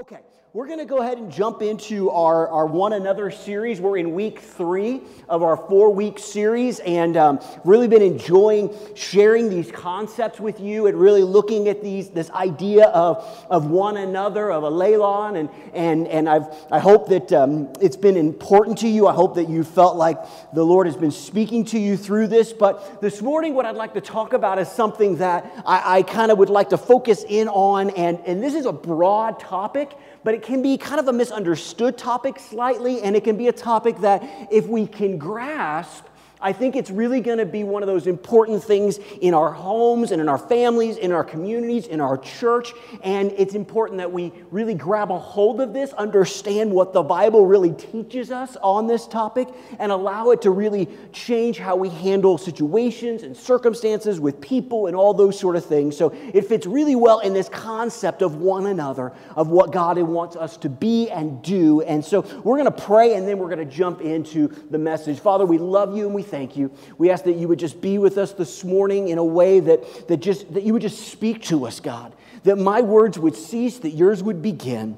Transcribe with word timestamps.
Okay, 0.00 0.20
we're 0.52 0.66
going 0.66 0.80
to 0.80 0.84
go 0.84 0.98
ahead 0.98 1.18
and 1.18 1.30
jump 1.30 1.62
into 1.62 2.10
our, 2.10 2.48
our 2.48 2.66
One 2.66 2.92
Another 2.92 3.30
series. 3.30 3.80
We're 3.80 3.98
in 3.98 4.14
week 4.14 4.40
three 4.40 5.02
of 5.28 5.44
our 5.44 5.56
four 5.56 5.94
week 5.94 6.18
series 6.18 6.80
and 6.80 7.16
um, 7.16 7.38
really 7.64 7.86
been 7.86 8.02
enjoying 8.02 8.74
sharing 8.96 9.48
these 9.48 9.70
concepts 9.70 10.40
with 10.40 10.58
you 10.58 10.88
and 10.88 10.98
really 10.98 11.22
looking 11.22 11.68
at 11.68 11.84
these, 11.84 12.10
this 12.10 12.30
idea 12.30 12.86
of, 12.86 13.46
of 13.48 13.70
one 13.70 13.98
another, 13.98 14.50
of 14.50 14.64
allelon. 14.64 15.38
And, 15.38 15.50
and, 15.72 16.08
and 16.08 16.28
I've, 16.28 16.48
I 16.72 16.80
hope 16.80 17.10
that 17.10 17.32
um, 17.32 17.72
it's 17.80 17.96
been 17.96 18.16
important 18.16 18.78
to 18.78 18.88
you. 18.88 19.06
I 19.06 19.12
hope 19.12 19.36
that 19.36 19.48
you 19.48 19.62
felt 19.62 19.94
like 19.94 20.18
the 20.52 20.64
Lord 20.64 20.88
has 20.88 20.96
been 20.96 21.12
speaking 21.12 21.64
to 21.66 21.78
you 21.78 21.96
through 21.96 22.26
this. 22.26 22.52
But 22.52 23.00
this 23.00 23.22
morning, 23.22 23.54
what 23.54 23.66
I'd 23.66 23.76
like 23.76 23.94
to 23.94 24.00
talk 24.00 24.32
about 24.32 24.58
is 24.58 24.66
something 24.66 25.18
that 25.18 25.62
I, 25.64 25.98
I 25.98 26.02
kind 26.02 26.32
of 26.32 26.38
would 26.38 26.50
like 26.50 26.70
to 26.70 26.78
focus 26.78 27.24
in 27.28 27.46
on. 27.46 27.90
And, 27.90 28.18
and 28.26 28.42
this 28.42 28.54
is 28.54 28.66
a 28.66 28.72
broad 28.72 29.38
topic 29.38 29.89
but 30.24 30.34
it 30.34 30.42
can 30.42 30.62
be 30.62 30.76
kind 30.76 31.00
of 31.00 31.08
a 31.08 31.12
misunderstood 31.12 31.96
topic 31.96 32.38
slightly, 32.38 33.00
and 33.02 33.16
it 33.16 33.24
can 33.24 33.36
be 33.36 33.48
a 33.48 33.52
topic 33.52 33.98
that 33.98 34.22
if 34.50 34.66
we 34.66 34.86
can 34.86 35.18
grasp, 35.18 36.04
I 36.42 36.52
think 36.52 36.76
it's 36.76 36.90
really 36.90 37.20
going 37.20 37.38
to 37.38 37.46
be 37.46 37.64
one 37.64 37.82
of 37.82 37.86
those 37.86 38.06
important 38.06 38.64
things 38.64 38.98
in 39.20 39.34
our 39.34 39.52
homes 39.52 40.10
and 40.10 40.20
in 40.20 40.28
our 40.28 40.38
families, 40.38 40.96
in 40.96 41.12
our 41.12 41.24
communities, 41.24 41.86
in 41.86 42.00
our 42.00 42.16
church. 42.16 42.72
And 43.02 43.32
it's 43.36 43.54
important 43.54 43.98
that 43.98 44.10
we 44.10 44.32
really 44.50 44.74
grab 44.74 45.10
a 45.10 45.18
hold 45.18 45.60
of 45.60 45.72
this, 45.72 45.92
understand 45.92 46.70
what 46.70 46.92
the 46.92 47.02
Bible 47.02 47.46
really 47.46 47.72
teaches 47.72 48.30
us 48.30 48.56
on 48.62 48.86
this 48.86 49.06
topic, 49.06 49.48
and 49.78 49.92
allow 49.92 50.30
it 50.30 50.42
to 50.42 50.50
really 50.50 50.88
change 51.12 51.58
how 51.58 51.76
we 51.76 51.88
handle 51.88 52.38
situations 52.38 53.22
and 53.22 53.36
circumstances 53.36 54.18
with 54.18 54.40
people 54.40 54.86
and 54.86 54.96
all 54.96 55.12
those 55.12 55.38
sort 55.38 55.56
of 55.56 55.64
things. 55.64 55.96
So 55.96 56.14
it 56.32 56.46
fits 56.46 56.66
really 56.66 56.96
well 56.96 57.20
in 57.20 57.34
this 57.34 57.48
concept 57.48 58.22
of 58.22 58.36
one 58.36 58.66
another, 58.66 59.12
of 59.36 59.48
what 59.48 59.72
God 59.72 59.98
wants 59.98 60.36
us 60.36 60.56
to 60.58 60.68
be 60.68 61.10
and 61.10 61.42
do. 61.42 61.82
And 61.82 62.04
so 62.04 62.20
we're 62.44 62.56
going 62.56 62.64
to 62.64 62.70
pray 62.70 63.14
and 63.14 63.26
then 63.26 63.38
we're 63.38 63.54
going 63.54 63.58
to 63.58 63.74
jump 63.74 64.00
into 64.00 64.48
the 64.70 64.78
message. 64.78 65.18
Father, 65.18 65.44
we 65.44 65.58
love 65.58 65.96
you 65.96 66.06
and 66.06 66.14
we 66.14 66.22
thank 66.30 66.56
you. 66.56 66.70
We 66.96 67.10
ask 67.10 67.24
that 67.24 67.36
you 67.36 67.48
would 67.48 67.58
just 67.58 67.80
be 67.80 67.98
with 67.98 68.16
us 68.16 68.32
this 68.32 68.64
morning 68.64 69.08
in 69.08 69.18
a 69.18 69.24
way 69.24 69.60
that, 69.60 70.08
that, 70.08 70.18
just, 70.18 70.52
that 70.54 70.62
you 70.62 70.72
would 70.72 70.82
just 70.82 71.08
speak 71.08 71.42
to 71.44 71.66
us, 71.66 71.80
God. 71.80 72.14
That 72.44 72.56
my 72.56 72.80
words 72.80 73.18
would 73.18 73.36
cease, 73.36 73.78
that 73.80 73.90
yours 73.90 74.22
would 74.22 74.40
begin. 74.40 74.96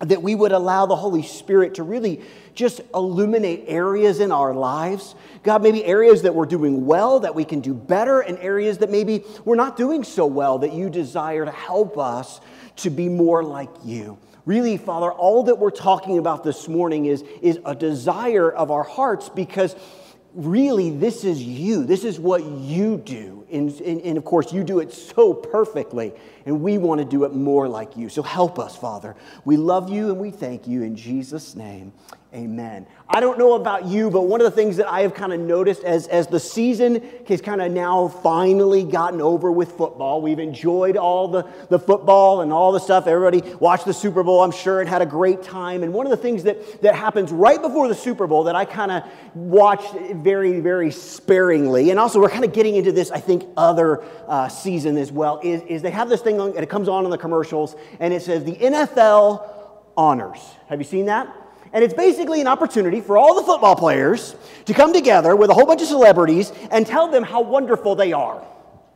That 0.00 0.22
we 0.22 0.34
would 0.34 0.52
allow 0.52 0.86
the 0.86 0.96
Holy 0.96 1.22
Spirit 1.22 1.74
to 1.74 1.82
really 1.82 2.22
just 2.54 2.80
illuminate 2.94 3.64
areas 3.66 4.20
in 4.20 4.32
our 4.32 4.54
lives. 4.54 5.14
God, 5.42 5.62
maybe 5.62 5.84
areas 5.84 6.22
that 6.22 6.34
we're 6.34 6.46
doing 6.46 6.86
well, 6.86 7.20
that 7.20 7.34
we 7.34 7.44
can 7.44 7.60
do 7.60 7.74
better, 7.74 8.20
and 8.20 8.38
areas 8.38 8.78
that 8.78 8.90
maybe 8.90 9.24
we're 9.44 9.56
not 9.56 9.76
doing 9.76 10.04
so 10.04 10.26
well, 10.26 10.58
that 10.58 10.72
you 10.72 10.88
desire 10.88 11.44
to 11.44 11.50
help 11.50 11.98
us 11.98 12.40
to 12.76 12.90
be 12.90 13.08
more 13.08 13.42
like 13.42 13.70
you. 13.84 14.18
Really, 14.48 14.78
Father, 14.78 15.12
all 15.12 15.42
that 15.42 15.58
we're 15.58 15.70
talking 15.70 16.16
about 16.16 16.42
this 16.42 16.68
morning 16.68 17.04
is, 17.04 17.22
is 17.42 17.58
a 17.66 17.74
desire 17.74 18.50
of 18.50 18.70
our 18.70 18.82
hearts 18.82 19.28
because 19.28 19.76
really, 20.38 20.90
this 20.90 21.24
is 21.24 21.42
you. 21.42 21.84
This 21.84 22.04
is 22.04 22.18
what 22.20 22.44
you 22.44 22.96
do. 22.96 23.44
And, 23.50 23.70
and, 23.80 24.00
and, 24.02 24.18
of 24.18 24.24
course, 24.24 24.52
you 24.52 24.62
do 24.62 24.78
it 24.78 24.92
so 24.92 25.32
perfectly, 25.32 26.12
and 26.46 26.60
we 26.60 26.78
want 26.78 27.00
to 27.00 27.04
do 27.04 27.24
it 27.24 27.32
more 27.32 27.66
like 27.66 27.96
you. 27.96 28.08
So 28.08 28.22
help 28.22 28.58
us, 28.58 28.76
Father. 28.76 29.16
We 29.44 29.56
love 29.56 29.90
you 29.90 30.10
and 30.10 30.18
we 30.18 30.30
thank 30.30 30.66
you 30.66 30.82
in 30.82 30.96
Jesus' 30.96 31.54
name. 31.56 31.92
Amen. 32.34 32.86
I 33.08 33.20
don't 33.20 33.38
know 33.38 33.54
about 33.54 33.86
you, 33.86 34.10
but 34.10 34.26
one 34.26 34.42
of 34.42 34.44
the 34.44 34.50
things 34.50 34.76
that 34.76 34.86
I 34.86 35.00
have 35.00 35.14
kind 35.14 35.32
of 35.32 35.40
noticed 35.40 35.82
as, 35.82 36.06
as 36.08 36.26
the 36.26 36.38
season 36.38 37.02
has 37.26 37.40
kind 37.40 37.62
of 37.62 37.72
now 37.72 38.08
finally 38.08 38.84
gotten 38.84 39.22
over 39.22 39.50
with 39.50 39.72
football, 39.72 40.20
we've 40.20 40.38
enjoyed 40.38 40.98
all 40.98 41.28
the, 41.28 41.48
the 41.70 41.78
football 41.78 42.42
and 42.42 42.52
all 42.52 42.70
the 42.70 42.80
stuff. 42.80 43.06
Everybody 43.06 43.40
watched 43.54 43.86
the 43.86 43.94
Super 43.94 44.22
Bowl, 44.22 44.42
I'm 44.42 44.50
sure, 44.50 44.80
and 44.80 44.88
had 44.90 45.00
a 45.00 45.06
great 45.06 45.42
time. 45.42 45.82
And 45.82 45.94
one 45.94 46.04
of 46.04 46.10
the 46.10 46.18
things 46.18 46.42
that, 46.42 46.82
that 46.82 46.94
happens 46.94 47.32
right 47.32 47.62
before 47.62 47.88
the 47.88 47.94
Super 47.94 48.26
Bowl 48.26 48.44
that 48.44 48.54
I 48.54 48.66
kind 48.66 48.92
of 48.92 49.04
watched 49.34 49.94
very, 50.16 50.60
very 50.60 50.90
sparingly, 50.90 51.88
and 51.88 51.98
also 51.98 52.20
we're 52.20 52.28
kind 52.28 52.44
of 52.44 52.52
getting 52.52 52.76
into 52.76 52.92
this, 52.92 53.10
I 53.10 53.20
think, 53.20 53.44
other 53.56 54.04
uh, 54.26 54.48
season 54.48 54.98
as 54.98 55.10
well, 55.10 55.40
is, 55.42 55.62
is 55.62 55.80
they 55.80 55.90
have 55.92 56.10
this 56.10 56.20
thing, 56.20 56.38
on, 56.42 56.50
and 56.50 56.58
it 56.58 56.68
comes 56.68 56.88
on 56.88 57.06
in 57.06 57.10
the 57.10 57.16
commercials, 57.16 57.74
and 58.00 58.12
it 58.12 58.20
says 58.20 58.44
the 58.44 58.56
NFL 58.56 59.48
honors. 59.96 60.40
Have 60.66 60.78
you 60.78 60.84
seen 60.84 61.06
that? 61.06 61.34
And 61.72 61.84
it's 61.84 61.94
basically 61.94 62.40
an 62.40 62.46
opportunity 62.46 63.00
for 63.00 63.18
all 63.18 63.34
the 63.34 63.42
football 63.42 63.76
players 63.76 64.34
to 64.64 64.74
come 64.74 64.92
together 64.92 65.36
with 65.36 65.50
a 65.50 65.54
whole 65.54 65.66
bunch 65.66 65.82
of 65.82 65.88
celebrities 65.88 66.52
and 66.70 66.86
tell 66.86 67.08
them 67.08 67.22
how 67.22 67.42
wonderful 67.42 67.94
they 67.94 68.12
are. 68.12 68.44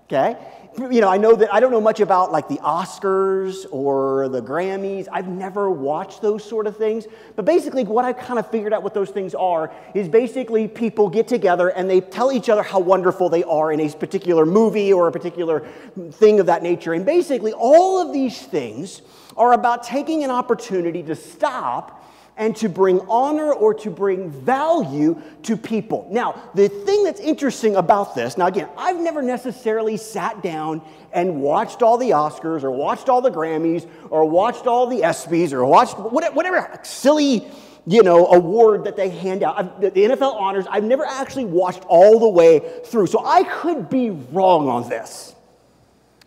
Okay? 0.04 0.36
You 0.78 1.02
know, 1.02 1.08
I 1.08 1.18
know 1.18 1.36
that 1.36 1.52
I 1.52 1.60
don't 1.60 1.70
know 1.70 1.82
much 1.82 2.00
about 2.00 2.32
like 2.32 2.48
the 2.48 2.56
Oscars 2.56 3.66
or 3.70 4.30
the 4.30 4.40
Grammys. 4.40 5.06
I've 5.12 5.28
never 5.28 5.70
watched 5.70 6.22
those 6.22 6.42
sort 6.42 6.66
of 6.66 6.78
things. 6.78 7.06
But 7.36 7.44
basically, 7.44 7.84
what 7.84 8.06
I've 8.06 8.16
kind 8.16 8.38
of 8.38 8.50
figured 8.50 8.72
out 8.72 8.82
what 8.82 8.94
those 8.94 9.10
things 9.10 9.34
are 9.34 9.70
is 9.94 10.08
basically 10.08 10.68
people 10.68 11.10
get 11.10 11.28
together 11.28 11.68
and 11.68 11.90
they 11.90 12.00
tell 12.00 12.32
each 12.32 12.48
other 12.48 12.62
how 12.62 12.80
wonderful 12.80 13.28
they 13.28 13.44
are 13.44 13.70
in 13.70 13.80
a 13.80 13.90
particular 13.90 14.46
movie 14.46 14.94
or 14.94 15.08
a 15.08 15.12
particular 15.12 15.66
thing 16.12 16.40
of 16.40 16.46
that 16.46 16.62
nature. 16.62 16.94
And 16.94 17.04
basically, 17.04 17.52
all 17.52 18.00
of 18.00 18.14
these 18.14 18.40
things 18.40 19.02
are 19.36 19.52
about 19.52 19.82
taking 19.82 20.24
an 20.24 20.30
opportunity 20.30 21.02
to 21.02 21.14
stop 21.14 22.01
and 22.36 22.56
to 22.56 22.68
bring 22.68 23.00
honor 23.08 23.52
or 23.52 23.74
to 23.74 23.90
bring 23.90 24.30
value 24.30 25.20
to 25.42 25.56
people. 25.56 26.08
Now, 26.10 26.50
the 26.54 26.68
thing 26.68 27.04
that's 27.04 27.20
interesting 27.20 27.76
about 27.76 28.14
this, 28.14 28.38
now 28.38 28.46
again, 28.46 28.68
I've 28.76 28.98
never 28.98 29.22
necessarily 29.22 29.96
sat 29.96 30.42
down 30.42 30.82
and 31.12 31.42
watched 31.42 31.82
all 31.82 31.98
the 31.98 32.10
Oscars 32.10 32.62
or 32.62 32.70
watched 32.70 33.08
all 33.08 33.20
the 33.20 33.30
Grammys 33.30 33.88
or 34.10 34.24
watched 34.24 34.66
all 34.66 34.86
the 34.86 35.00
ESPYs 35.00 35.52
or 35.52 35.64
watched 35.64 35.98
whatever 35.98 36.80
silly 36.82 37.46
you 37.86 38.02
know, 38.02 38.26
award 38.26 38.84
that 38.84 38.96
they 38.96 39.08
hand 39.08 39.42
out. 39.42 39.80
The 39.80 39.90
NFL 39.90 40.36
honors, 40.36 40.66
I've 40.70 40.84
never 40.84 41.04
actually 41.04 41.46
watched 41.46 41.84
all 41.88 42.20
the 42.20 42.28
way 42.28 42.60
through. 42.86 43.08
So 43.08 43.24
I 43.24 43.42
could 43.42 43.90
be 43.90 44.10
wrong 44.10 44.68
on 44.68 44.88
this. 44.88 45.34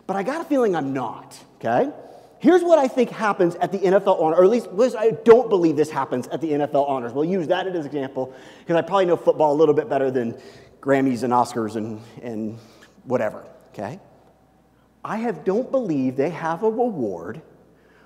But 0.06 0.16
I 0.16 0.22
got 0.22 0.40
a 0.40 0.44
feeling 0.44 0.76
I'm 0.76 0.92
not, 0.92 1.38
okay? 1.56 1.90
Here's 2.38 2.62
what 2.62 2.78
I 2.78 2.86
think 2.86 3.10
happens 3.10 3.54
at 3.56 3.72
the 3.72 3.78
NFL 3.78 4.20
honors, 4.20 4.38
or 4.38 4.44
at 4.44 4.50
least 4.50 4.96
I 4.96 5.12
don't 5.24 5.48
believe 5.48 5.76
this 5.76 5.90
happens 5.90 6.26
at 6.28 6.40
the 6.40 6.52
NFL 6.52 6.88
honors. 6.88 7.12
We'll 7.12 7.24
use 7.24 7.46
that 7.48 7.66
as 7.66 7.74
an 7.74 7.86
example 7.86 8.34
because 8.60 8.76
I 8.76 8.82
probably 8.82 9.06
know 9.06 9.16
football 9.16 9.54
a 9.54 9.56
little 9.56 9.74
bit 9.74 9.88
better 9.88 10.10
than 10.10 10.38
Grammys 10.80 11.22
and 11.22 11.32
Oscars 11.32 11.76
and, 11.76 12.00
and 12.22 12.58
whatever, 13.04 13.44
okay? 13.68 13.98
I 15.04 15.16
have, 15.18 15.44
don't 15.44 15.70
believe 15.70 16.16
they 16.16 16.30
have 16.30 16.62
a 16.62 16.70
reward 16.70 17.40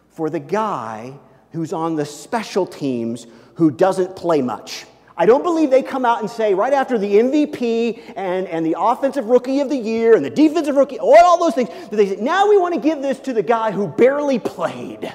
for 0.08 0.30
the 0.30 0.38
guy 0.38 1.18
who's 1.52 1.72
on 1.72 1.96
the 1.96 2.04
special 2.04 2.66
teams 2.66 3.26
who 3.54 3.70
doesn't 3.70 4.14
play 4.16 4.42
much. 4.42 4.86
I 5.20 5.26
don't 5.26 5.42
believe 5.42 5.68
they 5.68 5.82
come 5.82 6.06
out 6.06 6.20
and 6.20 6.30
say, 6.30 6.54
right 6.54 6.72
after 6.72 6.96
the 6.96 7.16
MVP 7.16 8.14
and, 8.16 8.48
and 8.48 8.64
the 8.64 8.74
offensive 8.78 9.26
rookie 9.26 9.60
of 9.60 9.68
the 9.68 9.76
year 9.76 10.16
and 10.16 10.24
the 10.24 10.30
defensive 10.30 10.76
rookie, 10.76 10.98
all 10.98 11.38
those 11.38 11.54
things, 11.54 11.68
that 11.68 11.94
they 11.94 12.08
say, 12.08 12.16
now 12.16 12.48
we 12.48 12.56
want 12.56 12.72
to 12.72 12.80
give 12.80 13.02
this 13.02 13.20
to 13.20 13.34
the 13.34 13.42
guy 13.42 13.70
who 13.70 13.86
barely 13.86 14.38
played. 14.38 15.12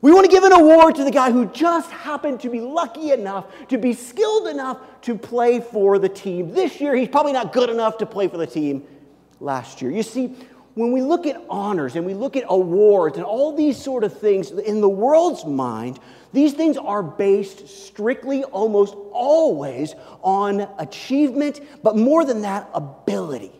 We 0.00 0.12
want 0.12 0.24
to 0.24 0.30
give 0.32 0.42
an 0.42 0.50
award 0.50 0.96
to 0.96 1.04
the 1.04 1.12
guy 1.12 1.30
who 1.30 1.46
just 1.46 1.88
happened 1.92 2.40
to 2.40 2.50
be 2.50 2.58
lucky 2.58 3.12
enough, 3.12 3.46
to 3.68 3.78
be 3.78 3.92
skilled 3.92 4.48
enough 4.48 4.80
to 5.02 5.14
play 5.16 5.60
for 5.60 6.00
the 6.00 6.08
team. 6.08 6.52
This 6.52 6.80
year, 6.80 6.96
he's 6.96 7.08
probably 7.08 7.32
not 7.32 7.52
good 7.52 7.70
enough 7.70 7.98
to 7.98 8.06
play 8.06 8.26
for 8.26 8.38
the 8.38 8.46
team 8.48 8.82
last 9.38 9.80
year. 9.80 9.92
You 9.92 10.02
see, 10.02 10.34
when 10.76 10.92
we 10.92 11.00
look 11.00 11.24
at 11.24 11.42
honors 11.48 11.96
and 11.96 12.04
we 12.04 12.12
look 12.12 12.36
at 12.36 12.44
awards 12.48 13.16
and 13.16 13.24
all 13.24 13.56
these 13.56 13.82
sort 13.82 14.04
of 14.04 14.20
things, 14.20 14.50
in 14.50 14.82
the 14.82 14.88
world's 14.88 15.46
mind, 15.46 15.98
these 16.34 16.52
things 16.52 16.76
are 16.76 17.02
based 17.02 17.66
strictly, 17.66 18.44
almost 18.44 18.94
always, 19.10 19.94
on 20.22 20.68
achievement, 20.78 21.60
but 21.82 21.96
more 21.96 22.26
than 22.26 22.42
that, 22.42 22.68
ability. 22.74 23.52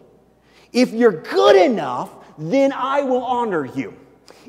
If 0.74 0.92
you're 0.92 1.22
good 1.22 1.56
enough, 1.56 2.10
then 2.36 2.70
I 2.74 3.00
will 3.00 3.24
honor 3.24 3.64
you. 3.64 3.94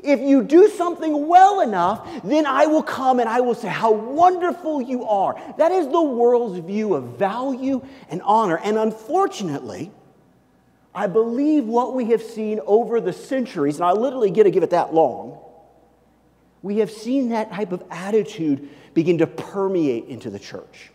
If 0.04 0.20
you 0.20 0.42
do 0.42 0.68
something 0.68 1.26
well 1.26 1.62
enough, 1.62 2.06
then 2.22 2.44
I 2.44 2.66
will 2.66 2.82
come 2.82 3.18
and 3.18 3.30
I 3.30 3.40
will 3.40 3.54
say 3.54 3.68
how 3.68 3.92
wonderful 3.92 4.82
you 4.82 5.04
are. 5.04 5.40
That 5.56 5.72
is 5.72 5.86
the 5.88 6.02
world's 6.02 6.58
view 6.58 6.92
of 6.92 7.18
value 7.18 7.82
and 8.10 8.20
honor. 8.20 8.58
And 8.58 8.76
unfortunately, 8.76 9.90
I 10.98 11.06
believe 11.06 11.64
what 11.64 11.94
we 11.94 12.06
have 12.06 12.20
seen 12.20 12.58
over 12.66 13.00
the 13.00 13.12
centuries, 13.12 13.76
and 13.76 13.84
I 13.84 13.92
literally 13.92 14.32
get 14.32 14.42
to 14.44 14.50
give 14.50 14.64
it 14.64 14.70
that 14.70 14.92
long, 14.92 15.38
we 16.60 16.78
have 16.78 16.90
seen 16.90 17.28
that 17.28 17.52
type 17.52 17.70
of 17.70 17.84
attitude 17.88 18.68
begin 18.94 19.18
to 19.18 19.28
permeate 19.28 20.06
into 20.06 20.28
the 20.28 20.40
church. 20.40 20.90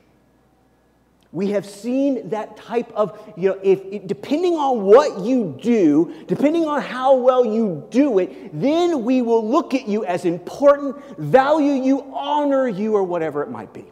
We 1.31 1.51
have 1.51 1.65
seen 1.65 2.31
that 2.31 2.57
type 2.57 2.91
of, 2.91 3.17
you 3.37 3.51
know, 3.51 3.59
if, 3.63 4.05
depending 4.05 4.55
on 4.55 4.81
what 4.81 5.19
you 5.19 5.57
do, 5.61 6.25
depending 6.27 6.65
on 6.65 6.81
how 6.81 7.15
well 7.15 7.45
you 7.45 7.87
do 7.89 8.19
it, 8.19 8.59
then 8.59 9.05
we 9.05 9.21
will 9.21 9.49
look 9.49 9.73
at 9.73 9.87
you 9.87 10.03
as 10.03 10.25
important, 10.25 11.17
value 11.17 11.81
you, 11.81 12.13
honor 12.13 12.67
you, 12.67 12.93
or 12.93 13.03
whatever 13.03 13.41
it 13.41 13.49
might 13.49 13.71
be. 13.71 13.85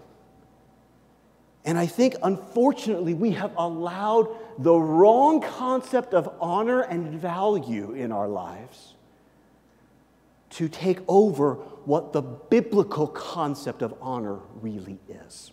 And 1.63 1.77
I 1.77 1.85
think, 1.85 2.15
unfortunately, 2.23 3.13
we 3.13 3.31
have 3.31 3.51
allowed 3.55 4.27
the 4.57 4.73
wrong 4.73 5.41
concept 5.41 6.13
of 6.13 6.33
honor 6.41 6.81
and 6.81 7.19
value 7.19 7.93
in 7.93 8.11
our 8.11 8.27
lives 8.27 8.95
to 10.51 10.67
take 10.67 10.99
over 11.07 11.55
what 11.85 12.13
the 12.13 12.21
biblical 12.21 13.07
concept 13.07 13.81
of 13.81 13.93
honor 14.01 14.39
really 14.61 14.99
is. 15.07 15.51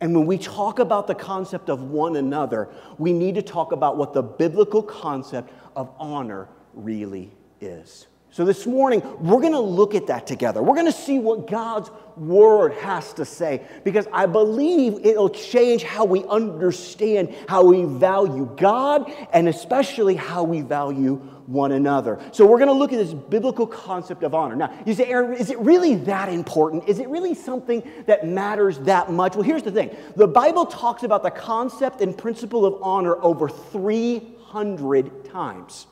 And 0.00 0.14
when 0.14 0.26
we 0.26 0.38
talk 0.38 0.80
about 0.80 1.06
the 1.06 1.14
concept 1.14 1.70
of 1.70 1.82
one 1.82 2.16
another, 2.16 2.68
we 2.98 3.12
need 3.12 3.36
to 3.36 3.42
talk 3.42 3.72
about 3.72 3.96
what 3.96 4.12
the 4.12 4.22
biblical 4.22 4.82
concept 4.82 5.50
of 5.74 5.90
honor 5.98 6.48
really 6.74 7.32
is. 7.60 8.06
So 8.34 8.44
this 8.44 8.66
morning, 8.66 9.00
we're 9.20 9.40
going 9.40 9.52
to 9.52 9.60
look 9.60 9.94
at 9.94 10.08
that 10.08 10.26
together. 10.26 10.60
We're 10.60 10.74
going 10.74 10.90
to 10.90 10.92
see 10.92 11.20
what 11.20 11.46
God's 11.48 11.88
word 12.16 12.72
has 12.78 13.12
to 13.12 13.24
say 13.24 13.62
because 13.84 14.08
I 14.12 14.26
believe 14.26 15.06
it'll 15.06 15.28
change 15.28 15.84
how 15.84 16.04
we 16.04 16.24
understand 16.24 17.32
how 17.46 17.64
we 17.64 17.84
value 17.84 18.52
God 18.56 19.08
and 19.32 19.48
especially 19.48 20.16
how 20.16 20.42
we 20.42 20.62
value 20.62 21.14
one 21.46 21.70
another. 21.70 22.20
So 22.32 22.44
we're 22.44 22.58
going 22.58 22.70
to 22.70 22.74
look 22.74 22.92
at 22.92 22.98
this 22.98 23.14
biblical 23.14 23.68
concept 23.68 24.24
of 24.24 24.34
honor. 24.34 24.56
Now, 24.56 24.76
you 24.84 24.94
say, 24.94 25.04
Aaron, 25.04 25.34
is 25.34 25.50
it 25.50 25.58
really 25.60 25.94
that 25.94 26.28
important? 26.28 26.88
Is 26.88 26.98
it 26.98 27.08
really 27.08 27.36
something 27.36 27.88
that 28.06 28.26
matters 28.26 28.80
that 28.80 29.12
much? 29.12 29.36
Well, 29.36 29.44
here's 29.44 29.62
the 29.62 29.70
thing 29.70 29.96
the 30.16 30.26
Bible 30.26 30.66
talks 30.66 31.04
about 31.04 31.22
the 31.22 31.30
concept 31.30 32.00
and 32.00 32.18
principle 32.18 32.66
of 32.66 32.82
honor 32.82 33.14
over 33.22 33.48
300 33.48 35.24
times. 35.26 35.86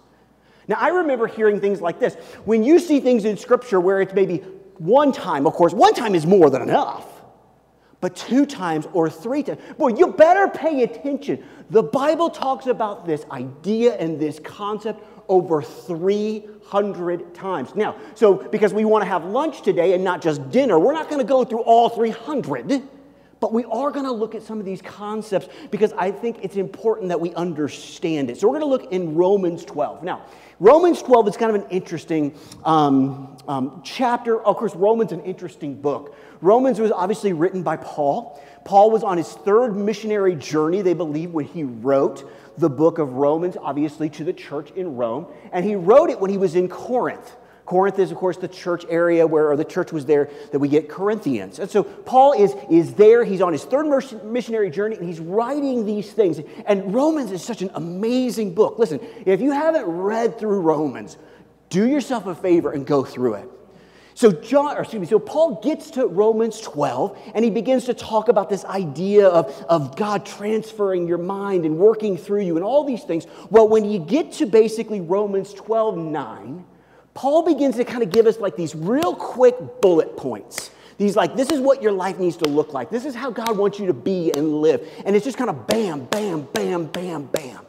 Now, 0.69 0.77
I 0.79 0.89
remember 0.89 1.27
hearing 1.27 1.61
things 1.61 1.81
like 1.81 1.99
this. 1.99 2.15
When 2.45 2.63
you 2.63 2.79
see 2.79 3.01
things 3.01 3.25
in 3.25 3.37
Scripture 3.37 3.81
where 3.81 4.01
it's 4.01 4.15
maybe 4.15 4.39
one 4.79 5.13
time, 5.13 5.47
of 5.47 5.55
course, 5.55 5.73
one 5.73 5.95
time 5.95 6.15
is 6.15 6.27
more 6.27 6.51
than 6.51 6.63
enough, 6.63 7.07
but 8.01 8.17
two 8.17 8.47
times 8.47 8.87
or 8.93 9.09
three 9.09 9.43
times, 9.43 9.61
boy, 9.79 9.95
you 9.95 10.09
better 10.09 10.49
pay 10.49 10.83
attention. 10.83 11.45
The 11.71 11.83
Bible 11.83 12.31
talks 12.31 12.67
about 12.67 13.07
this 13.07 13.25
idea 13.31 13.95
and 13.95 14.19
this 14.19 14.41
concept 14.41 15.05
over 15.29 15.63
300 15.63 17.35
times. 17.35 17.75
Now, 17.75 17.97
so 18.15 18.35
because 18.35 18.75
we 18.75 18.85
want 18.85 19.03
to 19.03 19.09
have 19.09 19.25
lunch 19.25 19.63
today 19.63 19.95
and 19.95 20.03
not 20.03 20.21
just 20.21 20.51
dinner, 20.51 20.79
we're 20.79 20.93
not 20.93 21.09
going 21.09 21.21
to 21.21 21.27
go 21.27 21.45
through 21.45 21.63
all 21.63 21.89
300. 21.89 22.83
But 23.43 23.53
we 23.53 23.65
are 23.65 23.91
going 23.91 24.05
to 24.05 24.13
look 24.13 24.37
at 24.37 24.43
some 24.43 24.61
of 24.61 24.65
these 24.65 24.81
concepts 24.81 25.49
because 25.73 25.93
I 25.95 26.13
think 26.13 26.39
it's 26.43 26.55
important 26.55 27.09
that 27.09 27.21
we 27.21 27.35
understand 27.35 28.31
it. 28.31 28.39
So 28.39 28.47
we're 28.47 28.61
going 28.61 28.79
to 28.79 28.85
look 28.85 28.93
in 28.93 29.17
Romans 29.17 29.65
12. 29.65 30.05
Now, 30.05 30.27
Romans 30.63 31.03
12 31.03 31.27
is 31.27 31.37
kind 31.37 31.57
of 31.57 31.61
an 31.61 31.71
interesting 31.71 32.39
um, 32.65 33.37
um, 33.49 33.83
chapter. 33.85 34.41
Of 34.41 34.57
course, 34.59 34.77
Romans 34.77 35.11
an 35.11 35.21
interesting 35.23 35.75
book. 35.75 36.15
Romans 36.41 36.79
was 36.79 36.93
obviously 36.93 37.33
written 37.33 37.65
by 37.65 37.77
Paul. 37.77 38.41
Paul 38.65 38.93
was 38.93 39.03
on 39.03 39.17
his 39.17 39.29
third 39.29 39.75
missionary 39.75 40.37
journey, 40.37 40.81
they 40.81 40.95
believe, 40.95 41.33
when 41.33 41.47
he 41.47 41.65
wrote 41.65 42.31
the 42.59 42.71
book 42.71 42.99
of 42.99 43.15
Romans, 43.15 43.57
obviously, 43.61 44.09
to 44.11 44.23
the 44.23 44.33
church 44.33 44.71
in 44.77 44.95
Rome. 44.95 45.27
And 45.51 45.65
he 45.65 45.75
wrote 45.75 46.11
it 46.11 46.21
when 46.21 46.31
he 46.31 46.39
was 46.39 46.55
in 46.55 46.69
Corinth. 46.69 47.35
Corinth 47.65 47.99
is, 47.99 48.11
of 48.11 48.17
course, 48.17 48.37
the 48.37 48.49
church 48.49 48.85
area 48.89 49.27
where, 49.27 49.51
or 49.51 49.57
the 49.57 49.65
church 49.65 49.93
was 49.93 50.05
there 50.05 50.31
that 50.51 50.59
we 50.59 50.69
get 50.69 50.89
Corinthians. 50.89 51.59
And 51.59 51.71
so 51.71 51.85
Paul 51.85 52.33
is, 52.33 52.55
is 52.71 52.95
there. 52.95 53.25
He's 53.25 53.41
on 53.41 53.53
his 53.53 53.65
third 53.65 53.87
missionary 54.25 54.71
journey 54.71 54.97
and 54.97 55.07
he's 55.07 55.21
writing 55.21 55.87
these 55.87 56.13
things. 56.13 56.41
And 56.67 56.93
Romans 56.93 57.31
is 57.31 57.43
such 57.43 57.63
an 57.63 57.71
amazing 57.75 58.55
book. 58.55 58.79
Listen, 58.79 59.01
if 59.25 59.41
you 59.41 59.53
haven't 59.53 59.87
read 59.87 60.39
through 60.39 60.61
Romans, 60.61 61.17
do 61.71 61.87
yourself 61.87 62.27
a 62.27 62.35
favor 62.35 62.73
and 62.73 62.87
go 62.87 63.05
through 63.05 63.35
it. 63.35 63.49
So 64.15 64.31
John, 64.31 64.77
excuse 64.77 65.01
me, 65.01 65.07
so 65.07 65.19
Paul 65.19 65.61
gets 65.63 65.91
to 65.93 66.07
Romans 66.07 66.61
12 66.61 67.33
and 67.35 67.45
he 67.45 67.51
begins 67.51 67.87
to 67.87 67.95
talk 67.95 68.29
about 68.29 68.51
this 68.51 68.65
idea 68.65 69.27
of, 69.29 69.51
of 69.69 69.97
God 69.97 70.27
transferring 70.27 71.09
your 71.09 71.19
mind 71.19 71.65
and 71.65 71.79
working 71.79 72.19
through 72.19 72.43
you 72.43 72.57
and 72.57 72.65
all 72.65 72.85
these 72.85 73.05
things. 73.05 73.27
Well, 73.51 73.69
when 73.69 73.87
you 73.87 73.99
get 73.99 74.33
to 74.33 74.47
basically 74.47 75.01
Romans 75.01 75.55
12, 75.55 75.97
9, 75.97 76.65
Paul 77.15 77.43
begins 77.43 77.77
to 77.77 77.85
kind 77.85 78.03
of 78.03 78.11
give 78.11 78.27
us 78.27 78.39
like 78.39 78.57
these 78.57 78.75
real 78.75 79.15
quick 79.15 79.57
bullet 79.81 80.17
points. 80.17 80.71
These 80.99 81.17
like, 81.17 81.37
this 81.37 81.51
is 81.51 81.61
what 81.61 81.83
your 81.83 81.93
life 81.93 82.19
needs 82.19 82.37
to 82.39 82.49
look 82.49 82.73
like. 82.73 82.91
This 82.91 83.05
is 83.05 83.15
how 83.15 83.31
God 83.31 83.59
wants 83.59 83.79
you 83.79 83.87
to 83.87 83.95
be 83.95 84.33
and 84.33 84.61
live. 84.61 84.87
And 85.05 85.17
it's 85.17 85.25
just 85.25 85.37
kind 85.37 85.51
of 85.51 85.67
bam, 85.67 86.05
bam, 86.07 86.49
bam, 86.53 86.87
bam, 86.87 87.27
bam. 87.27 87.67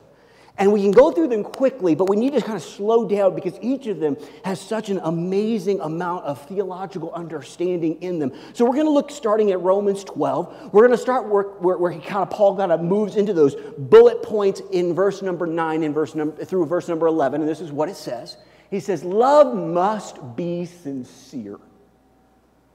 And 0.56 0.72
we 0.72 0.84
can 0.84 0.92
go 0.92 1.12
through 1.12 1.30
them 1.30 1.44
quickly, 1.44 1.96
but 1.96 2.08
we 2.08 2.16
need 2.16 2.34
to 2.34 2.42
kind 2.42 2.56
of 2.56 2.62
slow 2.62 3.08
down 3.08 3.34
because 3.34 3.58
each 3.60 3.88
of 3.88 4.00
them 4.00 4.18
has 4.46 4.62
such 4.62 4.90
an 4.90 5.00
amazing 5.04 5.80
amount 5.80 6.26
of 6.26 6.48
theological 6.48 7.12
understanding 7.12 8.00
in 8.04 8.20
them. 8.20 8.32
So 8.54 8.64
we're 8.64 8.76
going 8.76 8.86
to 8.86 8.92
look 8.92 9.10
starting 9.10 9.50
at 9.50 9.60
Romans 9.62 10.04
12. 10.04 10.72
We're 10.72 10.86
going 10.86 10.96
to 10.96 11.02
start 11.02 11.28
work 11.28 11.60
where, 11.60 11.78
where 11.78 11.92
he 11.92 12.00
kind 12.00 12.22
of 12.22 12.30
Paul 12.30 12.56
kind 12.56 12.72
of 12.72 12.82
moves 12.82 13.16
into 13.16 13.34
those 13.34 13.56
bullet 13.80 14.22
points 14.22 14.62
in 14.72 14.94
verse 14.94 15.24
number 15.24 15.48
nine 15.48 15.82
and 15.82 15.94
verse 15.94 16.14
number 16.14 16.46
through 16.46 16.68
verse 16.68 16.88
number 16.88 17.08
11. 17.08 17.42
And 17.42 17.50
this 17.50 17.60
is 17.60 17.72
what 17.72 17.90
it 17.90 17.96
says. 17.96 18.38
He 18.74 18.80
says, 18.80 19.04
Love 19.04 19.56
must 19.56 20.36
be 20.36 20.66
sincere. 20.66 21.60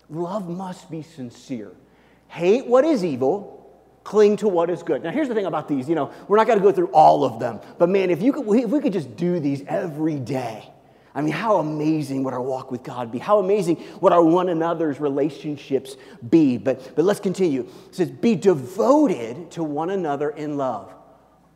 Love 0.08 0.48
must 0.48 0.88
be 0.88 1.02
sincere. 1.02 1.72
Hate 2.28 2.68
what 2.68 2.84
is 2.84 3.04
evil, 3.04 3.68
cling 4.04 4.36
to 4.36 4.46
what 4.46 4.70
is 4.70 4.84
good. 4.84 5.02
Now, 5.02 5.10
here's 5.10 5.26
the 5.26 5.34
thing 5.34 5.46
about 5.46 5.66
these. 5.66 5.88
You 5.88 5.96
know, 5.96 6.12
we're 6.28 6.36
not 6.36 6.46
going 6.46 6.60
to 6.60 6.62
go 6.62 6.70
through 6.70 6.92
all 6.92 7.24
of 7.24 7.40
them, 7.40 7.58
but 7.78 7.88
man, 7.88 8.10
if, 8.10 8.22
you 8.22 8.32
could, 8.32 8.46
if 8.46 8.70
we 8.70 8.78
could 8.78 8.92
just 8.92 9.16
do 9.16 9.40
these 9.40 9.64
every 9.66 10.20
day, 10.20 10.70
I 11.16 11.20
mean, 11.20 11.32
how 11.32 11.56
amazing 11.56 12.22
would 12.22 12.32
our 12.32 12.42
walk 12.42 12.70
with 12.70 12.84
God 12.84 13.10
be? 13.10 13.18
How 13.18 13.40
amazing 13.40 13.82
would 14.00 14.12
our 14.12 14.22
one 14.22 14.50
another's 14.50 15.00
relationships 15.00 15.96
be? 16.30 16.58
But, 16.58 16.94
but 16.94 17.06
let's 17.06 17.18
continue. 17.18 17.62
It 17.88 17.94
says, 17.96 18.08
Be 18.08 18.36
devoted 18.36 19.50
to 19.50 19.64
one 19.64 19.90
another 19.90 20.30
in 20.30 20.56
love, 20.58 20.94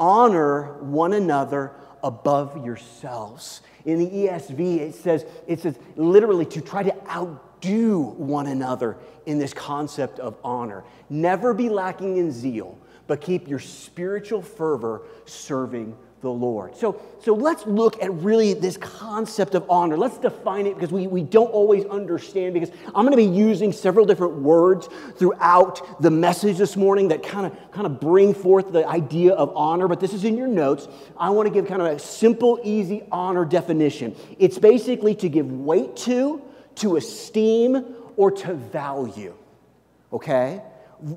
honor 0.00 0.82
one 0.82 1.12
another 1.12 1.76
above 2.02 2.66
yourselves. 2.66 3.62
In 3.84 3.98
the 3.98 4.06
ESV, 4.06 4.78
it 4.78 4.94
says, 4.94 5.24
it 5.46 5.60
says 5.60 5.78
literally 5.96 6.46
to 6.46 6.60
try 6.60 6.82
to 6.82 6.94
outdo 7.08 8.02
one 8.16 8.46
another 8.46 8.96
in 9.26 9.38
this 9.38 9.52
concept 9.52 10.18
of 10.18 10.36
honor. 10.44 10.84
Never 11.10 11.54
be 11.54 11.68
lacking 11.68 12.16
in 12.16 12.30
zeal, 12.30 12.78
but 13.06 13.20
keep 13.20 13.48
your 13.48 13.58
spiritual 13.58 14.42
fervor 14.42 15.02
serving 15.24 15.96
the 16.22 16.30
Lord. 16.30 16.76
So, 16.76 17.00
so 17.20 17.34
let's 17.34 17.66
look 17.66 18.02
at 18.02 18.12
really 18.14 18.54
this 18.54 18.76
concept 18.76 19.54
of 19.54 19.68
honor. 19.68 19.98
Let's 19.98 20.18
define 20.18 20.66
it 20.66 20.74
because 20.74 20.92
we, 20.92 21.06
we 21.06 21.22
don't 21.22 21.50
always 21.50 21.84
understand. 21.86 22.54
Because 22.54 22.70
I'm 22.94 23.04
going 23.04 23.10
to 23.10 23.16
be 23.16 23.24
using 23.24 23.72
several 23.72 24.06
different 24.06 24.34
words 24.36 24.88
throughout 25.16 26.00
the 26.00 26.10
message 26.10 26.56
this 26.56 26.76
morning 26.76 27.08
that 27.08 27.22
kind 27.22 27.46
of 27.46 27.72
kind 27.72 27.86
of 27.86 28.00
bring 28.00 28.32
forth 28.32 28.72
the 28.72 28.86
idea 28.88 29.34
of 29.34 29.52
honor. 29.54 29.88
But 29.88 30.00
this 30.00 30.14
is 30.14 30.24
in 30.24 30.36
your 30.36 30.46
notes. 30.46 30.88
I 31.18 31.30
want 31.30 31.48
to 31.48 31.52
give 31.52 31.66
kind 31.66 31.82
of 31.82 31.88
a 31.88 31.98
simple, 31.98 32.58
easy 32.62 33.02
honor 33.12 33.44
definition. 33.44 34.16
It's 34.38 34.58
basically 34.58 35.14
to 35.16 35.28
give 35.28 35.50
weight 35.52 35.96
to, 35.98 36.40
to 36.76 36.96
esteem, 36.96 37.96
or 38.16 38.30
to 38.30 38.54
value. 38.54 39.34
Okay? 40.12 40.62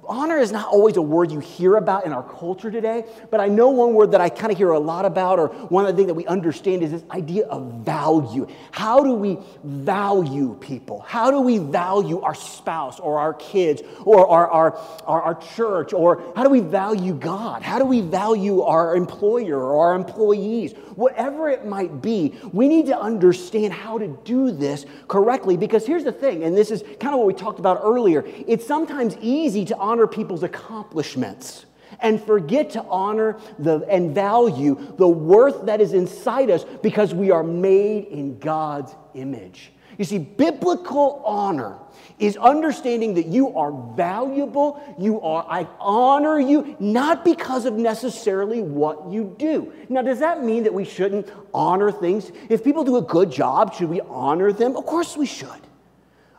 Honor 0.08 0.38
is 0.38 0.51
not 0.51 0.68
always 0.68 0.98
a 0.98 1.01
word 1.01 1.32
you 1.32 1.39
hear 1.39 1.75
about 1.75 2.06
in 2.06 2.13
our 2.13 2.24
culture 2.24 2.72
today, 2.72 3.06
but 3.30 3.39
I 3.39 3.48
know 3.48 3.70
one 3.70 3.94
word 3.94 4.12
that 4.12 4.22
I 4.22 4.30
kind 4.30 4.51
of 4.51 4.58
hear 4.58 4.72
a 4.72 4.80
lot 4.80 5.06
about, 5.06 5.39
or 5.39 5.48
one 5.48 5.86
of 5.86 5.92
the 5.92 5.98
things 5.98 6.08
that 6.08 6.13
we 6.13 6.25
understand 6.25 6.84
is 6.84 6.92
this 6.92 7.04
idea 7.12 7.46
of 7.48 7.86
value. 7.86 8.48
How 8.72 9.04
do 9.04 9.13
we 9.13 9.38
value 9.63 10.56
people? 10.60 11.01
How 11.01 11.32
do 11.32 11.39
we 11.42 11.58
value 11.60 12.22
our 12.22 12.36
spouse 12.36 13.00
or 13.00 13.20
our 13.20 13.34
kids 13.34 13.82
or 14.04 14.27
our, 14.27 14.50
our, 14.50 14.77
our, 15.06 15.22
our 15.22 15.36
church? 15.36 15.94
Or 15.94 16.24
how 16.36 16.44
do 16.44 16.50
we 16.50 16.62
value 16.62 17.13
God? 17.13 17.62
How 17.62 17.80
do 17.80 17.86
we 17.86 18.01
value 18.01 18.62
our 18.62 18.96
employer 18.96 19.60
or 19.60 19.88
our 19.88 19.96
employees? 19.96 20.74
Whatever 20.96 21.50
it 21.50 21.65
might 21.65 22.01
be, 22.01 22.36
we 22.54 22.68
need 22.68 22.88
to 22.88 22.98
understand 22.98 23.74
how 23.74 23.98
to 23.98 24.08
do 24.24 24.51
this 24.51 24.86
correctly 25.08 25.58
because 25.58 25.86
here's 25.86 26.04
the 26.04 26.12
thing, 26.12 26.44
and 26.44 26.58
this 26.58 26.72
is 26.72 26.84
kind 27.00 27.13
of 27.13 27.20
what 27.20 27.27
we 27.27 27.34
talked 27.34 27.60
about 27.60 27.82
earlier. 27.84 28.24
It's 28.48 28.65
sometimes 28.65 29.18
easy 29.22 29.65
to 29.65 29.75
to 29.75 29.82
honor 29.82 30.08
people's 30.08 30.44
accomplishments 30.44 31.65
and 32.00 32.22
forget 32.22 32.72
to 32.72 32.84
honor 32.84 33.38
the, 33.60 33.86
and 33.89 34.13
value 34.13 34.94
the 34.98 35.08
worth 35.08 35.65
that 35.65 35.82
is 35.82 35.94
inside 35.94 36.50
us 36.50 36.65
because 36.82 37.13
we 37.13 37.32
are 37.32 37.44
made 37.44 38.05
in 38.05 38.39
God's 38.39 38.96
image. 39.13 39.72
You 39.98 40.03
see, 40.03 40.17
biblical 40.17 41.22
honor 41.25 41.77
is 42.20 42.36
understanding 42.38 43.13
that 43.13 43.27
you 43.27 43.55
are 43.58 43.72
valuable, 43.96 44.82
you 45.00 45.22
are, 45.22 45.46
I 45.50 45.67
honor 45.79 46.39
you, 46.39 46.75
not 46.79 47.24
because 47.24 47.65
of 47.65 47.75
necessarily 47.75 48.62
what 48.62 49.12
you 49.12 49.36
do. 49.38 49.72
Now, 49.88 50.01
does 50.01 50.20
that 50.20 50.44
mean 50.44 50.63
that 50.63 50.74
we 50.74 50.86
shouldn't 50.86 51.29
honor 51.53 51.91
things? 51.91 52.32
If 52.50 52.63
people 52.63 52.84
do 52.84 52.98
a 52.98 53.01
good 53.01 53.32
job, 53.32 53.74
should 53.74 53.89
we 53.89 54.01
honor 54.01 54.51
them? 54.51 54.75
Of 54.75 54.86
course 54.86 55.15
we 55.15 55.25
should. 55.25 55.50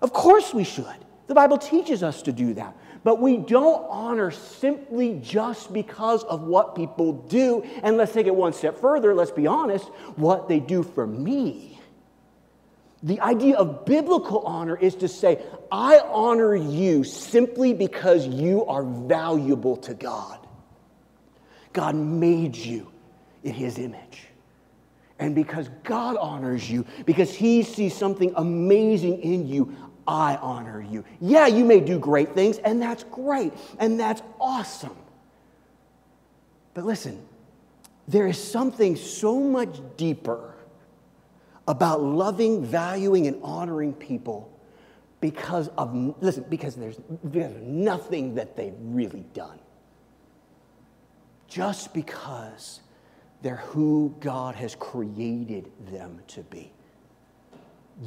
Of 0.02 0.12
course 0.12 0.52
we 0.52 0.64
should. 0.64 0.87
The 1.26 1.35
Bible 1.35 1.59
teaches 1.59 2.02
us 2.02 2.23
to 2.23 2.33
do 2.33 2.55
that. 2.55 2.76
But 3.07 3.21
we 3.21 3.37
don't 3.37 3.87
honor 3.89 4.33
simply 4.33 5.21
just 5.23 5.73
because 5.73 6.25
of 6.25 6.43
what 6.43 6.75
people 6.75 7.13
do. 7.13 7.63
And 7.85 7.97
let's 7.97 8.13
take 8.13 8.27
it 8.27 8.35
one 8.35 8.53
step 8.53 8.81
further. 8.81 9.15
Let's 9.15 9.31
be 9.31 9.47
honest 9.47 9.87
what 10.17 10.49
they 10.49 10.59
do 10.59 10.83
for 10.83 11.07
me. 11.07 11.79
The 13.05 13.21
idea 13.21 13.59
of 13.59 13.85
biblical 13.85 14.41
honor 14.41 14.77
is 14.77 14.97
to 14.97 15.07
say, 15.07 15.41
I 15.71 16.01
honor 16.01 16.57
you 16.57 17.05
simply 17.05 17.75
because 17.75 18.27
you 18.27 18.67
are 18.67 18.83
valuable 18.83 19.77
to 19.77 19.95
God. 19.95 20.45
God 21.73 21.95
made 21.95 22.57
you 22.57 22.91
in 23.45 23.53
his 23.53 23.79
image. 23.79 24.27
And 25.21 25.35
because 25.35 25.71
God 25.85 26.17
honors 26.17 26.69
you, 26.71 26.85
because 27.07 27.35
He 27.35 27.63
sees 27.63 27.95
something 27.95 28.33
amazing 28.37 29.23
in 29.23 29.49
you, 29.49 29.75
I 30.07 30.37
honor 30.37 30.81
you. 30.81 31.05
Yeah, 31.21 31.47
you 31.47 31.65
may 31.65 31.81
do 31.81 31.99
great 31.99 32.35
things, 32.35 32.59
and 32.59 32.81
that's 32.81 33.05
great, 33.05 33.53
and 33.79 33.99
that's 33.99 34.23
awesome. 34.41 34.97
But 36.75 36.85
listen, 36.85 37.27
there 38.07 38.27
is 38.27 38.43
something 38.43 38.97
so 38.97 39.41
much 39.41 39.81
deeper 39.97 40.55
about 41.67 42.03
loving, 42.03 42.65
valuing, 42.65 43.27
and 43.27 43.43
honoring 43.43 43.93
people 43.93 44.53
because 45.21 45.69
of, 45.77 46.15
listen, 46.21 46.45
because 46.49 46.77
there's, 46.77 46.99
nothing 47.63 48.35
that 48.37 48.57
they've 48.57 48.77
really 48.79 49.25
done. 49.35 49.59
Just 51.49 51.95
because 51.95 52.81
they're 53.43 53.57
who 53.57 54.15
God 54.21 54.55
has 54.55 54.75
created 54.75 55.71
them 55.91 56.21
to 56.29 56.43
be. 56.43 56.73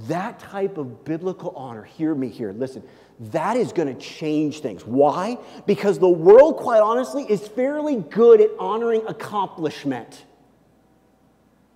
That 0.07 0.39
type 0.39 0.77
of 0.77 1.03
biblical 1.03 1.51
honor, 1.55 1.83
hear 1.83 2.13
me 2.13 2.29
here, 2.29 2.53
listen, 2.53 2.83
that 3.19 3.57
is 3.57 3.73
going 3.73 3.93
to 3.93 3.99
change 3.99 4.59
things. 4.59 4.85
Why? 4.85 5.37
Because 5.65 5.97
the 5.97 6.09
world, 6.09 6.57
quite 6.57 6.81
honestly, 6.81 7.23
is 7.23 7.47
fairly 7.47 7.95
good 7.95 8.39
at 8.39 8.51
honoring 8.59 9.01
accomplishment. 9.07 10.25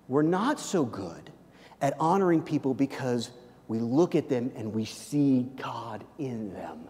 We're 0.07 0.21
not 0.21 0.59
so 0.59 0.85
good 0.85 1.31
at 1.81 1.95
honoring 1.99 2.43
people 2.43 2.73
because 2.73 3.31
we 3.67 3.79
look 3.79 4.15
at 4.15 4.29
them 4.29 4.51
and 4.55 4.73
we 4.73 4.85
see 4.85 5.47
God 5.57 6.03
in 6.19 6.53
them. 6.53 6.87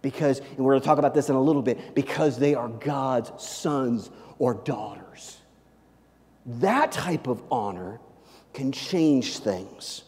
Because, 0.00 0.38
and 0.38 0.58
we're 0.58 0.72
going 0.72 0.80
to 0.80 0.86
talk 0.86 0.98
about 0.98 1.14
this 1.14 1.28
in 1.28 1.36
a 1.36 1.40
little 1.40 1.62
bit, 1.62 1.94
because 1.94 2.38
they 2.38 2.54
are 2.54 2.68
God's 2.68 3.30
sons 3.42 4.10
or 4.38 4.54
daughters. 4.54 5.36
That 6.46 6.92
type 6.92 7.26
of 7.26 7.42
honor 7.50 8.00
can 8.54 8.72
change 8.72 9.38
things. 9.38 10.04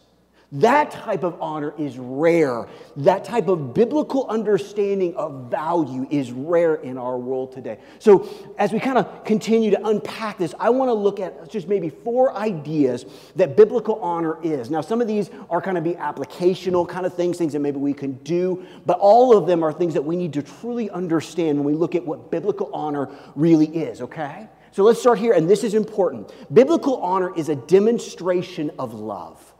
That 0.53 0.91
type 0.91 1.23
of 1.23 1.41
honor 1.41 1.73
is 1.77 1.97
rare. 1.97 2.67
That 2.97 3.23
type 3.23 3.47
of 3.47 3.73
biblical 3.73 4.27
understanding 4.27 5.15
of 5.15 5.49
value 5.49 6.05
is 6.11 6.33
rare 6.33 6.75
in 6.75 6.97
our 6.97 7.17
world 7.17 7.53
today. 7.53 7.79
So, 7.99 8.27
as 8.57 8.73
we 8.73 8.79
kind 8.81 8.97
of 8.97 9.23
continue 9.23 9.71
to 9.71 9.87
unpack 9.87 10.37
this, 10.37 10.53
I 10.59 10.69
want 10.71 10.89
to 10.89 10.93
look 10.93 11.21
at 11.21 11.49
just 11.49 11.69
maybe 11.69 11.87
four 11.87 12.35
ideas 12.35 13.05
that 13.37 13.55
biblical 13.55 13.95
honor 14.01 14.43
is. 14.43 14.69
Now, 14.69 14.81
some 14.81 14.99
of 14.99 15.07
these 15.07 15.29
are 15.49 15.61
kind 15.61 15.77
of 15.77 15.85
be 15.85 15.93
applicational 15.93 16.85
kind 16.85 17.05
of 17.05 17.13
things, 17.13 17.37
things 17.37 17.53
that 17.53 17.59
maybe 17.59 17.77
we 17.77 17.93
can 17.93 18.13
do, 18.23 18.65
but 18.85 18.99
all 18.99 19.37
of 19.37 19.47
them 19.47 19.63
are 19.63 19.71
things 19.71 19.93
that 19.93 20.03
we 20.03 20.17
need 20.17 20.33
to 20.33 20.41
truly 20.41 20.89
understand 20.89 21.59
when 21.59 21.65
we 21.65 21.75
look 21.75 21.95
at 21.95 22.05
what 22.05 22.29
biblical 22.29 22.69
honor 22.73 23.09
really 23.35 23.67
is, 23.67 24.01
okay? 24.01 24.49
So, 24.73 24.83
let's 24.83 24.99
start 24.99 25.17
here, 25.17 25.31
and 25.31 25.49
this 25.49 25.63
is 25.63 25.75
important. 25.75 26.33
Biblical 26.53 26.97
honor 26.97 27.33
is 27.37 27.47
a 27.47 27.55
demonstration 27.55 28.69
of 28.77 28.93
love. 28.93 29.50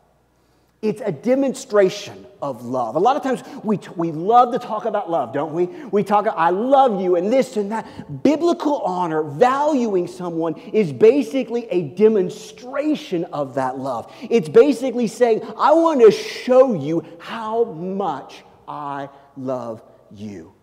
It's 0.82 1.02
a 1.02 1.12
demonstration 1.12 2.26
of 2.42 2.66
love. 2.66 2.96
A 2.96 3.00
lot 3.00 3.16
of 3.16 3.22
times 3.22 3.44
we, 3.64 3.80
we 3.96 4.12
love 4.12 4.52
to 4.54 4.58
talk 4.58 4.86
about 4.86 5.12
love, 5.12 5.32
don't 5.32 5.54
we? 5.54 5.68
We 5.92 6.04
talk, 6.04 6.26
I 6.26 6.50
love 6.50 7.00
you, 7.00 7.18
and 7.18 7.32
this 7.32 7.56
and 7.56 7.72
that. 7.72 8.24
Biblical 8.24 8.80
honor, 8.80 9.22
valuing 9.22 10.08
someone, 10.08 10.56
is 10.56 10.92
basically 10.92 11.68
a 11.70 11.84
demonstration 11.90 13.26
of 13.26 13.54
that 13.56 13.78
love. 13.78 14.12
It's 14.28 14.50
basically 14.50 15.06
saying, 15.06 15.44
I 15.56 15.72
want 15.74 16.02
to 16.02 16.10
show 16.10 16.74
you 16.74 17.06
how 17.20 17.66
much 17.66 18.44
I 18.68 19.10
love 19.38 19.84
you. 20.10 20.56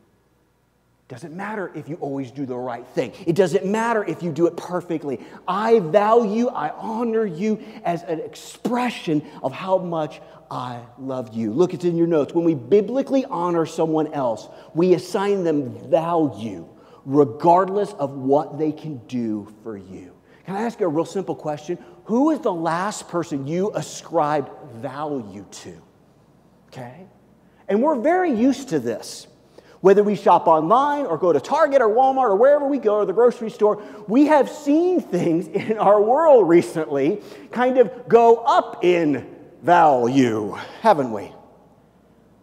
Doesn't 1.09 1.35
matter 1.35 1.73
if 1.75 1.89
you 1.89 1.97
always 1.97 2.31
do 2.31 2.45
the 2.45 2.57
right 2.57 2.87
thing. 2.87 3.13
It 3.27 3.35
doesn't 3.35 3.65
matter 3.65 4.05
if 4.05 4.23
you 4.23 4.31
do 4.31 4.47
it 4.47 4.59
perfectly. 4.59 5.19
I 5.47 5.79
value, 5.79 6.49
I 6.49 6.69
honor 6.69 7.25
you 7.25 7.65
as 7.83 8.03
an 8.03 8.21
expression 8.21 9.23
of 9.43 9.51
how 9.53 9.79
much 9.79 10.21
I 10.51 10.83
love 10.99 11.35
you. 11.35 11.53
Look, 11.55 11.73
it's 11.73 11.87
in 11.87 11.97
your 11.97 12.07
notes. 12.07 12.35
When 12.35 12.45
we 12.45 12.55
biblically 12.55 13.25
honor 13.25 13.65
someone 13.65 14.13
else, 14.13 14.49
we 14.75 14.93
assign 14.93 15.45
them 15.45 15.71
value 15.89 16.69
regardless 17.07 17.95
of 17.95 18.11
what 18.11 18.59
they 18.59 18.71
can 18.71 18.99
do 19.07 19.51
for 19.63 19.79
you. 19.79 20.15
Can 20.45 20.57
I 20.57 20.63
ask 20.63 20.79
you 20.79 20.87
a 20.87 20.91
real 20.91 21.07
simple 21.07 21.35
question? 21.35 21.79
Who 22.05 22.33
is 22.33 22.41
the 22.41 22.53
last 22.53 23.09
person 23.09 23.47
you 23.47 23.71
ascribed 23.75 24.51
value 24.75 25.47
to? 25.51 25.83
Okay? 26.69 27.07
And 27.67 27.83
we're 27.83 27.99
very 27.99 28.33
used 28.33 28.69
to 28.71 28.79
this. 28.79 29.27
Whether 29.81 30.03
we 30.03 30.17
shop 30.17 30.49
online 30.49 31.07
or 31.07 31.17
go 31.17 31.33
to 31.33 31.41
Target 31.41 31.81
or 31.81 31.89
Walmart 31.89 32.31
or 32.31 32.37
wherever 32.37 32.67
we 32.67 32.79
go 32.79 32.97
or 32.97 33.07
the 33.07 33.13
grocery 33.13 33.51
store, 33.51 33.83
we 34.09 34.27
have 34.27 34.51
seen 34.51 35.01
things 35.01 35.47
in 35.49 35.79
our 35.79 36.01
world 36.03 36.49
recently 36.49 37.23
kind 37.53 37.79
of 37.79 38.09
go 38.09 38.37
up 38.37 38.85
in 38.85 39.37
value, 39.63 40.57
haven't 40.81 41.13
we? 41.13 41.33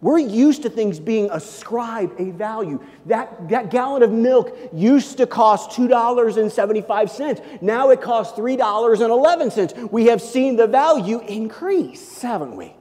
We're 0.01 0.19
used 0.19 0.63
to 0.63 0.69
things 0.69 0.99
being 0.99 1.29
ascribed 1.31 2.19
a 2.19 2.29
value. 2.31 2.79
That, 3.07 3.49
that 3.49 3.71
gallon 3.71 4.03
of 4.03 4.11
milk 4.11 4.55
used 4.71 5.17
to 5.17 5.25
cost 5.25 5.71
$2.75. 5.71 7.61
Now 7.61 7.89
it 7.89 8.01
costs 8.01 8.37
$3.11. 8.37 9.91
We 9.91 10.05
have 10.05 10.21
seen 10.21 10.57
the 10.57 10.67
value 10.67 11.21
increase, 11.21 12.21
haven't 12.21 12.55
we? 12.55 12.75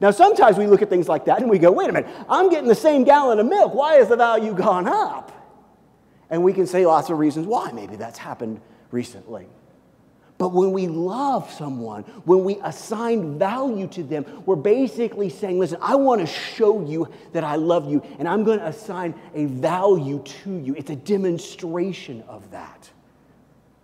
Now, 0.00 0.10
sometimes 0.10 0.56
we 0.56 0.66
look 0.66 0.80
at 0.80 0.88
things 0.88 1.08
like 1.08 1.26
that 1.26 1.40
and 1.40 1.50
we 1.50 1.58
go, 1.58 1.70
wait 1.70 1.90
a 1.90 1.92
minute, 1.92 2.10
I'm 2.28 2.48
getting 2.48 2.68
the 2.68 2.74
same 2.74 3.04
gallon 3.04 3.38
of 3.38 3.46
milk. 3.46 3.74
Why 3.74 3.94
has 3.96 4.08
the 4.08 4.16
value 4.16 4.54
gone 4.54 4.88
up? 4.88 5.30
And 6.30 6.42
we 6.42 6.52
can 6.52 6.66
say 6.66 6.86
lots 6.86 7.10
of 7.10 7.18
reasons 7.18 7.46
why. 7.46 7.70
Maybe 7.72 7.96
that's 7.96 8.18
happened 8.18 8.60
recently. 8.90 9.46
But 10.38 10.54
when 10.54 10.72
we 10.72 10.86
love 10.86 11.52
someone, 11.52 12.04
when 12.24 12.44
we 12.44 12.56
assign 12.64 13.38
value 13.38 13.86
to 13.88 14.02
them, 14.02 14.24
we're 14.46 14.56
basically 14.56 15.28
saying, 15.28 15.58
listen, 15.58 15.76
I 15.82 15.96
want 15.96 16.22
to 16.22 16.26
show 16.26 16.82
you 16.82 17.08
that 17.32 17.44
I 17.44 17.56
love 17.56 17.90
you, 17.90 18.02
and 18.18 18.26
I'm 18.26 18.42
going 18.42 18.58
to 18.58 18.66
assign 18.68 19.14
a 19.34 19.44
value 19.44 20.22
to 20.24 20.56
you. 20.56 20.74
It's 20.76 20.88
a 20.88 20.96
demonstration 20.96 22.22
of 22.26 22.50
that. 22.52 22.88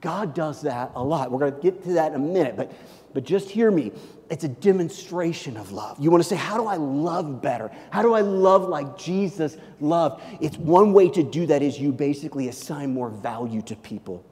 God 0.01 0.33
does 0.33 0.63
that 0.63 0.93
a 0.95 1.05
lot. 1.05 1.31
We're 1.31 1.41
going 1.41 1.55
to 1.55 1.61
get 1.61 1.85
to 1.85 1.93
that 1.93 2.13
in 2.13 2.15
a 2.15 2.25
minute, 2.25 2.57
but, 2.57 2.73
but 3.13 3.23
just 3.25 3.51
hear 3.51 3.71
me 3.71 3.93
it's 4.29 4.45
a 4.45 4.49
demonstration 4.49 5.57
of 5.57 5.73
love. 5.73 5.99
You 6.01 6.11
want 6.11 6.23
to 6.23 6.29
say, 6.29 6.37
How 6.37 6.57
do 6.57 6.67
I 6.67 6.77
love 6.77 7.41
better? 7.41 7.71
How 7.91 8.03
do 8.03 8.15
I 8.15 8.21
love 8.21 8.69
like 8.69 8.99
Jesus 8.99 9.57
loved? 9.81 10.23
It's 10.41 10.57
one 10.57 10.93
way 10.93 11.09
to 11.11 11.23
do 11.23 11.47
that 11.47 11.63
is 11.63 11.79
you 11.79 11.93
basically 11.93 12.49
assign 12.49 12.93
more 12.93 13.11
value 13.11 13.63
to 13.63 13.77
people. 13.77 14.25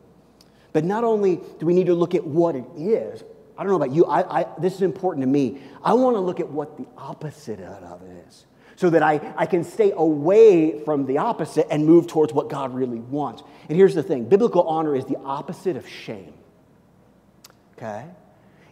But 0.73 0.85
not 0.85 1.05
only 1.05 1.41
do 1.59 1.67
we 1.67 1.75
need 1.75 1.87
to 1.87 1.95
look 1.95 2.15
at 2.15 2.27
what 2.27 2.57
it 2.57 2.65
is, 2.77 3.23
I 3.57 3.63
don't 3.63 3.71
know 3.71 3.77
about 3.77 3.93
you, 3.93 4.05
I, 4.07 4.41
I, 4.41 4.47
this 4.59 4.75
is 4.75 4.83
important 4.83 5.23
to 5.23 5.29
me. 5.29 5.61
I 5.83 5.93
want 5.95 6.17
to 6.17 6.21
look 6.21 6.41
at 6.41 6.49
what 6.49 6.77
the 6.77 6.87
opposite 6.97 7.61
of 7.61 8.03
it 8.03 8.27
is 8.27 8.47
so 8.77 8.91
that 8.91 9.03
I, 9.03 9.35
I 9.37 9.47
can 9.47 9.63
stay 9.63 9.93
away 9.93 10.83
from 10.85 11.07
the 11.07 11.19
opposite 11.19 11.69
and 11.71 11.87
move 11.87 12.09
towards 12.09 12.33
what 12.33 12.49
God 12.49 12.75
really 12.75 12.99
wants. 12.99 13.45
And 13.69 13.77
here's 13.77 13.95
the 13.95 14.03
thing 14.03 14.25
biblical 14.29 14.63
honor 14.63 14.97
is 14.97 15.05
the 15.05 15.19
opposite 15.19 15.77
of 15.77 15.89
shame. 15.89 16.35
Okay? 17.77 18.07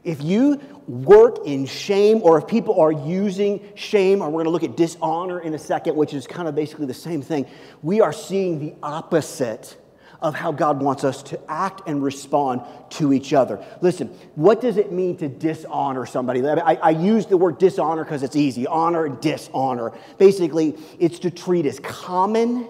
If 0.04 0.22
you 0.22 0.60
work 0.88 1.46
in 1.46 1.66
shame, 1.66 2.22
or 2.22 2.38
if 2.38 2.46
people 2.46 2.80
are 2.80 2.90
using 2.90 3.60
shame, 3.74 4.20
or 4.20 4.26
we're 4.26 4.42
going 4.42 4.46
to 4.46 4.50
look 4.50 4.64
at 4.64 4.76
dishonor 4.76 5.40
in 5.40 5.54
a 5.54 5.58
second, 5.58 5.94
which 5.94 6.12
is 6.12 6.26
kind 6.26 6.48
of 6.48 6.54
basically 6.54 6.86
the 6.86 6.94
same 6.94 7.22
thing, 7.22 7.46
we 7.82 8.00
are 8.00 8.12
seeing 8.12 8.58
the 8.58 8.74
opposite 8.82 9.76
of 10.20 10.34
how 10.36 10.52
God 10.52 10.80
wants 10.80 11.02
us 11.02 11.22
to 11.24 11.40
act 11.50 11.82
and 11.86 12.02
respond 12.02 12.62
to 12.90 13.12
each 13.12 13.32
other. 13.32 13.62
Listen, 13.80 14.08
what 14.36 14.60
does 14.60 14.76
it 14.76 14.92
mean 14.92 15.16
to 15.18 15.28
dishonor 15.28 16.06
somebody? 16.06 16.46
I, 16.46 16.74
I 16.74 16.90
use 16.90 17.26
the 17.26 17.36
word 17.36 17.58
dishonor 17.58 18.04
because 18.04 18.22
it's 18.22 18.36
easy 18.36 18.66
honor 18.66 19.08
dishonor. 19.08 19.92
Basically, 20.18 20.78
it's 21.00 21.18
to 21.20 21.30
treat 21.30 21.66
as 21.66 21.80
common 21.80 22.68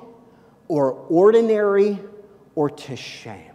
or 0.69 0.93
ordinary 0.93 1.99
or 2.55 2.71
to 2.71 2.97
shame. 2.97 3.52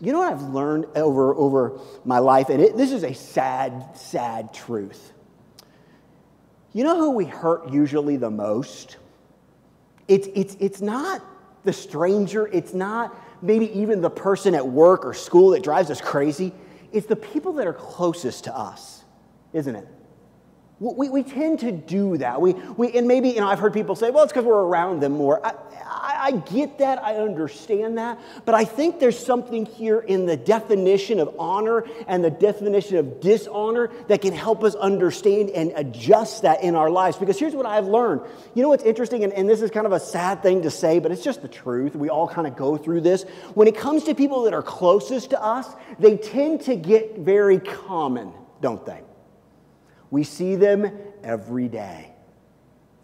You 0.00 0.12
know 0.12 0.20
what 0.20 0.32
I've 0.32 0.42
learned 0.42 0.86
over, 0.96 1.34
over 1.34 1.80
my 2.04 2.18
life? 2.18 2.50
And 2.50 2.62
it, 2.62 2.76
this 2.76 2.92
is 2.92 3.02
a 3.02 3.14
sad, 3.14 3.96
sad 3.96 4.54
truth. 4.54 5.12
You 6.72 6.84
know 6.84 6.96
who 6.96 7.10
we 7.10 7.24
hurt 7.24 7.70
usually 7.72 8.16
the 8.16 8.30
most? 8.30 8.96
It's, 10.06 10.28
it's, 10.34 10.56
it's 10.60 10.80
not 10.80 11.22
the 11.64 11.72
stranger, 11.72 12.46
it's 12.46 12.72
not 12.72 13.14
maybe 13.42 13.70
even 13.78 14.00
the 14.00 14.10
person 14.10 14.54
at 14.54 14.66
work 14.66 15.04
or 15.04 15.14
school 15.14 15.50
that 15.50 15.62
drives 15.62 15.90
us 15.90 16.00
crazy. 16.00 16.52
It's 16.92 17.06
the 17.06 17.16
people 17.16 17.54
that 17.54 17.66
are 17.66 17.74
closest 17.74 18.44
to 18.44 18.56
us, 18.56 19.04
isn't 19.52 19.74
it? 19.74 19.86
We, 20.80 21.08
we 21.08 21.22
tend 21.24 21.60
to 21.60 21.72
do 21.72 22.18
that. 22.18 22.40
We, 22.40 22.52
we, 22.52 22.92
and 22.92 23.08
maybe, 23.08 23.30
you 23.30 23.40
know, 23.40 23.48
I've 23.48 23.58
heard 23.58 23.72
people 23.72 23.96
say, 23.96 24.10
well, 24.10 24.22
it's 24.22 24.32
because 24.32 24.44
we're 24.44 24.62
around 24.62 25.00
them 25.00 25.12
more. 25.12 25.44
I, 25.44 25.54
I, 25.84 26.18
I, 26.20 26.30
get 26.30 26.78
that, 26.78 27.02
I 27.02 27.16
understand 27.16 27.98
that, 27.98 28.20
but 28.44 28.54
I 28.54 28.64
think 28.64 29.00
there's 29.00 29.18
something 29.18 29.66
here 29.66 29.98
in 29.98 30.26
the 30.26 30.36
definition 30.36 31.18
of 31.18 31.34
honor 31.36 31.84
and 32.06 32.22
the 32.22 32.30
definition 32.30 32.96
of 32.96 33.20
dishonor 33.20 33.90
that 34.06 34.22
can 34.22 34.32
help 34.32 34.62
us 34.62 34.76
understand 34.76 35.50
and 35.50 35.72
adjust 35.74 36.42
that 36.42 36.62
in 36.62 36.76
our 36.76 36.90
lives. 36.90 37.16
Because 37.16 37.40
here's 37.40 37.56
what 37.56 37.66
I've 37.66 37.86
learned. 37.86 38.20
You 38.54 38.62
know 38.62 38.68
what's 38.68 38.84
interesting, 38.84 39.24
and, 39.24 39.32
and 39.32 39.48
this 39.48 39.62
is 39.62 39.72
kind 39.72 39.86
of 39.86 39.92
a 39.92 40.00
sad 40.00 40.44
thing 40.44 40.62
to 40.62 40.70
say, 40.70 41.00
but 41.00 41.10
it's 41.10 41.24
just 41.24 41.42
the 41.42 41.48
truth. 41.48 41.96
We 41.96 42.08
all 42.08 42.28
kind 42.28 42.46
of 42.46 42.54
go 42.54 42.76
through 42.76 43.00
this. 43.00 43.24
When 43.54 43.66
it 43.66 43.76
comes 43.76 44.04
to 44.04 44.14
people 44.14 44.42
that 44.42 44.54
are 44.54 44.62
closest 44.62 45.30
to 45.30 45.42
us, 45.42 45.66
they 45.98 46.16
tend 46.18 46.60
to 46.62 46.76
get 46.76 47.18
very 47.18 47.58
common, 47.58 48.32
don't 48.60 48.86
they? 48.86 49.02
We 50.10 50.24
see 50.24 50.56
them 50.56 50.90
every 51.22 51.68
day. 51.68 52.12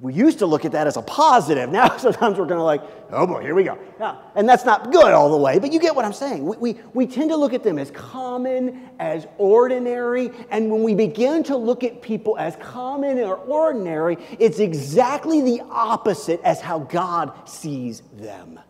We 0.00 0.12
used 0.12 0.40
to 0.40 0.46
look 0.46 0.64
at 0.64 0.73
that 0.73 0.87
as 0.87 0.96
a 0.96 1.02
positive. 1.02 1.70
Now 1.70 1.96
sometimes 1.99 2.38
we're 2.38 2.46
kind 2.46 2.61
of 2.61 2.66
like, 2.66 2.82
oh 3.11 3.26
boy, 3.26 3.40
here 3.40 3.54
we 3.54 3.64
go. 3.64 3.78
Yeah. 3.99 4.16
And 4.34 4.49
that's 4.49 4.64
not 4.64 4.92
good 4.92 5.12
all 5.14 5.30
the 5.30 5.37
way, 5.37 5.58
but 5.58 5.73
you 5.73 5.78
get 5.78 5.94
what 5.94 6.04
I'm 6.04 6.12
saying. 6.12 6.44
We, 6.44 6.56
we, 6.56 6.80
we 6.92 7.06
tend 7.06 7.30
to 7.30 7.37
look 7.37 7.54
at 7.54 7.62
them 7.62 7.78
as 7.78 7.90
common, 7.90 8.90
as 8.99 9.26
ordinary, 9.38 10.30
and 10.50 10.70
when 10.70 10.82
we 10.82 10.94
begin 10.94 11.42
to 11.44 11.56
look 11.56 11.84
at 11.84 12.02
people 12.02 12.37
as 12.38 12.56
common 12.56 13.18
or 13.18 13.37
ordinary, 13.37 14.18
it's 14.38 14.58
exactly 14.58 15.40
the 15.40 15.62
opposite 15.70 16.40
as 16.42 16.61
how 16.61 16.80
God 16.80 17.49
sees 17.49 18.02
them. 18.14 18.61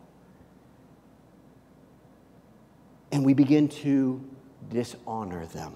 And 3.11 3.25
we 3.25 3.33
begin 3.33 3.67
to 3.69 4.23
dishonor 4.69 5.45
them. 5.47 5.75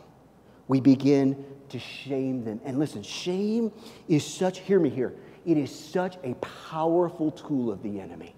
We 0.68 0.80
begin 0.80 1.44
to 1.72 1.80
shame 1.80 2.44
them. 2.44 2.60
And 2.64 2.80
listen, 2.80 3.04
shame 3.04 3.72
is 4.08 4.26
such, 4.26 4.60
hear 4.60 4.80
me 4.80 4.90
here, 4.90 5.14
it 5.46 5.58
is 5.58 5.74
such 5.74 6.18
a 6.24 6.34
powerful 6.36 7.32
tool 7.32 7.72
of 7.72 7.82
the 7.84 8.00
enemy. 8.00 8.36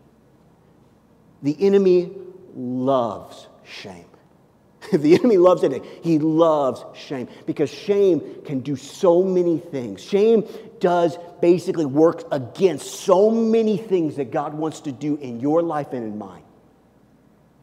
The 1.42 1.56
enemy 1.60 2.12
loves 2.56 3.48
shame. 3.64 4.06
The 4.92 5.14
enemy 5.14 5.38
loves 5.38 5.64
it, 5.64 5.84
he 6.04 6.18
loves 6.18 6.84
shame 6.96 7.28
because 7.46 7.70
shame 7.70 8.42
can 8.44 8.62
do 8.62 8.76
so 8.76 9.24
many 9.24 9.60
things. 9.60 10.04
Shame 10.04 10.48
does 10.80 11.18
basically 11.40 11.86
work 11.86 12.24
against 12.32 12.88
so 13.02 13.30
many 13.30 13.78
things 13.78 14.16
that 14.16 14.32
God 14.32 14.54
wants 14.54 14.82
to 14.82 14.92
do 14.92 15.18
in 15.18 15.40
your 15.40 15.62
life 15.62 15.94
and 15.94 16.04
in 16.04 16.18
mine. 16.18 16.42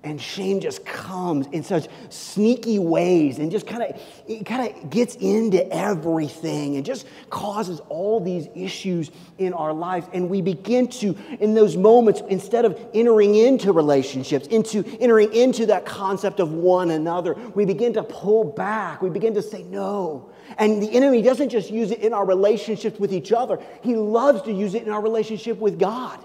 And 0.09 0.19
shame 0.19 0.59
just 0.59 0.87
comes 0.87 1.49
in 1.49 1.63
such 1.63 1.87
sneaky 2.09 2.79
ways 2.79 3.39
and 3.39 3.51
just 3.51 3.67
kind 3.67 3.83
of 3.83 4.01
it 4.27 4.47
kind 4.47 4.75
of 4.75 4.89
gets 4.89 5.17
into 5.17 5.71
everything 5.71 6.77
and 6.77 6.85
just 6.87 7.07
causes 7.29 7.81
all 7.91 8.19
these 8.19 8.49
issues 8.55 9.11
in 9.37 9.53
our 9.53 9.75
lives. 9.75 10.07
And 10.15 10.31
we 10.31 10.41
begin 10.41 10.89
to, 10.89 11.15
in 11.41 11.53
those 11.53 11.77
moments, 11.77 12.23
instead 12.31 12.65
of 12.65 12.81
entering 12.95 13.35
into 13.35 13.71
relationships, 13.71 14.47
into 14.47 14.83
entering 14.99 15.31
into 15.35 15.67
that 15.67 15.85
concept 15.85 16.41
of 16.41 16.55
one 16.55 16.91
another, 16.91 17.35
we 17.55 17.67
begin 17.67 17.93
to 17.93 18.03
pull 18.03 18.45
back. 18.45 19.03
We 19.03 19.11
begin 19.11 19.35
to 19.35 19.43
say 19.43 19.63
no. 19.65 20.31
And 20.57 20.83
the 20.83 20.91
enemy 20.91 21.21
doesn't 21.21 21.51
just 21.51 21.71
use 21.71 21.91
it 21.91 21.99
in 21.99 22.15
our 22.15 22.25
relationships 22.25 22.99
with 22.99 23.13
each 23.13 23.31
other, 23.31 23.61
he 23.83 23.95
loves 23.95 24.41
to 24.43 24.53
use 24.53 24.75
it 24.75 24.85
in 24.85 24.91
our 24.91 25.03
relationship 25.03 25.59
with 25.59 25.79
God. 25.79 26.25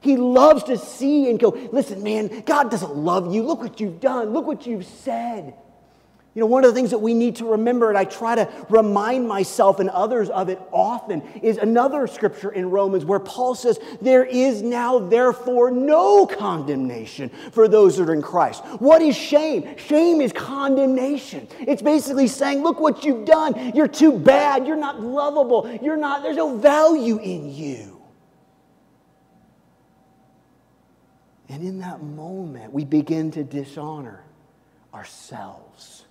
He 0.00 0.16
loves 0.16 0.64
to 0.64 0.78
see 0.78 1.28
and 1.30 1.38
go, 1.38 1.50
listen, 1.72 2.02
man, 2.02 2.42
God 2.46 2.70
doesn't 2.70 2.94
love 2.96 3.34
you. 3.34 3.42
Look 3.42 3.60
what 3.60 3.80
you've 3.80 4.00
done. 4.00 4.30
Look 4.30 4.46
what 4.46 4.66
you've 4.66 4.86
said. 4.86 5.54
You 6.32 6.40
know, 6.40 6.46
one 6.46 6.64
of 6.64 6.70
the 6.70 6.74
things 6.76 6.90
that 6.90 6.98
we 6.98 7.12
need 7.12 7.36
to 7.36 7.50
remember, 7.50 7.88
and 7.88 7.98
I 7.98 8.04
try 8.04 8.36
to 8.36 8.48
remind 8.68 9.26
myself 9.26 9.80
and 9.80 9.90
others 9.90 10.30
of 10.30 10.48
it 10.48 10.60
often, 10.70 11.22
is 11.42 11.56
another 11.56 12.06
scripture 12.06 12.52
in 12.52 12.70
Romans 12.70 13.04
where 13.04 13.18
Paul 13.18 13.56
says, 13.56 13.80
There 14.00 14.24
is 14.24 14.62
now, 14.62 15.00
therefore, 15.00 15.72
no 15.72 16.26
condemnation 16.26 17.30
for 17.50 17.66
those 17.66 17.96
that 17.96 18.08
are 18.08 18.14
in 18.14 18.22
Christ. 18.22 18.64
What 18.78 19.02
is 19.02 19.16
shame? 19.16 19.76
Shame 19.76 20.20
is 20.20 20.32
condemnation. 20.32 21.48
It's 21.58 21.82
basically 21.82 22.28
saying, 22.28 22.62
Look 22.62 22.78
what 22.78 23.04
you've 23.04 23.24
done. 23.24 23.72
You're 23.74 23.88
too 23.88 24.16
bad. 24.16 24.68
You're 24.68 24.76
not 24.76 25.00
lovable. 25.00 25.68
You're 25.82 25.96
not, 25.96 26.22
there's 26.22 26.36
no 26.36 26.56
value 26.56 27.18
in 27.18 27.52
you. 27.52 27.89
And 31.50 31.64
in 31.64 31.80
that 31.80 32.00
moment, 32.00 32.72
we 32.72 32.84
begin 32.84 33.32
to 33.32 33.42
dishonor 33.42 34.22
ourselves. 34.94 36.04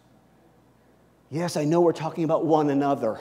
Yes, 1.31 1.55
I 1.55 1.63
know 1.63 1.79
we're 1.79 1.93
talking 1.93 2.25
about 2.25 2.45
one 2.45 2.69
another. 2.69 3.17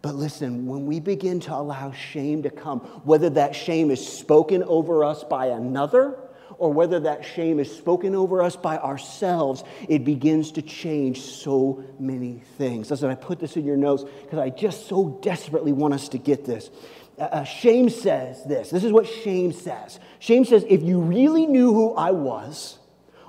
But 0.00 0.14
listen, 0.14 0.66
when 0.66 0.86
we 0.86 0.98
begin 0.98 1.40
to 1.40 1.54
allow 1.54 1.92
shame 1.92 2.44
to 2.44 2.50
come, 2.50 2.80
whether 3.04 3.28
that 3.30 3.54
shame 3.54 3.90
is 3.90 4.06
spoken 4.06 4.62
over 4.62 5.04
us 5.04 5.24
by 5.24 5.46
another 5.48 6.18
or 6.56 6.72
whether 6.72 7.00
that 7.00 7.24
shame 7.24 7.60
is 7.60 7.74
spoken 7.76 8.14
over 8.14 8.42
us 8.42 8.56
by 8.56 8.78
ourselves, 8.78 9.64
it 9.88 10.04
begins 10.04 10.52
to 10.52 10.62
change 10.62 11.20
so 11.20 11.84
many 11.98 12.42
things. 12.56 12.90
Listen, 12.90 13.10
I 13.10 13.14
put 13.14 13.40
this 13.40 13.56
in 13.56 13.66
your 13.66 13.76
notes 13.76 14.04
because 14.22 14.38
I 14.38 14.48
just 14.48 14.86
so 14.86 15.18
desperately 15.22 15.72
want 15.72 15.92
us 15.92 16.08
to 16.10 16.18
get 16.18 16.46
this. 16.46 16.70
Uh, 17.18 17.24
uh, 17.24 17.44
shame 17.44 17.88
says 17.88 18.44
this. 18.44 18.70
This 18.70 18.84
is 18.84 18.92
what 18.92 19.06
shame 19.06 19.52
says. 19.52 19.98
Shame 20.18 20.44
says, 20.44 20.64
if 20.68 20.82
you 20.82 21.00
really 21.00 21.46
knew 21.46 21.72
who 21.72 21.94
I 21.94 22.12
was 22.12 22.78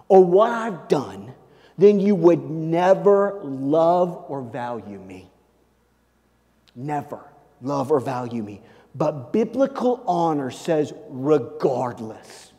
or 0.08 0.24
what 0.24 0.52
I've 0.52 0.88
done, 0.88 1.34
then 1.78 2.00
you 2.00 2.14
would 2.14 2.50
never 2.50 3.40
love 3.44 4.26
or 4.28 4.42
value 4.42 5.00
me. 5.00 5.30
Never 6.76 7.22
love 7.62 7.92
or 7.92 8.00
value 8.00 8.44
me. 8.44 8.62
But 8.94 9.32
biblical 9.32 10.04
honor 10.06 10.52
says, 10.52 10.94
regardless, 11.10 12.52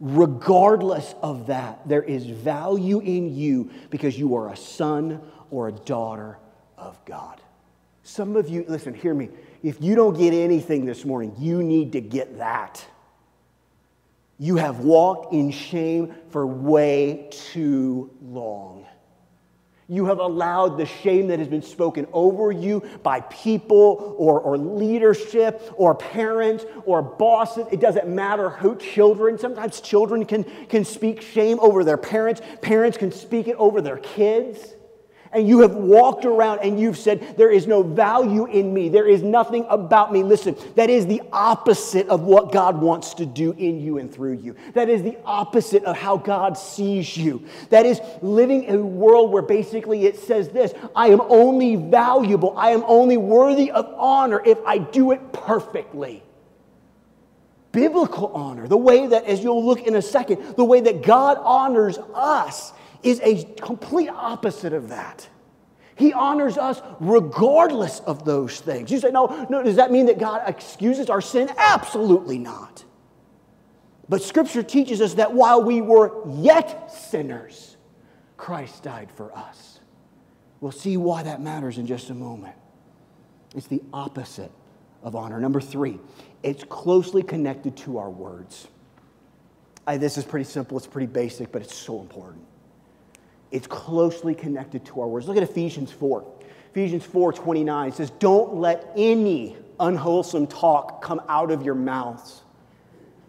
regardless 0.00 1.14
of 1.22 1.46
that, 1.46 1.86
there 1.88 2.02
is 2.02 2.26
value 2.26 3.00
in 3.00 3.34
you 3.34 3.70
because 3.90 4.18
you 4.18 4.34
are 4.36 4.50
a 4.50 4.56
son 4.56 5.20
or 5.50 5.68
a 5.68 5.72
daughter 5.72 6.38
of 6.76 7.02
God. 7.04 7.40
Some 8.02 8.34
of 8.34 8.48
you, 8.48 8.64
listen, 8.66 8.94
hear 8.94 9.14
me 9.14 9.28
if 9.62 9.80
you 9.80 9.94
don't 9.94 10.16
get 10.18 10.34
anything 10.34 10.84
this 10.84 11.04
morning, 11.04 11.34
you 11.38 11.62
need 11.62 11.92
to 11.92 12.00
get 12.00 12.38
that. 12.38 12.84
You 14.38 14.56
have 14.56 14.80
walked 14.80 15.32
in 15.32 15.52
shame 15.52 16.14
for 16.30 16.46
way 16.46 17.28
too 17.30 18.10
long. 18.20 18.86
You 19.88 20.06
have 20.06 20.20
allowed 20.20 20.78
the 20.78 20.86
shame 20.86 21.28
that 21.28 21.38
has 21.38 21.48
been 21.48 21.62
spoken 21.62 22.06
over 22.12 22.50
you 22.50 22.82
by 23.02 23.20
people 23.20 24.16
or, 24.18 24.40
or 24.40 24.56
leadership 24.56 25.72
or 25.76 25.94
parents 25.94 26.64
or 26.86 27.02
bosses. 27.02 27.66
It 27.70 27.80
doesn't 27.80 28.08
matter 28.08 28.48
who, 28.48 28.74
children. 28.76 29.38
Sometimes 29.38 29.80
children 29.80 30.24
can, 30.24 30.44
can 30.68 30.84
speak 30.84 31.20
shame 31.20 31.60
over 31.60 31.84
their 31.84 31.98
parents, 31.98 32.40
parents 32.62 32.96
can 32.96 33.12
speak 33.12 33.48
it 33.48 33.56
over 33.56 33.80
their 33.80 33.98
kids 33.98 34.74
and 35.32 35.48
you 35.48 35.60
have 35.60 35.74
walked 35.74 36.24
around 36.24 36.60
and 36.62 36.78
you've 36.78 36.98
said, 36.98 37.36
There 37.36 37.50
is 37.50 37.66
no 37.66 37.82
value 37.82 38.46
in 38.46 38.72
me, 38.72 38.88
there 38.88 39.08
is 39.08 39.22
nothing 39.22 39.64
about 39.68 40.12
me. 40.12 40.22
Listen, 40.22 40.56
that 40.74 40.90
is 40.90 41.06
the 41.06 41.22
opposite 41.32 42.08
of 42.08 42.22
what 42.22 42.52
God 42.52 42.80
wants 42.80 43.14
to 43.14 43.26
do 43.26 43.52
in 43.52 43.80
you 43.80 43.98
and 43.98 44.12
through 44.12 44.34
you. 44.34 44.54
That 44.74 44.88
is 44.88 45.02
the 45.02 45.16
opposite 45.24 45.84
of 45.84 45.96
how 45.96 46.18
God 46.18 46.58
sees 46.58 47.16
you. 47.16 47.46
That 47.70 47.86
is 47.86 48.00
living 48.20 48.64
in 48.64 48.76
a 48.76 48.82
world 48.82 49.32
where 49.32 49.42
basically 49.42 50.04
it 50.06 50.18
says 50.18 50.50
this 50.50 50.74
I 50.94 51.08
am 51.08 51.20
only 51.22 51.76
valuable, 51.76 52.54
I 52.56 52.70
am 52.70 52.84
only 52.86 53.16
worthy 53.16 53.70
of 53.70 53.86
honor 53.96 54.42
if 54.44 54.58
I 54.66 54.78
do 54.78 55.12
it 55.12 55.32
perfectly 55.32 56.22
biblical 57.72 58.26
honor, 58.34 58.68
the 58.68 58.76
way 58.76 59.06
that, 59.06 59.24
as 59.24 59.42
you'll 59.42 59.64
look 59.64 59.86
in 59.86 59.96
a 59.96 60.02
second, 60.02 60.56
the 60.56 60.64
way 60.64 60.82
that 60.82 61.02
God 61.02 61.38
honors 61.40 61.96
us 62.14 62.74
is 63.02 63.20
a 63.20 63.44
complete 63.60 64.08
opposite 64.08 64.72
of 64.72 64.88
that. 64.90 65.28
He 65.94 66.12
honors 66.12 66.56
us 66.56 66.80
regardless 67.00 68.00
of 68.00 68.24
those 68.24 68.60
things. 68.60 68.90
You 68.90 68.98
say, 68.98 69.10
no, 69.10 69.46
no, 69.50 69.62
does 69.62 69.76
that 69.76 69.92
mean 69.92 70.06
that 70.06 70.18
God 70.18 70.42
excuses 70.46 71.10
our 71.10 71.20
sin? 71.20 71.50
Absolutely 71.56 72.38
not. 72.38 72.84
But 74.08 74.22
Scripture 74.22 74.62
teaches 74.62 75.00
us 75.00 75.14
that 75.14 75.32
while 75.32 75.62
we 75.62 75.80
were 75.80 76.12
yet 76.28 76.92
sinners, 76.92 77.76
Christ 78.36 78.82
died 78.82 79.10
for 79.14 79.36
us. 79.36 79.80
We'll 80.60 80.72
see 80.72 80.96
why 80.96 81.22
that 81.24 81.40
matters 81.40 81.78
in 81.78 81.86
just 81.86 82.10
a 82.10 82.14
moment. 82.14 82.54
It's 83.54 83.66
the 83.66 83.82
opposite 83.92 84.50
of 85.02 85.14
honor. 85.14 85.40
Number 85.40 85.60
three, 85.60 85.98
it's 86.42 86.64
closely 86.64 87.22
connected 87.22 87.76
to 87.78 87.98
our 87.98 88.10
words. 88.10 88.66
I, 89.86 89.98
this 89.98 90.16
is 90.16 90.24
pretty 90.24 90.44
simple, 90.44 90.78
it's 90.78 90.86
pretty 90.86 91.06
basic, 91.06 91.52
but 91.52 91.62
it's 91.62 91.74
so 91.74 92.00
important 92.00 92.44
it's 93.52 93.66
closely 93.66 94.34
connected 94.34 94.84
to 94.86 95.00
our 95.00 95.08
words. 95.08 95.28
Look 95.28 95.36
at 95.36 95.42
Ephesians 95.42 95.92
4. 95.92 96.24
Ephesians 96.70 97.04
4 97.04 97.32
29 97.32 97.92
says, 97.92 98.10
Don't 98.10 98.54
let 98.54 98.90
any 98.96 99.56
unwholesome 99.78 100.46
talk 100.46 101.02
come 101.02 101.20
out 101.28 101.50
of 101.50 101.62
your 101.62 101.74
mouths, 101.74 102.41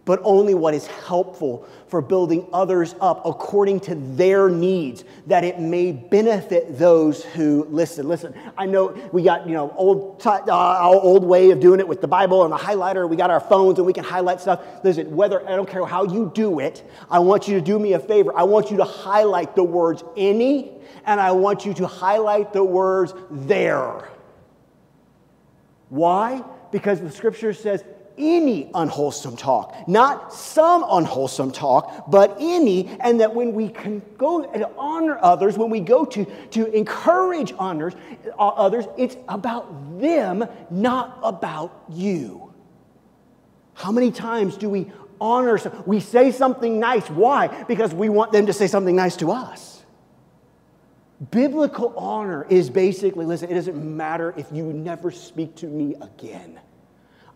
but 0.05 0.19
only 0.23 0.53
what 0.53 0.73
is 0.73 0.85
helpful 0.87 1.65
for 1.87 2.01
building 2.01 2.45
others 2.51 2.95
up 2.99 3.25
according 3.25 3.79
to 3.79 3.95
their 3.95 4.49
needs, 4.49 5.03
that 5.27 5.43
it 5.43 5.59
may 5.59 5.91
benefit 5.91 6.77
those 6.77 7.23
who 7.23 7.65
listen. 7.69 8.07
Listen, 8.07 8.33
I 8.57 8.65
know 8.65 8.89
we 9.13 9.23
got, 9.23 9.47
you 9.47 9.53
know, 9.53 9.73
old, 9.77 10.21
uh, 10.25 10.79
old 10.81 11.23
way 11.23 11.51
of 11.51 11.59
doing 11.59 11.79
it 11.79 11.87
with 11.87 12.01
the 12.01 12.07
Bible 12.07 12.43
and 12.43 12.51
the 12.51 12.57
highlighter. 12.57 13.07
We 13.07 13.15
got 13.15 13.29
our 13.29 13.39
phones 13.39 13.77
and 13.77 13.85
we 13.85 13.93
can 13.93 14.03
highlight 14.03 14.41
stuff. 14.41 14.61
Listen, 14.83 15.15
whether, 15.15 15.47
I 15.47 15.55
don't 15.55 15.69
care 15.69 15.85
how 15.85 16.03
you 16.03 16.31
do 16.33 16.59
it, 16.59 16.83
I 17.09 17.19
want 17.19 17.47
you 17.47 17.55
to 17.55 17.61
do 17.61 17.79
me 17.79 17.93
a 17.93 17.99
favor. 17.99 18.35
I 18.35 18.43
want 18.43 18.71
you 18.71 18.77
to 18.77 18.85
highlight 18.85 19.55
the 19.55 19.63
words 19.63 20.03
any, 20.17 20.71
and 21.05 21.21
I 21.21 21.31
want 21.31 21.65
you 21.65 21.73
to 21.75 21.87
highlight 21.87 22.51
the 22.51 22.63
words 22.63 23.13
there. 23.29 24.09
Why? 25.89 26.43
Because 26.71 26.99
the 26.99 27.11
scripture 27.11 27.53
says 27.53 27.83
any 28.17 28.69
unwholesome 28.73 29.37
talk, 29.37 29.87
not 29.87 30.33
some 30.33 30.85
unwholesome 30.87 31.51
talk, 31.51 32.09
but 32.09 32.35
any, 32.39 32.87
and 32.99 33.19
that 33.19 33.33
when 33.33 33.53
we 33.53 33.69
can 33.69 34.01
go 34.17 34.43
and 34.43 34.65
honor 34.77 35.17
others, 35.21 35.57
when 35.57 35.69
we 35.69 35.79
go 35.79 36.05
to, 36.05 36.25
to 36.51 36.71
encourage 36.71 37.53
honors, 37.57 37.93
uh, 38.37 38.47
others, 38.47 38.85
it's 38.97 39.15
about 39.27 39.99
them, 39.99 40.45
not 40.69 41.19
about 41.23 41.83
you. 41.89 42.53
How 43.73 43.91
many 43.91 44.11
times 44.11 44.57
do 44.57 44.69
we 44.69 44.91
honor? 45.19 45.59
We 45.85 45.99
say 45.99 46.31
something 46.31 46.79
nice. 46.79 47.09
Why? 47.09 47.63
Because 47.65 47.93
we 47.93 48.09
want 48.09 48.31
them 48.31 48.45
to 48.45 48.53
say 48.53 48.67
something 48.67 48.95
nice 48.95 49.15
to 49.17 49.31
us. 49.31 49.83
Biblical 51.31 51.93
honor 51.97 52.45
is 52.49 52.69
basically 52.69 53.25
listen, 53.25 53.49
it 53.49 53.53
doesn't 53.53 53.97
matter 53.97 54.33
if 54.35 54.47
you 54.51 54.65
never 54.73 55.11
speak 55.11 55.55
to 55.55 55.67
me 55.67 55.95
again. 56.01 56.59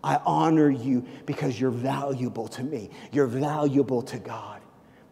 I 0.07 0.21
honor 0.25 0.69
you 0.69 1.05
because 1.25 1.59
you're 1.59 1.69
valuable 1.69 2.47
to 2.49 2.63
me. 2.63 2.89
You're 3.11 3.27
valuable 3.27 4.01
to 4.03 4.17
God. 4.17 4.61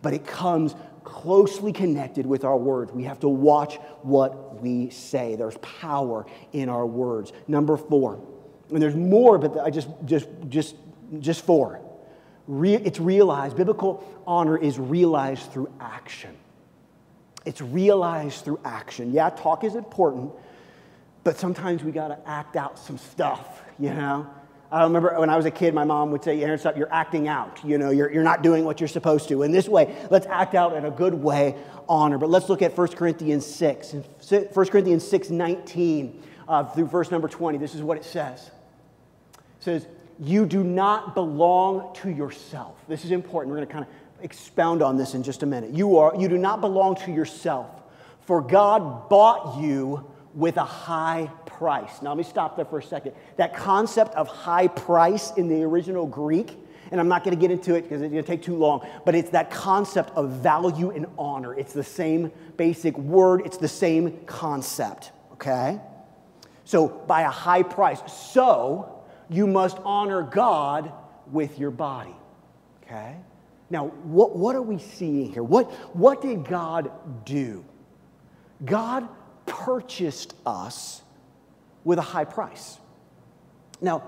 But 0.02 0.14
it 0.14 0.26
comes 0.26 0.74
closely 1.04 1.74
connected 1.74 2.26
with 2.26 2.46
our 2.46 2.56
words. 2.56 2.94
We 2.94 3.04
have 3.04 3.20
to 3.20 3.28
watch 3.28 3.76
what 4.04 4.62
we 4.62 4.90
say. 4.92 5.36
There's 5.36 5.58
power 5.58 6.26
in 6.54 6.70
our 6.70 6.86
words. 6.86 7.34
Number 7.48 7.76
four, 7.76 8.22
and 8.72 8.82
there's 8.82 8.96
more, 8.96 9.38
but 9.38 9.60
I 9.60 9.70
just 9.70 9.90
just 10.06 10.30
just 10.48 10.76
just 11.20 11.46
four. 11.46 11.82
It's 12.48 13.00
realized. 13.00 13.58
Biblical 13.58 14.04
honor 14.26 14.58
is 14.58 14.80
realized 14.80 15.52
through 15.52 15.72
action. 15.80 16.36
It's 17.46 17.62
realized 17.62 18.46
through 18.46 18.60
action. 18.64 19.12
Yeah, 19.12 19.30
talk 19.30 19.64
is 19.64 19.76
important, 19.76 20.32
but 21.24 21.38
sometimes 21.38 21.84
we 21.84 21.92
got 21.92 22.08
to 22.08 22.30
act 22.30 22.56
out 22.56 22.80
some 22.80 22.98
stuff, 22.98 23.62
you 23.78 23.90
know? 23.90 24.28
I 24.72 24.84
remember 24.84 25.18
when 25.20 25.30
I 25.30 25.38
was 25.38 25.46
a 25.46 25.52
kid, 25.52 25.74
my 25.74 25.84
mom 25.84 26.12
would 26.12 26.24
say, 26.24 26.42
Aaron, 26.42 26.58
stop, 26.58 26.76
you're 26.76 26.92
acting 26.92 27.28
out. 27.28 27.60
You 27.64 27.78
know, 27.78 27.92
you're, 27.92 28.12
you're 28.12 28.24
not 28.24 28.42
doing 28.42 28.66
what 28.66 28.80
you're 28.80 28.88
supposed 28.88 29.30
to. 29.30 29.44
In 29.44 29.52
this 29.52 29.70
way, 29.70 29.96
let's 30.10 30.26
act 30.26 30.56
out 30.56 30.76
in 30.76 30.86
a 30.86 30.92
good 30.92 31.14
way, 31.14 31.56
honor. 31.88 32.18
But 32.18 32.30
let's 32.30 32.50
look 32.50 32.62
at 32.62 32.76
1 32.76 32.88
Corinthians 32.90 33.46
6. 33.46 33.96
1 34.28 34.68
Corinthians 34.68 35.08
6, 35.08 35.30
19 35.30 36.24
uh, 36.48 36.64
through 36.66 36.88
verse 36.88 37.12
number 37.12 37.28
20. 37.28 37.58
This 37.58 37.76
is 37.76 37.84
what 37.84 37.98
it 37.98 38.06
says. 38.06 38.50
It 39.60 39.64
says, 39.64 39.88
you 40.20 40.46
do 40.46 40.64
not 40.64 41.14
belong 41.14 41.94
to 41.96 42.10
yourself. 42.10 42.76
This 42.88 43.06
is 43.06 43.12
important. 43.12 43.52
We're 43.52 43.58
going 43.58 43.68
to 43.68 43.74
kind 43.74 43.86
of 43.86 44.24
expound 44.24 44.82
on 44.82 44.98
this 44.98 45.14
in 45.14 45.24
just 45.24 45.44
a 45.44 45.46
minute. 45.46 45.72
You, 45.72 45.98
are, 45.98 46.16
you 46.16 46.28
do 46.28 46.38
not 46.38 46.62
belong 46.62 46.96
to 46.98 47.12
yourself, 47.12 47.70
for 48.22 48.42
God 48.42 49.10
bought 49.10 49.62
you 49.62 50.10
with 50.36 50.58
a 50.58 50.64
high 50.64 51.32
price. 51.46 52.02
Now, 52.02 52.10
let 52.10 52.18
me 52.18 52.24
stop 52.24 52.58
there 52.58 52.66
for 52.66 52.80
a 52.80 52.84
second. 52.84 53.14
That 53.38 53.56
concept 53.56 54.14
of 54.16 54.28
high 54.28 54.68
price 54.68 55.32
in 55.38 55.48
the 55.48 55.64
original 55.64 56.06
Greek, 56.06 56.58
and 56.92 57.00
I'm 57.00 57.08
not 57.08 57.24
going 57.24 57.36
to 57.36 57.40
get 57.40 57.52
into 57.52 57.74
it 57.76 57.84
because 57.84 58.02
it's 58.02 58.12
going 58.12 58.24
to 58.24 58.28
take 58.28 58.44
too 58.44 58.58
long, 58.58 58.86
but 59.06 59.16
it's 59.16 59.30
that 59.32 59.50
concept 59.50 60.12
of 60.12 60.32
value 60.32 60.92
and 60.92 61.08
honor. 61.18 61.54
It's 61.54 61.74
the 61.74 61.84
same 61.84 62.32
basic 62.58 62.98
word, 62.98 63.44
it's 63.46 63.58
the 63.58 63.68
same 63.68 64.20
concept, 64.26 65.12
okay? 65.34 65.80
So, 66.66 66.88
by 66.88 67.22
a 67.22 67.30
high 67.30 67.64
price. 67.64 68.02
So, 68.12 69.04
you 69.30 69.48
must 69.48 69.78
honor 69.86 70.22
God 70.22 70.92
with 71.32 71.58
your 71.58 71.72
body, 71.72 72.16
okay? 72.84 73.16
Now, 73.70 73.88
what, 73.88 74.36
what 74.36 74.56
are 74.56 74.62
we 74.62 74.80
seeing 74.80 75.32
here? 75.32 75.44
What, 75.44 75.72
what 75.96 76.22
did 76.22 76.46
God 76.46 76.92
do? 77.26 77.66
God 78.64 79.08
purchased 79.46 80.34
us 80.46 81.02
with 81.84 82.00
a 82.00 82.04
high 82.04 82.26
price. 82.26 82.80
Now, 83.82 84.00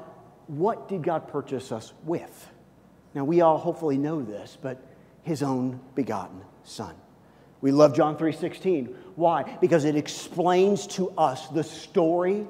what 0.48 0.88
did 0.88 1.04
God 1.04 1.28
purchase 1.28 1.72
us 1.72 1.94
with? 2.04 2.50
Now, 3.14 3.24
we 3.24 3.42
all 3.42 3.58
hopefully 3.58 3.98
know 3.98 4.22
this, 4.22 4.58
but 4.62 4.82
his 5.24 5.44
own 5.44 5.80
begotten 5.96 6.42
son. 6.64 6.96
We 7.62 7.72
love 7.72 7.94
John 7.96 8.18
3:16. 8.18 8.96
Why? 9.16 9.58
Because 9.60 9.86
it 9.86 9.96
explains 9.96 10.88
to 10.88 11.10
us 11.18 11.48
the 11.48 11.64
story 11.64 12.48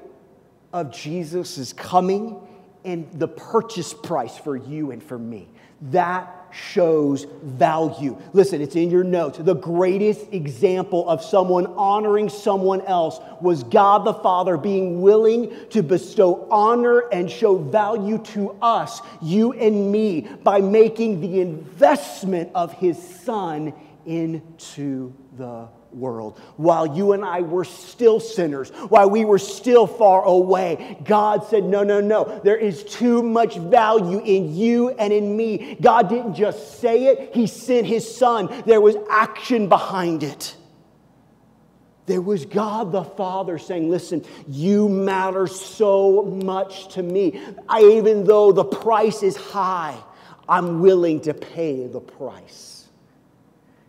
of 0.72 0.92
Jesus' 0.92 1.72
coming 1.72 2.36
and 2.84 3.10
the 3.12 3.28
purchase 3.28 3.94
price 3.94 4.36
for 4.36 4.56
you 4.56 4.90
and 4.90 5.02
for 5.02 5.18
me. 5.18 5.48
That 5.80 6.37
shows 6.50 7.26
value. 7.42 8.16
Listen, 8.32 8.60
it's 8.60 8.76
in 8.76 8.90
your 8.90 9.04
notes. 9.04 9.38
The 9.38 9.54
greatest 9.54 10.32
example 10.32 11.08
of 11.08 11.22
someone 11.22 11.66
honoring 11.66 12.28
someone 12.28 12.80
else 12.82 13.20
was 13.40 13.62
God 13.64 14.04
the 14.04 14.14
Father 14.14 14.56
being 14.56 15.00
willing 15.02 15.54
to 15.70 15.82
bestow 15.82 16.46
honor 16.50 17.00
and 17.12 17.30
show 17.30 17.56
value 17.56 18.18
to 18.18 18.56
us, 18.62 19.00
you 19.22 19.52
and 19.52 19.92
me, 19.92 20.22
by 20.42 20.60
making 20.60 21.20
the 21.20 21.40
investment 21.40 22.50
of 22.54 22.72
his 22.72 22.96
son 23.20 23.72
into 24.06 25.12
the 25.36 25.68
world. 25.92 26.38
While 26.56 26.96
you 26.96 27.12
and 27.12 27.24
I 27.24 27.40
were 27.40 27.64
still 27.64 28.20
sinners, 28.20 28.70
while 28.88 29.08
we 29.10 29.24
were 29.24 29.38
still 29.38 29.86
far 29.86 30.24
away, 30.24 30.98
God 31.04 31.44
said, 31.46 31.64
No, 31.64 31.82
no, 31.82 32.00
no. 32.00 32.40
There 32.44 32.56
is 32.56 32.84
too 32.84 33.22
much 33.22 33.56
value 33.56 34.20
in 34.20 34.54
you 34.56 34.90
and 34.90 35.12
in 35.12 35.36
me. 35.36 35.76
God 35.80 36.08
didn't 36.08 36.34
just 36.34 36.80
say 36.80 37.06
it, 37.06 37.34
He 37.34 37.46
sent 37.46 37.86
His 37.86 38.16
Son. 38.16 38.62
There 38.66 38.80
was 38.80 38.96
action 39.10 39.68
behind 39.68 40.22
it. 40.22 40.56
There 42.06 42.22
was 42.22 42.46
God 42.46 42.90
the 42.90 43.04
Father 43.04 43.58
saying, 43.58 43.90
Listen, 43.90 44.24
you 44.46 44.88
matter 44.88 45.46
so 45.46 46.22
much 46.22 46.94
to 46.94 47.02
me. 47.02 47.40
I, 47.68 47.82
even 47.82 48.24
though 48.24 48.52
the 48.52 48.64
price 48.64 49.22
is 49.22 49.36
high, 49.36 49.96
I'm 50.48 50.80
willing 50.80 51.20
to 51.22 51.34
pay 51.34 51.86
the 51.86 52.00
price. 52.00 52.67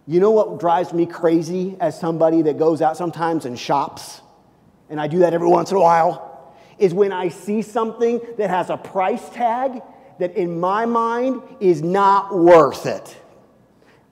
You 0.10 0.20
know 0.20 0.32
what 0.32 0.60
drives 0.60 0.92
me 0.92 1.06
crazy 1.06 1.78
as 1.80 2.00
somebody 2.00 2.42
that 2.42 2.58
goes 2.58 2.82
out 2.82 2.98
sometimes 2.98 3.46
and 3.46 3.60
shops? 3.60 4.22
And 4.90 5.00
I 5.00 5.06
do 5.06 5.20
that 5.20 5.36
every 5.36 5.48
once 5.48 5.70
in 5.70 5.78
a 5.78 5.80
while. 5.80 6.52
Is 6.80 6.96
when 6.96 7.12
I 7.12 7.30
see 7.30 7.62
something 7.62 8.20
that 8.40 8.50
has 8.50 8.72
a 8.72 8.78
price 8.78 9.30
tag 9.30 9.84
that 10.18 10.36
in 10.36 10.60
my 10.60 10.88
mind 10.88 11.44
is 11.60 11.84
not 11.84 12.36
worth 12.36 12.88
it. 12.88 13.16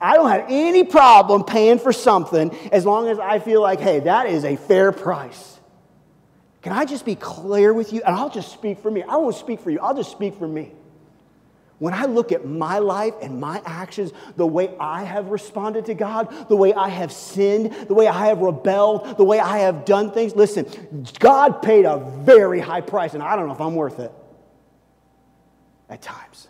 I 0.00 0.14
don't 0.14 0.30
have 0.30 0.44
any 0.48 0.84
problem 0.84 1.42
paying 1.42 1.80
for 1.80 1.92
something 1.92 2.56
as 2.70 2.86
long 2.86 3.08
as 3.08 3.18
I 3.18 3.40
feel 3.40 3.60
like, 3.60 3.80
hey, 3.80 3.98
that 3.98 4.28
is 4.28 4.44
a 4.44 4.54
fair 4.54 4.92
price. 4.92 5.58
Can 6.62 6.74
I 6.74 6.84
just 6.84 7.04
be 7.04 7.16
clear 7.16 7.74
with 7.74 7.92
you? 7.92 8.02
And 8.06 8.14
I'll 8.14 8.30
just 8.30 8.52
speak 8.52 8.78
for 8.78 8.90
me. 8.92 9.02
I 9.02 9.16
won't 9.16 9.34
speak 9.34 9.58
for 9.58 9.72
you, 9.72 9.80
I'll 9.80 9.96
just 9.96 10.12
speak 10.12 10.36
for 10.36 10.46
me. 10.46 10.70
When 11.78 11.94
I 11.94 12.06
look 12.06 12.32
at 12.32 12.44
my 12.44 12.80
life 12.80 13.14
and 13.22 13.40
my 13.40 13.62
actions, 13.64 14.12
the 14.36 14.46
way 14.46 14.74
I 14.80 15.04
have 15.04 15.28
responded 15.28 15.86
to 15.86 15.94
God, 15.94 16.48
the 16.48 16.56
way 16.56 16.74
I 16.74 16.88
have 16.88 17.12
sinned, 17.12 17.72
the 17.86 17.94
way 17.94 18.08
I 18.08 18.26
have 18.26 18.40
rebelled, 18.40 19.16
the 19.16 19.24
way 19.24 19.38
I 19.38 19.58
have 19.58 19.84
done 19.84 20.10
things, 20.10 20.34
listen, 20.34 20.66
God 21.20 21.62
paid 21.62 21.84
a 21.84 21.98
very 22.24 22.58
high 22.58 22.80
price, 22.80 23.14
and 23.14 23.22
I 23.22 23.36
don't 23.36 23.46
know 23.46 23.54
if 23.54 23.60
I'm 23.60 23.76
worth 23.76 24.00
it 24.00 24.12
at 25.88 26.02
times. 26.02 26.48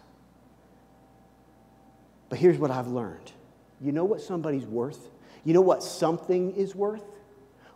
But 2.31 2.39
here's 2.39 2.59
what 2.59 2.71
I've 2.71 2.89
learned 2.89 3.33
you 3.81 3.93
know 3.93 4.05
what 4.05 4.21
somebody's 4.21 4.67
worth? 4.67 5.11
You 5.45 5.55
know 5.55 5.61
what 5.61 5.83
something 5.83 6.55
is 6.57 6.75
worth? 6.75 7.05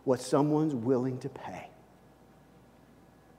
What 0.03 0.19
someone's 0.19 0.75
willing 0.75 1.19
to 1.19 1.29
pay. 1.29 1.69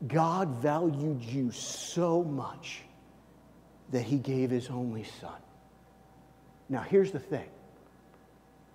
God 0.06 0.48
valued 0.56 1.22
you 1.22 1.50
so 1.50 2.22
much 2.24 2.82
that 3.94 4.02
he 4.02 4.16
gave 4.18 4.50
his 4.50 4.70
only 4.70 5.04
son. 5.04 5.40
Now, 6.68 6.80
here's 6.80 7.12
the 7.12 7.20
thing 7.20 7.48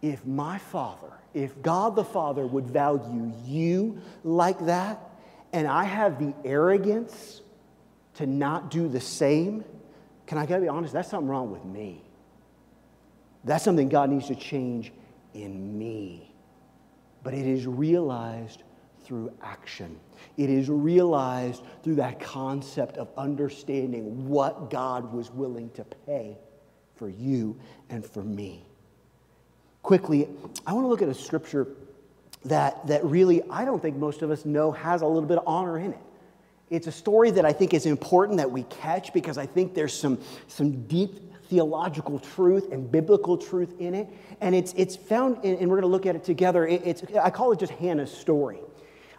if 0.01 0.25
my 0.25 0.57
father, 0.57 1.11
if 1.33 1.61
God 1.61 1.97
the 1.97 2.05
Father 2.05 2.47
would 2.47 2.67
value 2.67 3.33
you 3.45 4.01
like 4.23 4.65
that, 4.67 4.97
and 5.51 5.67
I 5.67 5.83
have 5.83 6.19
the 6.19 6.33
arrogance 6.45 7.41
to 8.13 8.25
not 8.25 8.71
do 8.71 8.87
the 8.87 9.01
same, 9.01 9.65
can 10.25 10.37
I 10.37 10.45
gotta 10.45 10.61
be 10.61 10.69
honest? 10.69 10.93
That's 10.93 11.09
something 11.09 11.27
wrong 11.27 11.51
with 11.51 11.65
me. 11.65 12.01
That's 13.43 13.65
something 13.65 13.89
God 13.89 14.09
needs 14.09 14.27
to 14.27 14.35
change 14.35 14.93
in 15.33 15.77
me. 15.77 16.33
But 17.23 17.33
it 17.33 17.45
is 17.45 17.67
realized 17.67 18.63
through 19.09 19.33
action. 19.41 19.99
It 20.37 20.51
is 20.51 20.69
realized 20.69 21.63
through 21.83 21.95
that 21.95 22.19
concept 22.19 22.97
of 22.97 23.09
understanding 23.17 24.29
what 24.29 24.69
God 24.69 25.11
was 25.11 25.31
willing 25.31 25.71
to 25.71 25.83
pay 26.05 26.37
for 26.95 27.09
you 27.09 27.59
and 27.89 28.05
for 28.05 28.23
me. 28.23 28.63
Quickly, 29.81 30.29
I 30.67 30.73
want 30.73 30.83
to 30.83 30.87
look 30.87 31.01
at 31.01 31.09
a 31.09 31.13
scripture 31.15 31.69
that, 32.45 32.85
that 32.85 33.03
really 33.03 33.41
I 33.49 33.65
don't 33.65 33.81
think 33.81 33.97
most 33.97 34.21
of 34.21 34.29
us 34.29 34.45
know 34.45 34.71
has 34.73 35.01
a 35.01 35.07
little 35.07 35.27
bit 35.27 35.39
of 35.39 35.43
honor 35.47 35.79
in 35.79 35.93
it. 35.93 35.99
It's 36.69 36.85
a 36.85 36.91
story 36.91 37.31
that 37.31 37.45
I 37.45 37.51
think 37.51 37.73
is 37.73 37.87
important 37.87 38.37
that 38.37 38.51
we 38.51 38.61
catch 38.63 39.11
because 39.11 39.39
I 39.39 39.47
think 39.47 39.73
there's 39.73 39.99
some, 39.99 40.19
some 40.47 40.85
deep 40.85 41.33
theological 41.47 42.19
truth 42.19 42.71
and 42.71 42.91
biblical 42.91 43.39
truth 43.39 43.73
in 43.79 43.95
it. 43.95 44.07
And 44.39 44.53
it's, 44.53 44.71
it's 44.77 44.95
found, 44.95 45.43
in, 45.43 45.55
and 45.55 45.67
we're 45.67 45.81
going 45.81 45.81
to 45.81 45.87
look 45.87 46.05
at 46.05 46.15
it 46.15 46.23
together. 46.23 46.67
It, 46.67 46.83
it's, 46.85 47.03
I 47.19 47.31
call 47.31 47.51
it 47.53 47.59
just 47.59 47.71
Hannah's 47.71 48.15
story. 48.15 48.59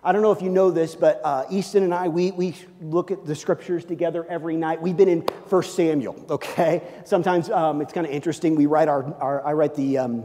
I 0.03 0.13
don't 0.13 0.23
know 0.23 0.33
if 0.33 0.41
you 0.41 0.49
know 0.49 0.71
this, 0.71 0.97
but 0.97 1.21
uh, 1.23 1.45
Easton 1.51 1.83
and 1.83 1.93
I, 1.93 2.09
we, 2.09 2.31
we 2.31 2.55
look 2.81 3.11
at 3.11 3.27
the 3.27 3.35
scriptures 3.35 3.85
together 3.85 4.25
every 4.31 4.57
night. 4.57 4.81
We've 4.81 4.97
been 4.97 5.11
in 5.11 5.21
1 5.21 5.63
Samuel, 5.63 6.25
okay? 6.31 6.83
Sometimes 7.05 7.51
um, 7.51 7.83
it's 7.83 7.93
kind 7.93 8.07
of 8.07 8.13
interesting. 8.13 8.55
We 8.55 8.65
write 8.65 8.89
our, 8.89 9.15
our 9.21 9.47
I 9.47 9.53
write 9.53 9.75
the, 9.75 9.99
um, 9.99 10.25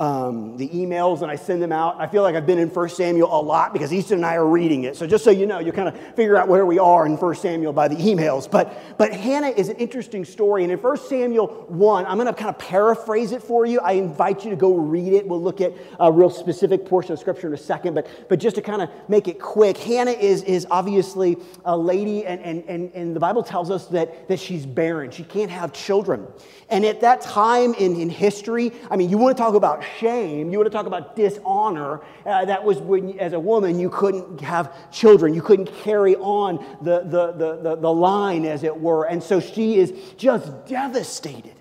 um, 0.00 0.56
the 0.56 0.68
emails 0.70 1.22
and 1.22 1.30
I 1.30 1.36
send 1.36 1.62
them 1.62 1.70
out. 1.70 2.00
I 2.00 2.08
feel 2.08 2.22
like 2.22 2.34
I've 2.34 2.46
been 2.46 2.58
in 2.58 2.68
1 2.68 2.88
Samuel 2.88 3.28
a 3.32 3.40
lot 3.40 3.72
because 3.72 3.92
Easton 3.92 4.18
and 4.18 4.26
I 4.26 4.34
are 4.34 4.46
reading 4.46 4.84
it. 4.84 4.96
So 4.96 5.06
just 5.06 5.22
so 5.22 5.30
you 5.30 5.46
know, 5.46 5.60
you 5.60 5.70
kind 5.70 5.88
of 5.88 5.96
figure 6.16 6.36
out 6.36 6.48
where 6.48 6.66
we 6.66 6.80
are 6.80 7.06
in 7.06 7.16
1 7.16 7.34
Samuel 7.36 7.72
by 7.72 7.86
the 7.86 7.94
emails. 7.94 8.50
But, 8.50 8.98
but 8.98 9.12
Hannah 9.12 9.50
is 9.50 9.68
an 9.68 9.76
interesting 9.76 10.24
story. 10.24 10.64
And 10.64 10.72
in 10.72 10.80
1 10.80 10.96
Samuel 10.96 11.46
1, 11.68 12.06
I'm 12.06 12.16
going 12.16 12.26
to 12.26 12.32
kind 12.32 12.50
of 12.50 12.58
paraphrase 12.58 13.30
it 13.30 13.40
for 13.40 13.66
you. 13.66 13.78
I 13.80 13.92
invite 13.92 14.44
you 14.44 14.50
to 14.50 14.56
go 14.56 14.74
read 14.74 15.12
it. 15.12 15.28
We'll 15.28 15.42
look 15.42 15.60
at 15.60 15.72
a 16.00 16.10
real 16.10 16.30
specific 16.30 16.86
portion 16.86 17.12
of 17.12 17.20
scripture 17.20 17.46
in 17.46 17.54
a 17.54 17.58
second. 17.58 17.94
But, 17.94 18.08
but 18.28 18.40
just 18.40 18.56
to 18.56 18.62
kind 18.62 18.82
of 18.82 18.90
make 19.08 19.28
it 19.28 19.40
quick, 19.40 19.76
Hannah 19.76 20.10
is, 20.10 20.42
is 20.42 20.66
obviously 20.72 21.36
a 21.64 21.76
lady, 21.76 22.26
and, 22.26 22.40
and, 22.40 22.64
and, 22.64 22.92
and 22.94 23.14
the 23.14 23.20
Bible 23.20 23.44
tells 23.44 23.70
us 23.70 23.86
that, 23.88 24.26
that 24.26 24.40
she's 24.40 24.66
barren. 24.66 25.12
She 25.12 25.22
can't 25.22 25.52
have 25.52 25.72
children. 25.72 26.26
And 26.68 26.84
at 26.84 27.02
that 27.02 27.20
time 27.20 27.74
in, 27.74 28.00
in 28.00 28.10
history, 28.10 28.72
I 28.90 28.96
mean, 28.96 29.08
you 29.08 29.18
want 29.18 29.36
to 29.36 29.40
talk 29.40 29.54
about 29.54 29.83
shame, 29.98 30.50
you 30.50 30.58
want 30.58 30.66
to 30.66 30.76
talk 30.76 30.86
about 30.86 31.16
dishonor. 31.16 32.00
Uh, 32.24 32.44
that 32.44 32.64
was 32.64 32.78
when, 32.78 33.18
as 33.18 33.32
a 33.32 33.40
woman, 33.40 33.78
you 33.78 33.90
couldn't 33.90 34.40
have 34.40 34.90
children, 34.90 35.34
you 35.34 35.42
couldn't 35.42 35.72
carry 35.82 36.16
on 36.16 36.56
the, 36.82 37.00
the, 37.00 37.32
the, 37.32 37.56
the, 37.62 37.76
the 37.76 37.92
line, 37.92 38.44
as 38.44 38.64
it 38.64 38.80
were. 38.80 39.04
And 39.04 39.22
so 39.22 39.40
she 39.40 39.76
is 39.76 39.92
just 40.16 40.66
devastated. 40.66 41.54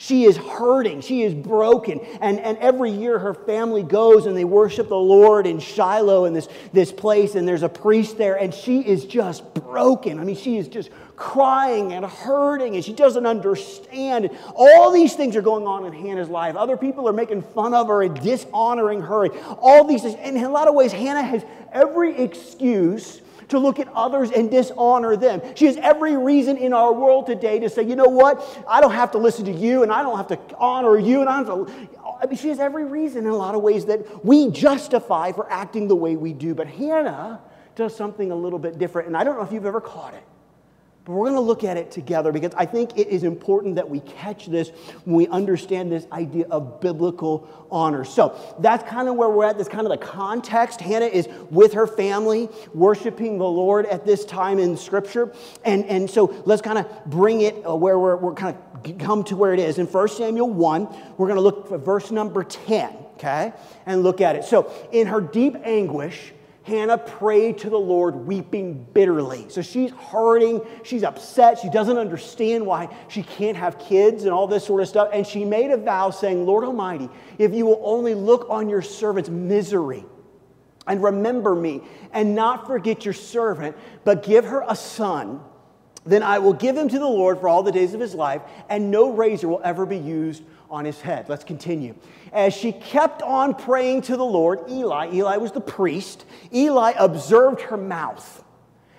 She 0.00 0.24
is 0.24 0.38
hurting. 0.38 1.02
She 1.02 1.24
is 1.24 1.34
broken. 1.34 2.00
And, 2.22 2.40
and 2.40 2.56
every 2.56 2.90
year 2.90 3.18
her 3.18 3.34
family 3.34 3.82
goes 3.82 4.24
and 4.24 4.34
they 4.34 4.44
worship 4.44 4.88
the 4.88 4.96
Lord 4.96 5.46
in 5.46 5.60
Shiloh 5.60 6.24
in 6.24 6.32
this, 6.32 6.48
this 6.72 6.90
place, 6.90 7.34
and 7.34 7.46
there's 7.46 7.62
a 7.62 7.68
priest 7.68 8.16
there, 8.16 8.36
and 8.36 8.54
she 8.54 8.80
is 8.80 9.04
just 9.04 9.52
broken. 9.52 10.18
I 10.18 10.24
mean, 10.24 10.36
she 10.36 10.56
is 10.56 10.68
just 10.68 10.88
crying 11.16 11.92
and 11.92 12.06
hurting 12.06 12.76
and 12.76 12.82
she 12.82 12.94
doesn't 12.94 13.26
understand. 13.26 14.30
All 14.56 14.90
these 14.90 15.12
things 15.16 15.36
are 15.36 15.42
going 15.42 15.66
on 15.66 15.84
in 15.84 15.92
Hannah's 15.92 16.30
life. 16.30 16.56
Other 16.56 16.78
people 16.78 17.06
are 17.06 17.12
making 17.12 17.42
fun 17.42 17.74
of 17.74 17.88
her 17.88 18.02
and 18.02 18.18
dishonoring 18.22 19.02
her. 19.02 19.28
All 19.60 19.84
these 19.84 20.00
things. 20.00 20.14
And 20.14 20.34
in 20.34 20.44
a 20.44 20.48
lot 20.48 20.66
of 20.66 20.74
ways, 20.74 20.92
Hannah 20.92 21.22
has 21.22 21.44
every 21.72 22.16
excuse 22.16 23.20
to 23.50 23.58
look 23.58 23.78
at 23.78 23.88
others 23.88 24.30
and 24.30 24.50
dishonor 24.50 25.16
them. 25.16 25.42
She 25.54 25.66
has 25.66 25.76
every 25.76 26.16
reason 26.16 26.56
in 26.56 26.72
our 26.72 26.92
world 26.92 27.26
today 27.26 27.58
to 27.60 27.68
say, 27.68 27.82
you 27.82 27.96
know 27.96 28.08
what? 28.08 28.64
I 28.68 28.80
don't 28.80 28.92
have 28.92 29.12
to 29.12 29.18
listen 29.18 29.44
to 29.44 29.52
you 29.52 29.82
and 29.82 29.92
I 29.92 30.02
don't 30.02 30.16
have 30.16 30.28
to 30.28 30.38
honor 30.56 30.98
you 30.98 31.20
and 31.20 31.28
I 31.28 31.42
don't 31.42 31.68
have 31.68 31.90
to. 31.90 32.00
I 32.22 32.26
mean, 32.26 32.36
she 32.36 32.48
has 32.48 32.58
every 32.58 32.84
reason 32.84 33.24
in 33.24 33.30
a 33.30 33.36
lot 33.36 33.54
of 33.54 33.62
ways 33.62 33.86
that 33.86 34.24
we 34.24 34.50
justify 34.50 35.32
for 35.32 35.50
acting 35.50 35.88
the 35.88 35.96
way 35.96 36.16
we 36.16 36.32
do. 36.32 36.54
But 36.54 36.66
Hannah 36.66 37.40
does 37.76 37.96
something 37.96 38.30
a 38.30 38.36
little 38.36 38.58
bit 38.58 38.78
different. 38.78 39.08
And 39.08 39.16
I 39.16 39.24
don't 39.24 39.36
know 39.36 39.42
if 39.44 39.52
you've 39.52 39.66
ever 39.66 39.80
caught 39.80 40.14
it. 40.14 40.22
But 41.10 41.16
we're 41.16 41.26
going 41.26 41.34
to 41.34 41.40
look 41.40 41.64
at 41.64 41.76
it 41.76 41.90
together 41.90 42.30
because 42.30 42.52
I 42.56 42.66
think 42.66 42.96
it 42.96 43.08
is 43.08 43.24
important 43.24 43.74
that 43.74 43.90
we 43.90 43.98
catch 43.98 44.46
this 44.46 44.68
when 45.04 45.16
we 45.16 45.26
understand 45.26 45.90
this 45.90 46.06
idea 46.12 46.46
of 46.52 46.80
biblical 46.80 47.48
honor. 47.68 48.04
So 48.04 48.38
that's 48.60 48.88
kind 48.88 49.08
of 49.08 49.16
where 49.16 49.28
we're 49.28 49.46
at. 49.46 49.56
That's 49.56 49.68
kind 49.68 49.88
of 49.88 49.90
the 49.90 50.06
context. 50.06 50.80
Hannah 50.80 51.06
is 51.06 51.28
with 51.50 51.72
her 51.72 51.88
family, 51.88 52.48
worshiping 52.72 53.38
the 53.38 53.44
Lord 53.44 53.86
at 53.86 54.06
this 54.06 54.24
time 54.24 54.60
in 54.60 54.76
Scripture. 54.76 55.34
And, 55.64 55.84
and 55.86 56.08
so 56.08 56.44
let's 56.46 56.62
kind 56.62 56.78
of 56.78 56.86
bring 57.06 57.40
it 57.40 57.56
uh, 57.68 57.74
where 57.74 57.98
we're, 57.98 58.14
we're 58.14 58.34
kind 58.34 58.56
of 58.56 58.98
come 59.00 59.24
to 59.24 59.34
where 59.34 59.52
it 59.52 59.58
is. 59.58 59.78
In 59.78 59.88
1 59.88 60.08
Samuel 60.10 60.48
1, 60.48 60.84
we're 61.16 61.26
going 61.26 61.38
to 61.38 61.42
look 61.42 61.66
for 61.66 61.76
verse 61.76 62.12
number 62.12 62.44
10, 62.44 62.96
okay? 63.14 63.52
And 63.84 64.04
look 64.04 64.20
at 64.20 64.36
it. 64.36 64.44
So 64.44 64.72
in 64.92 65.08
her 65.08 65.20
deep 65.20 65.56
anguish, 65.64 66.32
Hannah 66.70 66.98
prayed 66.98 67.58
to 67.58 67.70
the 67.70 67.78
Lord, 67.78 68.14
weeping 68.14 68.86
bitterly. 68.94 69.46
So 69.48 69.60
she's 69.60 69.90
hurting, 69.90 70.62
she's 70.84 71.02
upset, 71.02 71.58
she 71.58 71.68
doesn't 71.68 71.98
understand 71.98 72.64
why 72.64 72.88
she 73.08 73.24
can't 73.24 73.56
have 73.56 73.78
kids 73.78 74.22
and 74.22 74.32
all 74.32 74.46
this 74.46 74.64
sort 74.64 74.80
of 74.80 74.88
stuff. 74.88 75.10
And 75.12 75.26
she 75.26 75.44
made 75.44 75.72
a 75.72 75.76
vow 75.76 76.10
saying, 76.10 76.46
Lord 76.46 76.64
Almighty, 76.64 77.08
if 77.38 77.52
you 77.52 77.66
will 77.66 77.80
only 77.82 78.14
look 78.14 78.46
on 78.48 78.68
your 78.68 78.82
servant's 78.82 79.28
misery 79.28 80.04
and 80.86 81.02
remember 81.02 81.54
me 81.54 81.82
and 82.12 82.34
not 82.36 82.66
forget 82.68 83.04
your 83.04 83.14
servant, 83.14 83.76
but 84.04 84.22
give 84.22 84.44
her 84.44 84.64
a 84.66 84.76
son, 84.76 85.40
then 86.06 86.22
I 86.22 86.38
will 86.38 86.54
give 86.54 86.76
him 86.76 86.88
to 86.88 86.98
the 86.98 87.04
Lord 87.04 87.40
for 87.40 87.48
all 87.48 87.62
the 87.62 87.72
days 87.72 87.94
of 87.94 88.00
his 88.00 88.14
life, 88.14 88.42
and 88.68 88.90
no 88.90 89.12
razor 89.12 89.48
will 89.48 89.60
ever 89.64 89.84
be 89.84 89.98
used 89.98 90.44
on 90.70 90.84
his 90.84 91.00
head. 91.00 91.28
Let's 91.28 91.44
continue. 91.44 91.94
As 92.32 92.54
she 92.54 92.72
kept 92.72 93.22
on 93.22 93.54
praying 93.54 94.02
to 94.02 94.16
the 94.16 94.24
Lord, 94.24 94.60
Eli, 94.70 95.12
Eli 95.12 95.36
was 95.36 95.52
the 95.52 95.60
priest, 95.60 96.24
Eli 96.52 96.92
observed 96.96 97.60
her 97.62 97.76
mouth. 97.76 98.44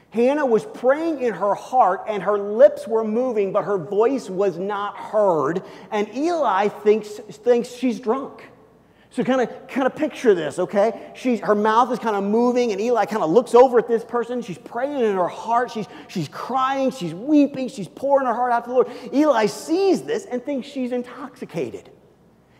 Hannah 0.09 0.45
was 0.45 0.65
praying 0.65 1.21
in 1.21 1.33
her 1.33 1.55
heart 1.55 2.03
and 2.07 2.21
her 2.21 2.37
lips 2.37 2.85
were 2.85 3.05
moving, 3.05 3.53
but 3.53 3.63
her 3.63 3.77
voice 3.77 4.29
was 4.29 4.57
not 4.57 4.97
heard. 4.97 5.63
And 5.89 6.13
Eli 6.13 6.67
thinks, 6.67 7.07
thinks 7.09 7.69
she's 7.69 7.99
drunk. 7.99 8.50
So 9.13 9.25
kind 9.25 9.41
of 9.41 9.67
kind 9.67 9.85
of 9.85 9.93
picture 9.93 10.33
this, 10.33 10.57
okay? 10.57 11.11
She's 11.15 11.41
her 11.41 11.53
mouth 11.53 11.91
is 11.91 11.99
kind 11.99 12.15
of 12.15 12.23
moving, 12.23 12.71
and 12.71 12.79
Eli 12.79 13.03
kind 13.05 13.21
of 13.21 13.29
looks 13.29 13.53
over 13.53 13.77
at 13.77 13.85
this 13.85 14.05
person. 14.05 14.41
She's 14.41 14.57
praying 14.57 15.01
in 15.01 15.15
her 15.15 15.27
heart. 15.27 15.69
She's 15.69 15.85
she's 16.07 16.29
crying. 16.29 16.91
She's 16.91 17.13
weeping. 17.13 17.67
She's 17.67 17.89
pouring 17.89 18.25
her 18.25 18.33
heart 18.33 18.53
out 18.53 18.63
to 18.63 18.69
the 18.69 18.73
Lord. 18.73 18.89
Eli 19.13 19.47
sees 19.47 20.03
this 20.03 20.25
and 20.25 20.41
thinks 20.41 20.65
she's 20.65 20.93
intoxicated, 20.93 21.89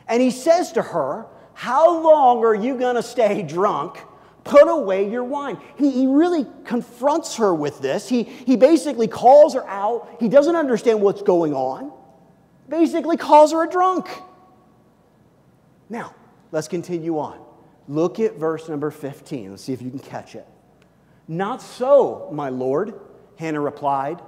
and 0.10 0.22
he 0.22 0.30
says 0.30 0.74
to 0.74 0.82
her, 0.82 1.26
"How 1.54 2.02
long 2.02 2.44
are 2.44 2.56
you 2.56 2.78
going 2.78 2.96
to 2.96 3.04
stay 3.04 3.44
drunk?" 3.44 3.98
Put 4.44 4.68
away 4.68 5.10
your 5.10 5.24
wine. 5.24 5.58
He, 5.78 5.92
he 5.92 6.08
really 6.08 6.48
confronts 6.66 7.36
her 7.36 7.54
with 7.54 7.80
this. 7.80 8.10
He, 8.10 8.24
he 8.24 8.56
basically 8.56 9.08
calls 9.08 9.54
her 9.54 9.66
out. 9.70 10.18
He 10.20 10.30
doesn't 10.30 10.56
understand 10.56 11.00
what's 11.00 11.22
going 11.22 11.54
on. 11.54 11.94
Basically, 12.68 13.18
calls 13.18 13.52
her 13.52 13.64
a 13.64 13.70
drunk. 13.70 14.10
Now, 15.90 16.16
Let's 16.52 16.68
continue 16.68 17.18
on. 17.20 17.40
Look 17.88 18.20
at 18.20 18.36
verse 18.36 18.70
number 18.70 18.92
15. 18.92 19.52
Let's 19.52 19.64
see 19.64 19.74
if 19.74 19.82
you 19.82 19.90
can 19.90 20.00
catch 20.00 20.36
it. 20.36 20.48
Not 21.28 21.62
so, 21.62 22.30
my 22.32 22.50
Lord, 22.50 23.00
Hannah 23.38 23.62
replied. 23.62 24.22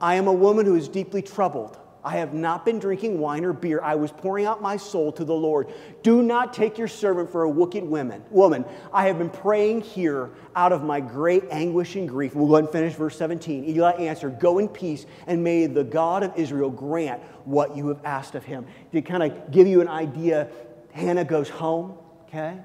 I 0.00 0.14
am 0.14 0.26
a 0.26 0.32
woman 0.32 0.66
who 0.66 0.74
is 0.74 0.88
deeply 0.88 1.22
troubled. 1.22 1.78
I 2.02 2.16
have 2.16 2.32
not 2.32 2.64
been 2.64 2.78
drinking 2.78 3.18
wine 3.18 3.44
or 3.44 3.52
beer. 3.52 3.80
I 3.82 3.94
was 3.94 4.10
pouring 4.10 4.46
out 4.46 4.62
my 4.62 4.76
soul 4.76 5.12
to 5.12 5.24
the 5.24 5.34
Lord. 5.34 5.72
Do 6.02 6.22
not 6.22 6.54
take 6.54 6.78
your 6.78 6.88
servant 6.88 7.30
for 7.30 7.42
a 7.42 7.50
wicked 7.50 7.84
woman. 7.84 8.24
Woman, 8.30 8.64
I 8.92 9.06
have 9.06 9.18
been 9.18 9.28
praying 9.28 9.82
here 9.82 10.30
out 10.56 10.72
of 10.72 10.82
my 10.82 11.00
great 11.00 11.44
anguish 11.50 11.96
and 11.96 12.08
grief. 12.08 12.34
We'll 12.34 12.46
go 12.46 12.54
ahead 12.54 12.64
and 12.64 12.72
finish 12.72 12.94
verse 12.94 13.16
17. 13.18 13.64
Eli 13.68 13.92
answered, 13.92 14.40
Go 14.40 14.58
in 14.58 14.68
peace, 14.68 15.04
and 15.26 15.44
may 15.44 15.66
the 15.66 15.84
God 15.84 16.22
of 16.22 16.32
Israel 16.38 16.70
grant 16.70 17.22
what 17.44 17.76
you 17.76 17.88
have 17.88 18.00
asked 18.04 18.34
of 18.34 18.44
him. 18.44 18.66
To 18.92 19.02
kind 19.02 19.22
of 19.22 19.50
give 19.50 19.66
you 19.66 19.82
an 19.82 19.88
idea 19.88 20.48
Hannah 20.92 21.24
goes 21.24 21.48
home, 21.48 21.94
okay? 22.26 22.58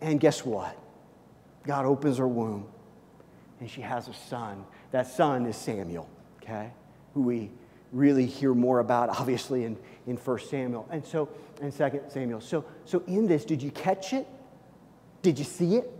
And 0.00 0.18
guess 0.18 0.44
what? 0.44 0.76
God 1.64 1.84
opens 1.84 2.18
her 2.18 2.28
womb 2.28 2.66
and 3.60 3.70
she 3.70 3.82
has 3.82 4.08
a 4.08 4.14
son. 4.14 4.64
That 4.90 5.06
son 5.06 5.46
is 5.46 5.56
Samuel, 5.56 6.08
okay? 6.42 6.72
Who 7.14 7.22
we 7.22 7.50
really 7.92 8.26
hear 8.26 8.54
more 8.54 8.78
about, 8.78 9.10
obviously, 9.10 9.64
in, 9.64 9.76
in 10.06 10.16
1 10.16 10.38
Samuel 10.40 10.88
and 10.90 11.04
so 11.04 11.28
and 11.60 11.76
2 11.76 12.02
Samuel. 12.08 12.40
So, 12.40 12.64
so 12.84 13.02
in 13.06 13.26
this, 13.26 13.44
did 13.44 13.62
you 13.62 13.70
catch 13.70 14.12
it? 14.12 14.26
Did 15.22 15.38
you 15.38 15.44
see 15.44 15.76
it? 15.76 15.90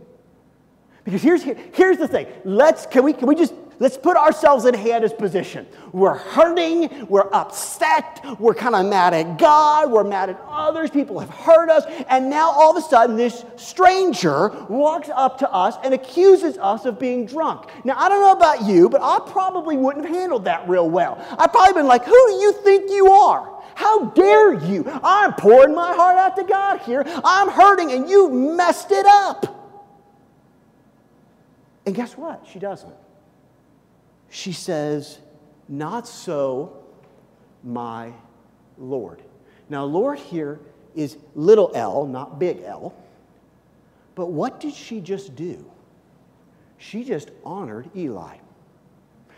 Because 1.03 1.21
here's, 1.21 1.43
here's 1.43 1.97
the 1.97 2.07
thing. 2.07 2.27
Let's, 2.43 2.85
can 2.85 3.03
we, 3.03 3.13
can 3.13 3.27
we 3.27 3.35
just 3.35 3.53
Let's 3.81 3.97
put 3.97 4.15
ourselves 4.15 4.65
in 4.65 4.75
Hannah's 4.75 5.11
position. 5.11 5.65
We're 5.91 6.13
hurting, 6.13 7.07
we're 7.07 7.27
upset, 7.33 8.23
we're 8.37 8.53
kind 8.53 8.75
of 8.75 8.85
mad 8.85 9.15
at 9.15 9.39
God, 9.39 9.91
we're 9.91 10.03
mad 10.03 10.29
at 10.29 10.39
others, 10.47 10.91
people 10.91 11.17
have 11.17 11.31
hurt 11.31 11.67
us, 11.67 11.85
and 12.07 12.29
now 12.29 12.51
all 12.51 12.77
of 12.77 12.77
a 12.77 12.87
sudden 12.87 13.15
this 13.15 13.43
stranger 13.55 14.49
walks 14.69 15.09
up 15.15 15.39
to 15.39 15.51
us 15.51 15.77
and 15.83 15.95
accuses 15.95 16.59
us 16.59 16.85
of 16.85 16.99
being 16.99 17.25
drunk. 17.25 17.71
Now, 17.83 17.95
I 17.97 18.07
don't 18.07 18.21
know 18.21 18.33
about 18.33 18.67
you, 18.67 18.87
but 18.87 19.01
I 19.01 19.19
probably 19.31 19.77
wouldn't 19.77 20.05
have 20.05 20.15
handled 20.15 20.45
that 20.45 20.69
real 20.69 20.87
well. 20.87 21.17
I'd 21.39 21.51
probably 21.51 21.73
been 21.73 21.87
like, 21.87 22.05
Who 22.05 22.11
do 22.11 22.33
you 22.33 22.53
think 22.63 22.91
you 22.91 23.07
are? 23.07 23.63
How 23.73 24.11
dare 24.11 24.63
you? 24.63 24.85
I'm 25.03 25.33
pouring 25.33 25.73
my 25.73 25.91
heart 25.95 26.19
out 26.19 26.35
to 26.35 26.43
God 26.43 26.81
here. 26.81 27.03
I'm 27.23 27.49
hurting, 27.49 27.91
and 27.93 28.07
you 28.07 28.29
messed 28.29 28.91
it 28.91 29.07
up. 29.07 29.81
And 31.87 31.95
guess 31.95 32.15
what? 32.15 32.45
She 32.47 32.59
doesn't 32.59 32.93
she 34.31 34.53
says, 34.53 35.19
Not 35.67 36.07
so, 36.07 36.83
my 37.63 38.13
Lord. 38.77 39.21
Now, 39.69 39.83
Lord 39.83 40.17
here 40.17 40.59
is 40.95 41.17
little 41.35 41.71
l, 41.75 42.07
not 42.07 42.39
big 42.39 42.63
L. 42.63 42.95
But 44.15 44.31
what 44.31 44.59
did 44.59 44.73
she 44.73 44.99
just 45.01 45.35
do? 45.35 45.69
She 46.77 47.03
just 47.03 47.29
honored 47.45 47.89
Eli. 47.95 48.37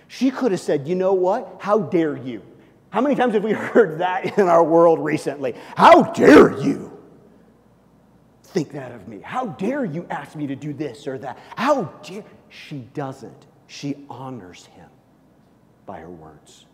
She 0.07 0.31
could 0.31 0.51
have 0.51 0.61
said, 0.61 0.87
You 0.87 0.95
know 0.95 1.13
what? 1.13 1.57
How 1.59 1.79
dare 1.79 2.15
you? 2.15 2.43
How 2.91 3.01
many 3.01 3.15
times 3.15 3.33
have 3.33 3.43
we 3.43 3.51
heard 3.53 3.99
that 3.99 4.37
in 4.37 4.47
our 4.47 4.63
world 4.63 4.99
recently? 4.99 5.55
How 5.75 6.03
dare 6.03 6.51
you 6.61 6.95
think 8.43 8.71
that 8.73 8.91
of 8.91 9.07
me? 9.07 9.21
How 9.21 9.47
dare 9.47 9.83
you 9.83 10.05
ask 10.11 10.35
me 10.35 10.45
to 10.45 10.55
do 10.55 10.71
this 10.71 11.07
or 11.07 11.17
that? 11.17 11.39
How 11.55 11.85
dare. 12.03 12.23
She 12.49 12.87
doesn't. 12.93 13.47
She 13.73 13.95
honors 14.07 14.67
him 14.67 14.87
by 15.87 15.97
her 15.97 16.09
words. 16.09 16.67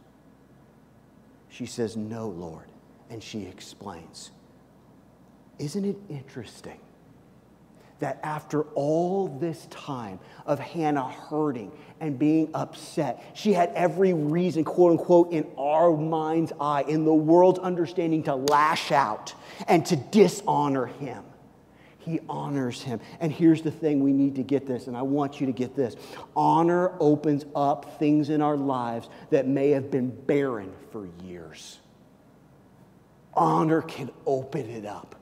She 1.47 1.65
says, 1.65 1.95
No, 1.95 2.27
Lord. 2.27 2.65
And 3.09 3.23
she 3.23 3.43
explains. 3.45 4.31
Isn't 5.59 5.85
it 5.85 5.95
interesting 6.09 6.77
that 7.99 8.19
after 8.21 8.63
all 8.75 9.29
this 9.39 9.65
time 9.67 10.19
of 10.45 10.59
Hannah 10.59 11.09
hurting 11.09 11.71
and 12.01 12.19
being 12.19 12.49
upset, 12.53 13.23
she 13.33 13.53
had 13.53 13.71
every 13.75 14.11
reason, 14.13 14.65
quote 14.65 14.99
unquote, 14.99 15.31
in 15.31 15.47
our 15.57 15.95
mind's 15.95 16.51
eye, 16.59 16.81
in 16.81 17.05
the 17.05 17.13
world's 17.13 17.59
understanding, 17.59 18.23
to 18.23 18.35
lash 18.35 18.91
out 18.91 19.33
and 19.69 19.85
to 19.85 19.95
dishonor 19.95 20.87
him? 20.87 21.23
He 22.09 22.19
honors 22.27 22.81
him. 22.81 22.99
And 23.19 23.31
here's 23.31 23.61
the 23.61 23.69
thing 23.69 24.01
we 24.01 24.13
need 24.13 24.35
to 24.35 24.43
get 24.43 24.65
this, 24.65 24.87
and 24.87 24.97
I 24.97 25.03
want 25.03 25.39
you 25.39 25.45
to 25.45 25.53
get 25.53 25.75
this. 25.75 25.95
Honor 26.35 26.93
opens 26.99 27.45
up 27.55 27.99
things 27.99 28.31
in 28.31 28.41
our 28.41 28.57
lives 28.57 29.09
that 29.29 29.47
may 29.47 29.69
have 29.69 29.91
been 29.91 30.09
barren 30.09 30.73
for 30.91 31.07
years. 31.23 31.77
Honor 33.35 33.83
can 33.83 34.09
open 34.25 34.67
it 34.69 34.85
up. 34.85 35.15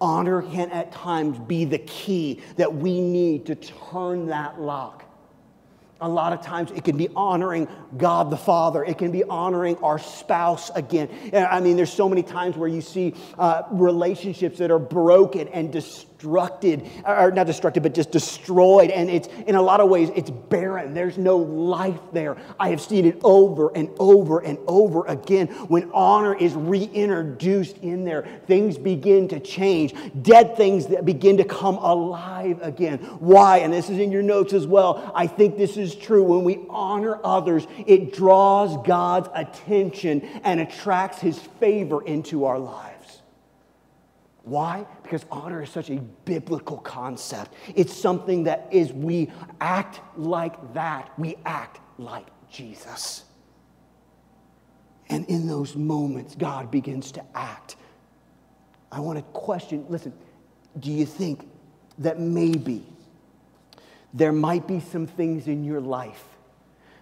Honor 0.00 0.42
can 0.42 0.70
at 0.70 0.90
times 0.90 1.38
be 1.38 1.64
the 1.64 1.78
key 1.78 2.40
that 2.56 2.74
we 2.74 3.00
need 3.00 3.46
to 3.46 3.54
turn 3.54 4.26
that 4.26 4.60
lock. 4.60 5.04
A 6.00 6.08
lot 6.08 6.32
of 6.32 6.42
times 6.42 6.70
it 6.70 6.84
can 6.84 6.96
be 6.96 7.08
honoring 7.14 7.68
God 7.96 8.30
the 8.30 8.36
Father. 8.36 8.84
It 8.84 8.98
can 8.98 9.10
be 9.12 9.24
honoring 9.24 9.76
our 9.78 9.98
spouse 9.98 10.70
again. 10.74 11.08
I 11.32 11.60
mean, 11.60 11.76
there's 11.76 11.92
so 11.92 12.08
many 12.08 12.22
times 12.22 12.56
where 12.56 12.68
you 12.68 12.80
see 12.80 13.14
uh, 13.38 13.62
relationships 13.70 14.58
that 14.58 14.70
are 14.70 14.78
broken 14.78 15.48
and 15.48 15.72
destroyed 15.72 16.09
destructed, 16.20 16.88
or 17.06 17.30
not 17.30 17.46
destructed, 17.46 17.82
but 17.82 17.94
just 17.94 18.10
destroyed. 18.10 18.90
And 18.90 19.10
it's 19.10 19.28
in 19.46 19.54
a 19.54 19.62
lot 19.62 19.80
of 19.80 19.88
ways, 19.88 20.10
it's 20.14 20.30
barren. 20.30 20.94
There's 20.94 21.18
no 21.18 21.36
life 21.36 22.00
there. 22.12 22.36
I 22.58 22.70
have 22.70 22.80
seen 22.80 23.06
it 23.06 23.18
over 23.22 23.70
and 23.74 23.88
over 23.98 24.40
and 24.40 24.58
over 24.66 25.06
again. 25.06 25.48
When 25.68 25.90
honor 25.92 26.34
is 26.34 26.54
reintroduced 26.54 27.78
in 27.78 28.04
there, 28.04 28.26
things 28.46 28.78
begin 28.78 29.28
to 29.28 29.40
change. 29.40 29.94
Dead 30.22 30.56
things 30.56 30.86
that 30.88 31.04
begin 31.04 31.36
to 31.38 31.44
come 31.44 31.76
alive 31.76 32.58
again. 32.62 32.98
Why? 33.18 33.58
And 33.58 33.72
this 33.72 33.90
is 33.90 33.98
in 33.98 34.12
your 34.12 34.22
notes 34.22 34.52
as 34.52 34.66
well. 34.66 35.12
I 35.14 35.26
think 35.26 35.56
this 35.56 35.76
is 35.76 35.94
true. 35.94 36.22
When 36.22 36.44
we 36.44 36.60
honor 36.68 37.18
others, 37.24 37.66
it 37.86 38.12
draws 38.12 38.76
God's 38.86 39.28
attention 39.34 40.22
and 40.44 40.60
attracts 40.60 41.20
his 41.20 41.38
favor 41.38 42.02
into 42.02 42.44
our 42.44 42.58
lives. 42.58 42.89
Why? 44.50 44.84
Because 45.04 45.24
honor 45.30 45.62
is 45.62 45.70
such 45.70 45.90
a 45.90 46.00
biblical 46.24 46.78
concept. 46.78 47.54
It's 47.76 47.94
something 47.94 48.42
that 48.44 48.66
is 48.72 48.92
we 48.92 49.30
act 49.60 50.00
like 50.16 50.74
that, 50.74 51.16
we 51.16 51.36
act 51.46 51.78
like 51.98 52.26
Jesus. 52.50 53.22
And 55.08 55.24
in 55.26 55.46
those 55.46 55.76
moments, 55.76 56.34
God 56.34 56.68
begins 56.68 57.12
to 57.12 57.24
act. 57.32 57.76
I 58.90 58.98
want 58.98 59.18
to 59.18 59.22
question 59.22 59.86
listen, 59.88 60.12
do 60.80 60.90
you 60.90 61.06
think 61.06 61.48
that 61.98 62.18
maybe 62.18 62.84
there 64.12 64.32
might 64.32 64.66
be 64.66 64.80
some 64.80 65.06
things 65.06 65.46
in 65.46 65.62
your 65.62 65.80
life 65.80 66.24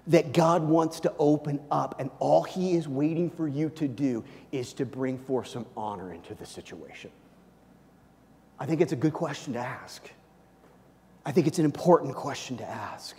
that 0.07 0.35
God 0.35 0.63
wants 0.63 1.01
to 1.01 1.15
open 1.19 1.61
up, 1.71 1.99
and 1.99 2.11
all 2.19 2.43
He 2.43 2.75
is 2.75 2.87
waiting 2.87 3.31
for 3.31 3.49
you 3.49 3.71
to 3.71 3.89
do 3.89 4.23
is 4.53 4.75
to 4.75 4.85
bring 4.85 5.17
forth 5.17 5.49
some 5.49 5.65
honor 5.79 6.13
into 6.13 6.35
the 6.35 6.45
situation? 6.45 7.11
I 8.59 8.67
think 8.67 8.81
it's 8.81 8.93
a 8.93 8.97
good 8.97 9.13
question 9.13 9.53
to 9.55 9.61
ask. 9.61 10.03
I 11.25 11.33
think 11.33 11.47
it's 11.47 11.59
an 11.59 11.65
important 11.65 12.15
question 12.15 12.57
to 12.59 12.69
ask. 12.69 13.17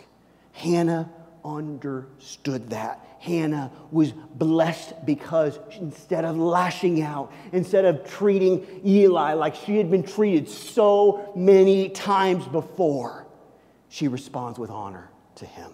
Hannah 0.52 1.10
understood 1.44 2.70
that. 2.70 3.06
Hannah 3.20 3.70
was 3.90 4.12
blessed 4.12 5.06
because 5.06 5.58
instead 5.78 6.24
of 6.24 6.36
lashing 6.36 7.02
out, 7.02 7.32
instead 7.52 7.84
of 7.84 8.08
treating 8.08 8.80
Eli 8.84 9.34
like 9.34 9.54
she 9.54 9.76
had 9.76 9.90
been 9.90 10.02
treated 10.02 10.48
so 10.48 11.32
many 11.36 11.90
times 11.90 12.46
before, 12.46 13.26
she 13.88 14.08
responds 14.08 14.58
with 14.58 14.70
honor 14.70 15.10
to 15.36 15.46
him. 15.46 15.70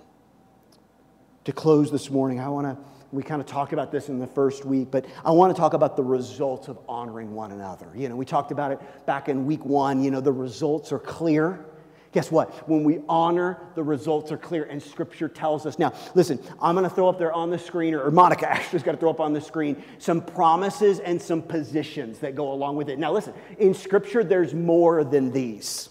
To 1.45 1.53
close 1.53 1.93
this 1.93 2.11
morning, 2.11 2.41
I 2.41 2.49
want 2.49 2.67
to 2.67 2.77
we 3.13 3.23
kind 3.23 3.41
of 3.41 3.47
talked 3.47 3.73
about 3.73 3.93
this 3.93 4.09
in 4.09 4.19
the 4.19 4.27
first 4.27 4.65
week, 4.65 4.91
but 4.91 5.07
I 5.25 5.31
want 5.31 5.55
to 5.55 5.61
talk 5.61 5.75
about 5.75 5.97
the 5.97 6.03
results 6.03 6.69
of 6.69 6.79
honoring 6.89 7.35
one 7.35 7.53
another. 7.53 7.89
You 7.95 8.09
know, 8.09 8.17
we 8.17 8.25
talked 8.25 8.51
about 8.51 8.73
it 8.73 9.07
back 9.07 9.29
in 9.29 9.47
week 9.47 9.65
one. 9.65 10.03
You 10.03 10.11
know, 10.11 10.21
the 10.21 10.33
results 10.33 10.93
are 10.93 10.99
clear. 10.99 11.65
Guess 12.13 12.31
what? 12.31 12.69
When 12.69 12.83
we 12.83 13.01
honor, 13.09 13.59
the 13.75 13.83
results 13.83 14.33
are 14.33 14.39
clear, 14.39 14.65
and 14.65 14.83
Scripture 14.83 15.29
tells 15.29 15.67
us. 15.67 15.79
Now, 15.79 15.93
listen, 16.15 16.39
I'm 16.61 16.75
going 16.75 16.89
to 16.89 16.95
throw 16.95 17.09
up 17.09 17.19
there 17.19 17.33
on 17.33 17.51
the 17.51 17.59
screen, 17.59 17.95
or 17.95 18.11
Monica 18.11 18.49
actually 18.51 18.79
has 18.79 18.83
got 18.83 18.93
to 18.93 18.99
throw 18.99 19.11
up 19.11 19.21
on 19.21 19.33
the 19.33 19.41
screen 19.41 19.83
some 19.99 20.21
promises 20.23 20.99
and 20.99 21.21
some 21.21 21.43
positions 21.43 22.19
that 22.21 22.35
go 22.35 22.53
along 22.53 22.77
with 22.77 22.89
it. 22.89 22.99
Now, 22.99 23.13
listen, 23.13 23.35
in 23.59 23.75
Scripture, 23.75 24.25
there's 24.25 24.55
more 24.55 25.05
than 25.05 25.31
these 25.31 25.91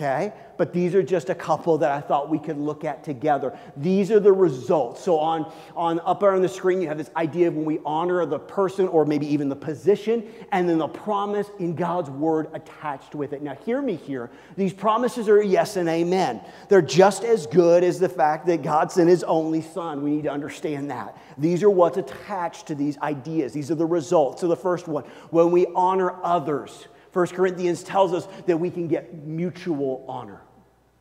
okay? 0.00 0.32
But 0.60 0.74
these 0.74 0.94
are 0.94 1.02
just 1.02 1.30
a 1.30 1.34
couple 1.34 1.78
that 1.78 1.90
I 1.90 2.02
thought 2.02 2.28
we 2.28 2.38
could 2.38 2.58
look 2.58 2.84
at 2.84 3.02
together. 3.02 3.58
These 3.78 4.10
are 4.10 4.20
the 4.20 4.30
results. 4.30 5.02
So 5.02 5.18
on, 5.18 5.50
on 5.74 6.00
up 6.00 6.22
on 6.22 6.42
the 6.42 6.50
screen, 6.50 6.82
you 6.82 6.88
have 6.88 6.98
this 6.98 7.08
idea 7.16 7.48
of 7.48 7.54
when 7.54 7.64
we 7.64 7.78
honor 7.82 8.26
the 8.26 8.38
person 8.38 8.86
or 8.86 9.06
maybe 9.06 9.26
even 9.28 9.48
the 9.48 9.56
position, 9.56 10.30
and 10.52 10.68
then 10.68 10.76
the 10.76 10.86
promise 10.86 11.50
in 11.60 11.74
God's 11.74 12.10
word 12.10 12.50
attached 12.52 13.14
with 13.14 13.32
it. 13.32 13.40
Now, 13.40 13.54
hear 13.54 13.80
me 13.80 13.96
here. 13.96 14.30
These 14.54 14.74
promises 14.74 15.30
are 15.30 15.42
yes 15.42 15.76
and 15.76 15.88
amen. 15.88 16.42
They're 16.68 16.82
just 16.82 17.24
as 17.24 17.46
good 17.46 17.82
as 17.82 17.98
the 17.98 18.10
fact 18.10 18.44
that 18.44 18.60
God 18.60 18.92
sent 18.92 19.08
his 19.08 19.24
only 19.24 19.62
son. 19.62 20.02
We 20.02 20.10
need 20.10 20.24
to 20.24 20.30
understand 20.30 20.90
that. 20.90 21.16
These 21.38 21.62
are 21.62 21.70
what's 21.70 21.96
attached 21.96 22.66
to 22.66 22.74
these 22.74 22.98
ideas. 22.98 23.54
These 23.54 23.70
are 23.70 23.76
the 23.76 23.86
results. 23.86 24.42
So 24.42 24.46
the 24.46 24.56
first 24.56 24.88
one, 24.88 25.04
when 25.30 25.52
we 25.52 25.68
honor 25.74 26.22
others, 26.22 26.86
1 27.14 27.28
Corinthians 27.28 27.82
tells 27.82 28.12
us 28.12 28.28
that 28.44 28.60
we 28.60 28.68
can 28.68 28.88
get 28.88 29.24
mutual 29.24 30.04
honor. 30.06 30.42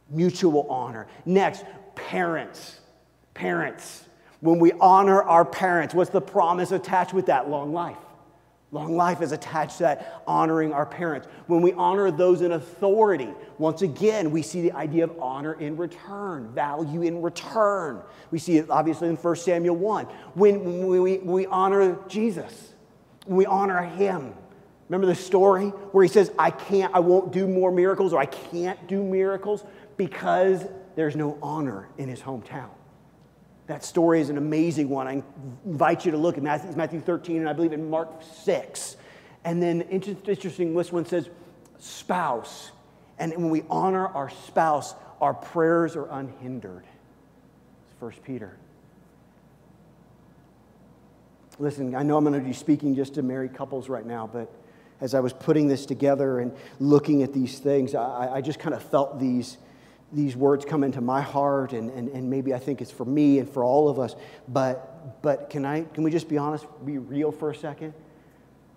Mutual 0.10 0.68
honor. 0.70 1.08
Next, 1.26 1.64
parents. 1.96 2.80
Parents. 3.34 4.06
When 4.42 4.60
we 4.60 4.72
honor 4.74 5.22
our 5.22 5.46
parents, 5.46 5.94
what's 5.94 6.10
the 6.10 6.22
promise 6.22 6.72
attached 6.72 7.14
with 7.14 7.28
that? 7.28 7.50
Long 7.50 7.74
life. 7.74 7.98
Long 8.72 8.96
life 8.96 9.22
is 9.22 9.32
attached 9.32 9.78
to 9.78 9.84
that 9.84 10.24
honoring 10.28 10.74
our 10.74 10.86
parents. 10.86 11.28
When 11.48 11.62
we 11.62 11.74
honor 11.74 12.12
those 12.12 12.42
in 12.42 12.52
authority, 12.52 13.30
once 13.58 13.82
again, 13.82 14.30
we 14.30 14.44
see 14.44 14.62
the 14.62 14.74
idea 14.74 15.06
of 15.06 15.20
honor 15.20 15.54
in 15.54 15.76
return, 15.76 16.54
value 16.54 17.02
in 17.02 17.22
return. 17.22 18.02
We 18.30 18.38
see 18.38 18.58
it 18.58 18.70
obviously 18.70 19.10
in 19.10 19.16
1 19.16 19.36
Samuel 19.38 19.76
1. 19.76 20.06
When 20.36 20.88
we, 20.88 21.18
we 21.18 21.46
honor 21.48 21.98
Jesus, 22.08 22.74
we 23.26 23.48
honor 23.48 23.82
Him, 23.82 24.36
Remember 24.90 25.06
the 25.06 25.16
story 25.16 25.68
where 25.92 26.04
he 26.04 26.10
says, 26.10 26.32
I 26.38 26.50
can't, 26.50 26.94
I 26.96 27.00
won't 27.00 27.32
do 27.32 27.48
more 27.48 27.72
miracles 27.72 28.12
or 28.12 28.20
I 28.20 28.26
can't 28.26 28.88
do 28.88 29.04
miracles 29.04 29.64
because 30.00 30.66
there's 30.96 31.18
no 31.18 31.38
honor 31.44 31.90
in 31.98 32.08
his 32.08 32.22
hometown. 32.22 32.70
That 33.68 33.84
story 33.84 34.22
is 34.22 34.30
an 34.30 34.38
amazing 34.38 34.88
one. 34.88 35.08
I 35.10 35.22
invite 35.66 36.06
you 36.06 36.12
to 36.12 36.18
look 36.18 36.38
at 36.38 36.44
Matthew, 36.44 36.72
Matthew 36.78 37.02
13 37.02 37.42
and 37.42 37.50
I 37.50 37.54
believe 37.54 37.74
in 37.74 37.90
Mark 37.90 38.10
6. 38.44 38.96
And 39.44 39.62
then 39.62 39.82
interesting, 39.82 40.74
this 40.74 40.92
one 40.94 41.06
says 41.06 41.30
spouse. 41.80 42.72
And 43.20 43.34
when 43.34 43.50
we 43.50 43.64
honor 43.70 44.08
our 44.08 44.30
spouse, 44.30 44.96
our 45.20 45.34
prayers 45.34 45.98
are 45.98 46.10
unhindered. 46.10 46.86
It's 46.86 48.00
First 48.00 48.24
Peter. 48.24 48.56
Listen, 51.60 51.94
I 51.94 52.04
know 52.04 52.16
I'm 52.16 52.24
going 52.24 52.40
to 52.40 52.46
be 52.46 52.54
speaking 52.54 52.96
just 52.96 53.16
to 53.16 53.22
married 53.22 53.54
couples 53.54 53.90
right 53.90 54.06
now, 54.06 54.30
but 54.32 54.50
as 55.02 55.14
I 55.14 55.20
was 55.20 55.34
putting 55.34 55.68
this 55.68 55.86
together 55.86 56.40
and 56.40 56.54
looking 56.80 57.22
at 57.22 57.34
these 57.34 57.60
things, 57.60 57.94
I, 57.96 58.36
I 58.36 58.42
just 58.42 58.60
kind 58.60 58.74
of 58.74 58.82
felt 58.82 59.20
these, 59.20 59.58
these 60.12 60.36
words 60.36 60.66
come 60.66 60.84
into 60.84 61.02
my 61.02 61.22
heart, 61.22 61.74
and, 61.74 61.92
and, 61.92 62.10
and 62.10 62.30
maybe 62.30 62.54
I 62.54 62.60
think 62.60 62.82
it's 62.82 62.92
for 62.92 63.06
me 63.06 63.40
and 63.40 63.50
for 63.50 63.64
all 63.64 63.90
of 63.90 64.00
us. 64.00 64.16
But, 64.48 65.22
but 65.22 65.50
can, 65.50 65.66
I, 65.66 65.82
can 65.82 66.04
we 66.04 66.12
just 66.12 66.28
be 66.28 66.38
honest, 66.38 66.66
be 66.86 66.98
real 66.98 67.32
for 67.32 67.52
a 67.52 67.56
second? 67.56 67.94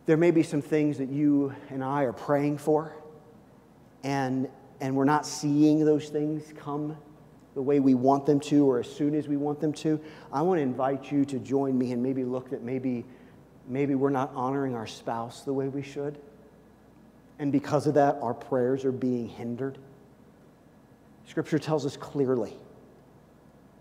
There 0.05 0.17
may 0.17 0.31
be 0.31 0.43
some 0.43 0.63
things 0.63 0.99
that 0.99 1.09
you 1.09 1.55
and 1.71 1.83
I 1.83 2.03
are 2.03 2.13
praying 2.13 2.59
for, 2.59 2.95
and, 4.05 4.49
and 4.81 4.95
we're 4.95 5.05
not 5.05 5.27
seeing 5.27 5.85
those 5.85 6.09
things 6.09 6.53
come 6.57 6.97
the 7.55 7.63
way 7.63 7.81
we 7.81 7.95
want 7.95 8.27
them 8.27 8.41
to 8.41 8.69
or 8.71 8.81
as 8.81 8.91
soon 8.91 9.15
as 9.15 9.29
we 9.29 9.37
want 9.37 9.61
them 9.61 9.73
to. 9.75 10.01
I 10.33 10.43
want 10.43 10.59
to 10.59 10.63
invite 10.63 11.13
you 11.13 11.25
to 11.27 11.39
join 11.39 11.79
me 11.79 11.93
and 11.93 12.03
maybe 12.03 12.25
look 12.25 12.53
at 12.53 12.63
maybe 12.63 13.05
maybe 13.69 13.95
we're 13.95 14.11
not 14.11 14.33
honoring 14.35 14.75
our 14.75 14.87
spouse 14.87 15.43
the 15.43 15.53
way 15.53 15.69
we 15.69 15.83
should. 15.83 16.19
And 17.39 17.53
because 17.53 17.87
of 17.87 17.95
that, 17.95 18.19
our 18.21 18.35
prayers 18.35 18.85
are 18.85 18.93
being 18.93 19.29
hindered. 19.29 19.79
Scripture 21.33 21.59
tells 21.59 21.87
us 21.87 21.97
clearly 21.97 22.53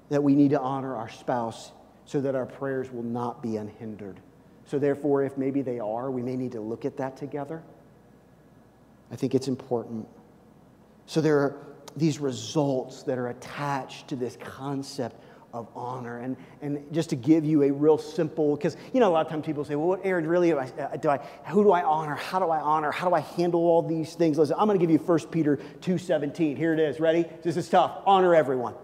that 0.08 0.24
we 0.24 0.36
need 0.36 0.52
to 0.52 0.60
honor 0.62 0.96
our 0.96 1.10
spouse 1.10 1.74
so 2.06 2.22
that 2.22 2.34
our 2.34 2.46
prayers 2.46 2.90
will 2.94 3.04
not 3.04 3.44
be 3.44 3.58
unhindered. 3.58 4.22
So, 4.68 4.80
therefore, 4.80 5.24
if 5.24 5.38
maybe 5.38 5.62
they 5.62 5.78
are, 5.78 6.10
we 6.10 6.22
may 6.22 6.38
need 6.38 6.54
to 6.54 6.62
look 6.62 6.86
at 6.86 6.96
that 6.96 7.18
together. 7.18 7.62
I 9.12 9.18
think 9.18 9.36
it's 9.36 9.50
important. 9.50 10.08
So, 11.08 11.20
there 11.20 11.40
are 11.40 11.58
these 11.98 12.20
results 12.20 13.04
that 13.04 13.18
are 13.18 13.28
attached 13.28 14.08
to 14.08 14.16
this 14.16 14.38
concept 14.38 15.22
of 15.54 15.68
honor. 15.76 16.20
And, 16.20 16.38
and 16.62 16.92
just 16.94 17.10
to 17.12 17.16
give 17.16 17.46
you 17.46 17.64
a 17.64 17.72
real 17.72 17.98
simple, 17.98 18.56
because 18.56 18.78
you 18.94 19.00
know, 19.00 19.10
a 19.10 19.14
lot 19.14 19.26
of 19.26 19.32
times 19.32 19.46
people 19.46 19.64
say, 19.66 19.76
well, 19.76 19.88
what 19.88 20.02
Aaron, 20.04 20.28
really, 20.28 20.50
do 20.50 20.60
I, 20.60 20.66
uh, 20.80 20.98
do 20.98 21.10
I, 21.10 21.18
who 21.48 21.64
do 21.64 21.72
I 21.72 21.84
honor? 21.84 22.16
How 22.16 22.40
do 22.40 22.50
I 22.50 22.60
honor? 22.60 22.92
How 22.92 23.08
do 23.08 23.16
I 23.16 23.22
handle 23.22 23.62
all 23.62 23.82
these 23.82 24.16
things? 24.16 24.38
Listen, 24.38 24.56
I'm 24.58 24.68
going 24.68 24.80
to 24.80 24.86
give 24.86 24.92
you 24.92 25.00
1 25.00 25.20
Peter 25.28 25.58
2.17. 25.82 26.58
Here 26.58 26.74
it 26.74 26.80
is. 26.80 27.00
Ready? 27.00 27.26
This 27.44 27.58
is 27.58 27.70
tough. 27.70 28.02
Honor 28.06 28.36
everyone. 28.36 28.76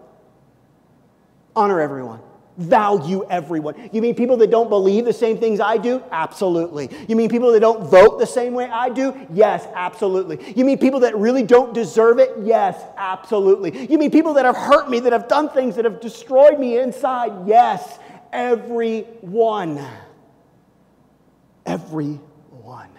Honor 1.55 1.81
everyone 1.81 2.19
value 2.57 3.25
everyone. 3.29 3.89
You 3.91 4.01
mean 4.01 4.15
people 4.15 4.37
that 4.37 4.49
don't 4.49 4.69
believe 4.69 5.05
the 5.05 5.13
same 5.13 5.37
things 5.37 5.59
I 5.59 5.77
do? 5.77 6.03
Absolutely. 6.11 6.89
You 7.07 7.15
mean 7.15 7.29
people 7.29 7.51
that 7.51 7.59
don't 7.59 7.87
vote 7.87 8.19
the 8.19 8.25
same 8.25 8.53
way 8.53 8.65
I 8.65 8.89
do? 8.89 9.15
Yes, 9.31 9.67
absolutely. 9.75 10.53
You 10.55 10.65
mean 10.65 10.77
people 10.77 11.01
that 11.01 11.15
really 11.15 11.43
don't 11.43 11.73
deserve 11.73 12.19
it? 12.19 12.31
Yes, 12.41 12.81
absolutely. 12.97 13.87
You 13.89 13.97
mean 13.97 14.11
people 14.11 14.33
that 14.33 14.45
have 14.45 14.57
hurt 14.57 14.89
me, 14.89 14.99
that 15.01 15.13
have 15.13 15.27
done 15.27 15.49
things 15.49 15.75
that 15.75 15.85
have 15.85 16.01
destroyed 16.01 16.59
me 16.59 16.79
inside? 16.79 17.47
Yes, 17.47 17.99
everyone. 18.33 19.85
Everyone. 21.65 22.89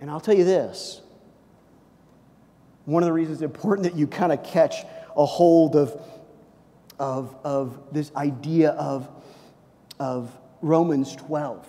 And 0.00 0.10
I'll 0.10 0.20
tell 0.20 0.36
you 0.36 0.44
this 0.44 1.00
one 2.84 3.02
of 3.02 3.08
the 3.08 3.12
reasons 3.12 3.38
it's 3.38 3.44
important 3.44 3.82
that 3.82 3.98
you 3.98 4.06
kind 4.06 4.32
of 4.32 4.44
catch 4.44 4.76
a 5.16 5.26
hold 5.26 5.74
of 5.74 6.00
of, 6.98 7.36
of 7.44 7.78
this 7.92 8.12
idea 8.14 8.70
of, 8.70 9.08
of 9.98 10.30
Romans 10.62 11.14
12 11.16 11.66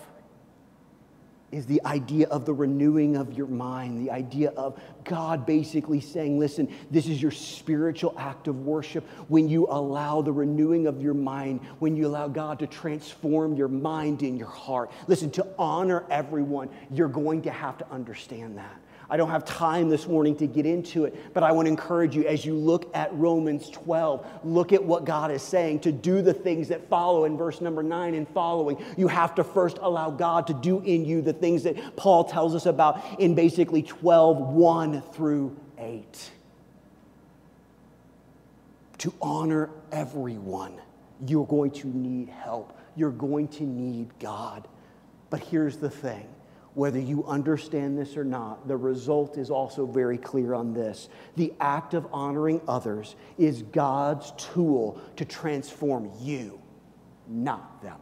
is 1.51 1.65
the 1.65 1.81
idea 1.85 2.27
of 2.27 2.45
the 2.45 2.53
renewing 2.53 3.15
of 3.15 3.33
your 3.33 3.47
mind, 3.47 4.05
the 4.05 4.11
idea 4.11 4.49
of 4.51 4.79
God 5.05 5.45
basically 5.45 6.01
saying, 6.01 6.37
listen, 6.37 6.73
this 6.91 7.07
is 7.07 7.21
your 7.21 7.31
spiritual 7.31 8.13
act 8.17 8.49
of 8.49 8.65
worship 8.65 9.07
when 9.29 9.47
you 9.47 9.65
allow 9.69 10.21
the 10.21 10.31
renewing 10.31 10.87
of 10.87 11.01
your 11.01 11.13
mind, 11.13 11.61
when 11.79 11.95
you 11.95 12.05
allow 12.05 12.27
God 12.27 12.59
to 12.59 12.67
transform 12.67 13.55
your 13.55 13.69
mind 13.69 14.23
and 14.23 14.37
your 14.37 14.49
heart. 14.49 14.91
Listen, 15.07 15.31
to 15.31 15.47
honor 15.57 16.03
everyone, 16.09 16.69
you're 16.91 17.07
going 17.07 17.43
to 17.43 17.51
have 17.51 17.77
to 17.77 17.89
understand 17.89 18.57
that. 18.57 18.81
I 19.09 19.15
don't 19.15 19.29
have 19.29 19.45
time 19.45 19.87
this 19.87 20.05
morning 20.05 20.35
to 20.37 20.47
get 20.47 20.65
into 20.65 21.05
it, 21.05 21.33
but 21.33 21.41
I 21.41 21.51
want 21.53 21.67
to 21.67 21.69
encourage 21.69 22.13
you 22.13 22.25
as 22.25 22.45
you 22.45 22.55
look 22.55 22.93
at 22.93 23.13
Romans 23.13 23.69
12, 23.69 24.25
look 24.43 24.73
at 24.73 24.83
what 24.83 25.05
God 25.05 25.31
is 25.31 25.41
saying 25.41 25.79
to 25.81 25.93
do 25.93 26.21
the 26.21 26.33
things 26.33 26.67
that 26.67 26.89
follow 26.89 27.23
in 27.23 27.37
verse 27.37 27.61
number 27.61 27.81
9 27.81 28.13
and 28.13 28.27
following. 28.29 28.83
You 28.97 29.07
have 29.07 29.33
to 29.35 29.45
first 29.45 29.77
allow 29.81 30.09
God 30.09 30.47
to 30.47 30.53
do 30.53 30.81
in 30.81 31.05
you 31.05 31.21
the 31.21 31.31
things 31.31 31.63
that 31.63 31.95
Paul 31.95 32.25
tells 32.25 32.53
us 32.53 32.65
about 32.65 33.01
in 33.19 33.33
basically 33.33 33.81
12 33.81 34.39
1 34.39 35.01
through 35.13 35.57
8. 35.77 36.31
To 38.99 39.13
honor 39.21 39.69
everyone, 39.91 40.73
you're 41.25 41.45
going 41.45 41.71
to 41.71 41.87
need 41.87 42.27
help. 42.27 42.77
You're 42.95 43.11
going 43.11 43.47
to 43.49 43.63
need 43.63 44.09
God. 44.19 44.67
But 45.29 45.39
here's 45.41 45.77
the 45.77 45.89
thing 45.89 46.27
whether 46.77 46.99
you 46.99 47.25
understand 47.25 47.97
this 47.97 48.15
or 48.15 48.23
not, 48.23 48.67
the 48.67 48.77
result 48.77 49.39
is 49.39 49.49
also 49.49 49.83
very 49.83 50.15
clear 50.15 50.53
on 50.53 50.75
this. 50.75 51.09
The 51.35 51.51
act 51.59 51.95
of 51.95 52.05
honoring 52.11 52.61
others 52.67 53.15
is 53.39 53.63
God's 53.63 54.31
tool 54.37 55.01
to 55.15 55.25
transform 55.25 56.11
you, 56.21 56.61
not 57.27 57.81
them. 57.81 57.97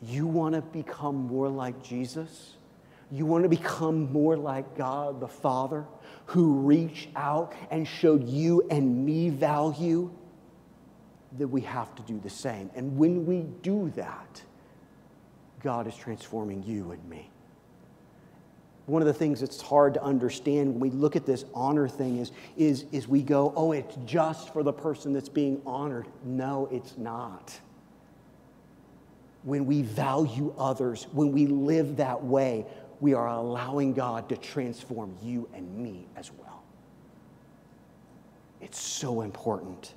You 0.00 0.26
want 0.26 0.54
to 0.54 0.62
become 0.62 1.26
more 1.26 1.50
like 1.50 1.82
Jesus? 1.82 2.56
You 3.12 3.26
want 3.26 3.42
to 3.42 3.50
become 3.50 4.10
more 4.10 4.34
like 4.34 4.78
God 4.78 5.20
the 5.20 5.28
Father, 5.28 5.84
who 6.24 6.54
reached 6.60 7.10
out 7.14 7.52
and 7.70 7.86
showed 7.86 8.26
you 8.26 8.66
and 8.70 9.04
me 9.04 9.28
value? 9.28 10.10
That 11.36 11.48
we 11.48 11.60
have 11.60 11.94
to 11.96 12.02
do 12.04 12.18
the 12.18 12.30
same. 12.30 12.70
And 12.74 12.96
when 12.96 13.26
we 13.26 13.42
do 13.60 13.92
that, 13.96 14.42
God 15.66 15.88
is 15.88 15.96
transforming 15.96 16.62
you 16.62 16.92
and 16.92 17.04
me. 17.10 17.28
One 18.86 19.02
of 19.02 19.06
the 19.06 19.12
things 19.12 19.40
that's 19.40 19.60
hard 19.60 19.94
to 19.94 20.02
understand 20.04 20.70
when 20.70 20.78
we 20.78 20.90
look 20.90 21.16
at 21.16 21.26
this 21.26 21.44
honor 21.52 21.88
thing 21.88 22.18
is, 22.18 22.30
is, 22.56 22.84
is 22.92 23.08
we 23.08 23.20
go, 23.20 23.52
oh, 23.56 23.72
it's 23.72 23.96
just 24.04 24.52
for 24.52 24.62
the 24.62 24.72
person 24.72 25.12
that's 25.12 25.28
being 25.28 25.60
honored. 25.66 26.06
No, 26.24 26.68
it's 26.70 26.96
not. 26.96 27.58
When 29.42 29.66
we 29.66 29.82
value 29.82 30.54
others, 30.56 31.08
when 31.10 31.32
we 31.32 31.48
live 31.48 31.96
that 31.96 32.22
way, 32.22 32.64
we 33.00 33.14
are 33.14 33.26
allowing 33.26 33.92
God 33.92 34.28
to 34.28 34.36
transform 34.36 35.16
you 35.20 35.48
and 35.52 35.76
me 35.76 36.06
as 36.14 36.30
well. 36.30 36.62
It's 38.60 38.78
so 38.78 39.22
important 39.22 39.94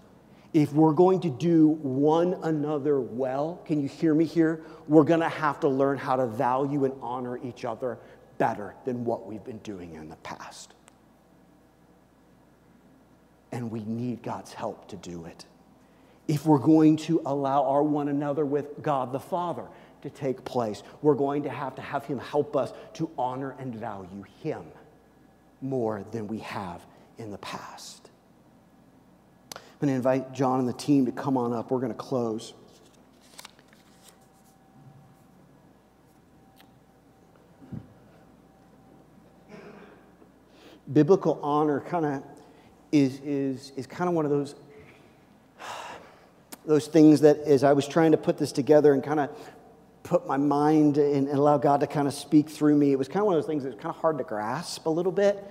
if 0.53 0.73
we're 0.73 0.93
going 0.93 1.21
to 1.21 1.29
do 1.29 1.67
one 1.67 2.33
another 2.43 2.99
well, 2.99 3.61
can 3.65 3.81
you 3.81 3.87
hear 3.87 4.15
me 4.15 4.25
here? 4.25 4.61
We're 4.87 5.03
going 5.03 5.19
to 5.19 5.29
have 5.29 5.59
to 5.59 5.69
learn 5.69 5.97
how 5.97 6.15
to 6.15 6.25
value 6.25 6.85
and 6.85 6.93
honor 7.01 7.37
each 7.43 7.65
other 7.65 7.99
better 8.39 8.73
than 8.85 9.05
what 9.05 9.27
we've 9.27 9.43
been 9.43 9.59
doing 9.59 9.93
in 9.93 10.09
the 10.09 10.15
past. 10.17 10.73
And 13.51 13.69
we 13.69 13.83
need 13.83 14.23
God's 14.23 14.53
help 14.53 14.87
to 14.89 14.95
do 14.95 15.25
it. 15.25 15.45
If 16.27 16.45
we're 16.45 16.59
going 16.59 16.97
to 16.97 17.21
allow 17.25 17.65
our 17.65 17.83
one 17.83 18.07
another 18.07 18.45
with 18.45 18.81
God 18.81 19.11
the 19.11 19.19
Father 19.19 19.65
to 20.01 20.09
take 20.09 20.45
place, 20.45 20.83
we're 21.01 21.15
going 21.15 21.43
to 21.43 21.49
have 21.49 21.75
to 21.75 21.81
have 21.81 22.05
Him 22.05 22.19
help 22.19 22.55
us 22.55 22.71
to 22.93 23.09
honor 23.17 23.55
and 23.59 23.75
value 23.75 24.23
Him 24.41 24.63
more 25.61 26.05
than 26.11 26.27
we 26.27 26.39
have 26.39 26.85
in 27.17 27.31
the 27.31 27.37
past. 27.39 27.98
I'm 29.81 29.87
going 29.87 29.93
to 29.93 29.95
invite 29.95 30.33
John 30.33 30.59
and 30.59 30.67
the 30.67 30.73
team 30.73 31.05
to 31.05 31.11
come 31.13 31.37
on 31.37 31.53
up. 31.53 31.71
We're 31.71 31.79
going 31.79 31.93
to 31.93 31.97
close. 31.97 32.53
Biblical 40.91 41.39
honor 41.41 41.79
kind 41.79 42.05
of 42.05 42.23
is, 42.91 43.21
is, 43.21 43.71
is 43.77 43.87
kind 43.87 44.09
of 44.09 44.15
one 44.15 44.25
of 44.25 44.31
those, 44.31 44.55
those 46.65 46.87
things 46.87 47.21
that 47.21 47.37
as 47.39 47.63
I 47.63 47.71
was 47.71 47.87
trying 47.87 48.11
to 48.11 48.17
put 48.17 48.37
this 48.37 48.51
together 48.51 48.91
and 48.91 49.01
kind 49.01 49.21
of 49.21 49.29
put 50.03 50.27
my 50.27 50.35
mind 50.35 50.97
and, 50.97 51.29
and 51.29 51.37
allow 51.37 51.57
God 51.57 51.79
to 51.79 51.87
kind 51.87 52.05
of 52.05 52.13
speak 52.13 52.49
through 52.49 52.75
me, 52.75 52.91
it 52.91 52.97
was 52.97 53.07
kind 53.07 53.19
of 53.21 53.27
one 53.27 53.35
of 53.35 53.41
those 53.41 53.47
things 53.47 53.63
that 53.63 53.69
was 53.69 53.81
kind 53.81 53.95
of 53.95 54.01
hard 54.01 54.17
to 54.17 54.25
grasp 54.25 54.87
a 54.87 54.89
little 54.89 55.13
bit. 55.13 55.41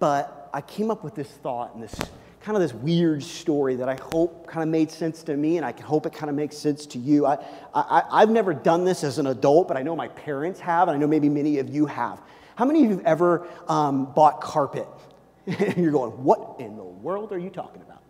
But 0.00 0.50
I 0.52 0.62
came 0.62 0.90
up 0.90 1.04
with 1.04 1.14
this 1.14 1.28
thought 1.28 1.74
and 1.74 1.82
this 1.84 1.94
kind 2.42 2.56
of 2.56 2.62
this 2.62 2.74
weird 2.74 3.22
story 3.22 3.76
that 3.76 3.88
I 3.88 3.94
hope 3.94 4.46
kind 4.48 4.62
of 4.62 4.68
made 4.68 4.90
sense 4.90 5.22
to 5.24 5.36
me, 5.36 5.58
and 5.58 5.64
I 5.66 5.72
hope 5.80 6.06
it 6.06 6.12
kind 6.12 6.28
of 6.28 6.34
makes 6.34 6.56
sense 6.56 6.86
to 6.86 6.98
you. 6.98 7.24
I, 7.24 7.38
I, 7.72 8.02
I've 8.10 8.30
never 8.30 8.52
done 8.52 8.84
this 8.84 9.04
as 9.04 9.18
an 9.18 9.28
adult, 9.28 9.68
but 9.68 9.76
I 9.76 9.82
know 9.82 9.94
my 9.94 10.08
parents 10.08 10.58
have, 10.60 10.88
and 10.88 10.96
I 10.96 10.98
know 10.98 11.06
maybe 11.06 11.28
many 11.28 11.58
of 11.58 11.68
you 11.68 11.86
have. 11.86 12.20
How 12.56 12.64
many 12.64 12.84
of 12.84 12.90
you 12.90 12.96
have 12.96 13.06
ever 13.06 13.46
um, 13.68 14.12
bought 14.12 14.40
carpet? 14.40 14.88
You're 15.76 15.92
going, 15.92 16.10
what 16.24 16.56
in 16.58 16.76
the 16.76 16.82
world 16.82 17.32
are 17.32 17.38
you 17.38 17.50
talking 17.50 17.80
about? 17.82 18.02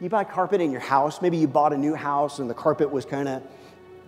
You 0.00 0.08
buy 0.10 0.24
carpet 0.24 0.60
in 0.60 0.70
your 0.70 0.80
house. 0.80 1.22
Maybe 1.22 1.38
you 1.38 1.48
bought 1.48 1.72
a 1.72 1.78
new 1.78 1.94
house 1.94 2.38
and 2.38 2.50
the 2.50 2.54
carpet 2.54 2.90
was 2.90 3.04
kind 3.04 3.28
of, 3.28 3.42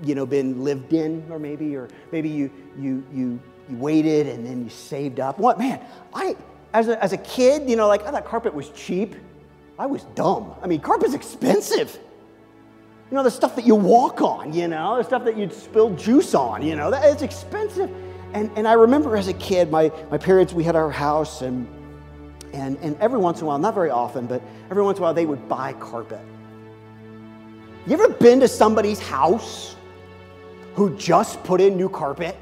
you 0.03 0.15
know, 0.15 0.27
been 0.27 0.63
lived 0.63 0.93
in, 0.93 1.25
or 1.31 1.39
maybe, 1.39 1.75
or 1.75 1.89
maybe 2.13 2.29
you 2.29 2.51
you 2.79 3.07
you 3.13 3.41
you 3.71 3.77
waited 3.77 4.27
and 4.27 4.45
then 4.45 4.65
you 4.65 4.69
saved 4.69 5.21
up. 5.21 5.39
What 5.39 5.59
man? 5.59 5.81
I 6.13 6.37
as 6.73 6.89
a, 6.89 7.03
as 7.03 7.13
a 7.13 7.19
kid, 7.19 7.69
you 7.69 7.77
know, 7.77 7.89
like, 7.89 8.03
thought 8.03 8.25
carpet 8.25 8.55
was 8.55 8.71
cheap. 8.71 9.15
I 9.79 9.87
was 9.87 10.05
dumb. 10.15 10.55
I 10.63 10.67
mean, 10.67 10.81
carpet's 10.81 11.15
expensive. 11.15 11.99
You 13.11 13.17
know, 13.17 13.23
the 13.23 13.31
stuff 13.31 13.55
that 13.57 13.67
you 13.67 13.75
walk 13.75 14.21
on, 14.21 14.53
you 14.53 14.69
know, 14.69 14.97
the 14.97 15.05
stuff 15.05 15.25
that 15.25 15.37
you'd 15.37 15.53
spill 15.53 15.95
juice 15.95 16.35
on, 16.35 16.63
you 16.63 16.75
know, 16.75 16.91
that, 16.91 17.05
it's 17.05 17.23
expensive. 17.23 17.91
And, 18.33 18.51
and 18.57 18.67
I 18.67 18.73
remember 18.73 19.17
as 19.17 19.29
a 19.29 19.35
kid, 19.35 19.71
my, 19.71 19.93
my 20.11 20.19
parents, 20.19 20.53
we 20.53 20.65
had 20.65 20.75
our 20.75 20.91
house, 20.91 21.43
and, 21.43 21.69
and, 22.53 22.77
and 22.79 22.97
every 23.01 23.19
once 23.19 23.39
in 23.41 23.45
a 23.45 23.47
while, 23.47 23.59
not 23.59 23.75
very 23.75 23.91
often, 23.91 24.27
but 24.27 24.43
every 24.71 24.83
once 24.83 24.99
in 24.99 25.03
a 25.03 25.05
while, 25.05 25.15
they 25.15 25.27
would 25.27 25.49
buy 25.49 25.73
carpet. 25.75 26.21
You 27.87 27.93
ever 27.95 28.09
been 28.09 28.41
to 28.41 28.49
somebody's 28.49 28.99
house 28.99 29.77
who 30.75 30.97
just 30.97 31.43
put 31.45 31.61
in 31.61 31.77
new 31.77 31.89
carpet? 31.89 32.37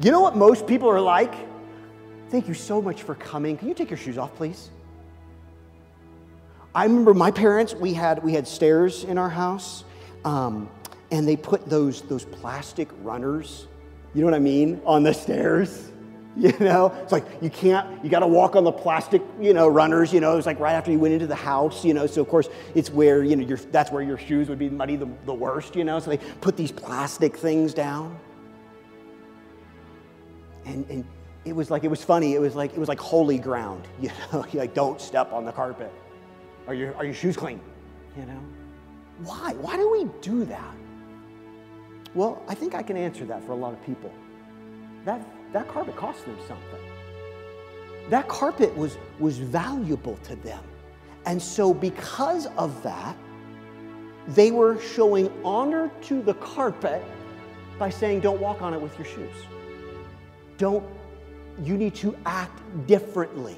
You 0.00 0.12
know 0.12 0.20
what 0.20 0.36
most 0.36 0.66
people 0.66 0.88
are 0.88 1.00
like? 1.00 1.34
Thank 2.30 2.48
you 2.48 2.54
so 2.54 2.80
much 2.80 3.02
for 3.02 3.14
coming. 3.14 3.56
Can 3.56 3.68
you 3.68 3.74
take 3.74 3.90
your 3.90 3.98
shoes 3.98 4.18
off, 4.18 4.34
please? 4.34 4.70
I 6.74 6.84
remember 6.84 7.14
my 7.14 7.30
parents, 7.30 7.72
we 7.74 7.94
had, 7.94 8.22
we 8.24 8.32
had 8.32 8.48
stairs 8.48 9.04
in 9.04 9.16
our 9.16 9.30
house, 9.30 9.84
um, 10.24 10.68
and 11.12 11.28
they 11.28 11.36
put 11.36 11.68
those, 11.68 12.02
those 12.02 12.24
plastic 12.24 12.88
runners, 13.02 13.68
you 14.12 14.22
know 14.22 14.26
what 14.26 14.34
I 14.34 14.40
mean, 14.40 14.80
on 14.84 15.04
the 15.04 15.14
stairs. 15.14 15.90
You 16.36 16.52
know, 16.58 16.92
it's 17.00 17.12
like 17.12 17.24
you 17.40 17.48
can't, 17.48 18.02
you 18.02 18.10
got 18.10 18.20
to 18.20 18.26
walk 18.26 18.56
on 18.56 18.64
the 18.64 18.72
plastic, 18.72 19.22
you 19.40 19.54
know, 19.54 19.68
runners, 19.68 20.12
you 20.12 20.18
know, 20.18 20.36
it's 20.36 20.46
like 20.46 20.58
right 20.58 20.72
after 20.72 20.90
you 20.90 20.98
went 20.98 21.14
into 21.14 21.28
the 21.28 21.34
house, 21.36 21.84
you 21.84 21.94
know, 21.94 22.08
so 22.08 22.22
of 22.22 22.28
course 22.28 22.48
it's 22.74 22.90
where, 22.90 23.22
you 23.22 23.36
know, 23.36 23.46
your, 23.46 23.58
that's 23.58 23.92
where 23.92 24.02
your 24.02 24.18
shoes 24.18 24.48
would 24.48 24.58
be 24.58 24.68
muddy 24.68 24.96
the, 24.96 25.08
the 25.26 25.32
worst, 25.32 25.76
you 25.76 25.84
know, 25.84 26.00
so 26.00 26.10
they 26.10 26.16
put 26.16 26.56
these 26.56 26.72
plastic 26.72 27.36
things 27.36 27.72
down. 27.72 28.18
And, 30.64 30.84
and 30.90 31.04
it 31.44 31.54
was 31.54 31.70
like, 31.70 31.84
it 31.84 31.88
was 31.88 32.02
funny, 32.02 32.34
it 32.34 32.40
was 32.40 32.54
like, 32.54 32.72
it 32.72 32.78
was 32.78 32.88
like 32.88 33.00
holy 33.00 33.38
ground, 33.38 33.86
you 34.00 34.10
know, 34.32 34.44
you 34.50 34.58
like 34.58 34.74
don't 34.74 35.00
step 35.00 35.32
on 35.32 35.44
the 35.44 35.52
carpet. 35.52 35.92
Are 36.66 36.74
your, 36.74 36.94
are 36.96 37.04
your 37.04 37.14
shoes 37.14 37.36
clean? 37.36 37.60
You 38.16 38.26
know? 38.26 38.40
Why? 39.22 39.52
Why 39.54 39.76
do 39.76 39.90
we 39.90 40.06
do 40.20 40.44
that? 40.46 40.74
Well, 42.14 42.42
I 42.48 42.54
think 42.54 42.74
I 42.74 42.82
can 42.82 42.96
answer 42.96 43.24
that 43.26 43.44
for 43.44 43.52
a 43.52 43.56
lot 43.56 43.72
of 43.72 43.84
people. 43.84 44.12
That 45.04 45.24
that 45.54 45.68
carpet 45.68 45.96
cost 45.96 46.24
them 46.26 46.36
something. 46.48 46.80
That 48.10 48.28
carpet 48.28 48.76
was, 48.76 48.98
was 49.18 49.38
valuable 49.38 50.16
to 50.24 50.36
them. 50.36 50.62
And 51.26 51.40
so, 51.40 51.72
because 51.72 52.46
of 52.58 52.82
that, 52.82 53.16
they 54.28 54.50
were 54.50 54.80
showing 54.80 55.30
honor 55.44 55.90
to 56.02 56.20
the 56.20 56.34
carpet 56.34 57.02
by 57.78 57.88
saying, 57.88 58.20
Don't 58.20 58.40
walk 58.40 58.62
on 58.62 58.74
it 58.74 58.80
with 58.80 58.98
your 58.98 59.06
shoes. 59.06 59.34
Don't, 60.58 60.84
you 61.62 61.76
need 61.76 61.94
to 61.96 62.16
act 62.26 62.60
differently. 62.86 63.56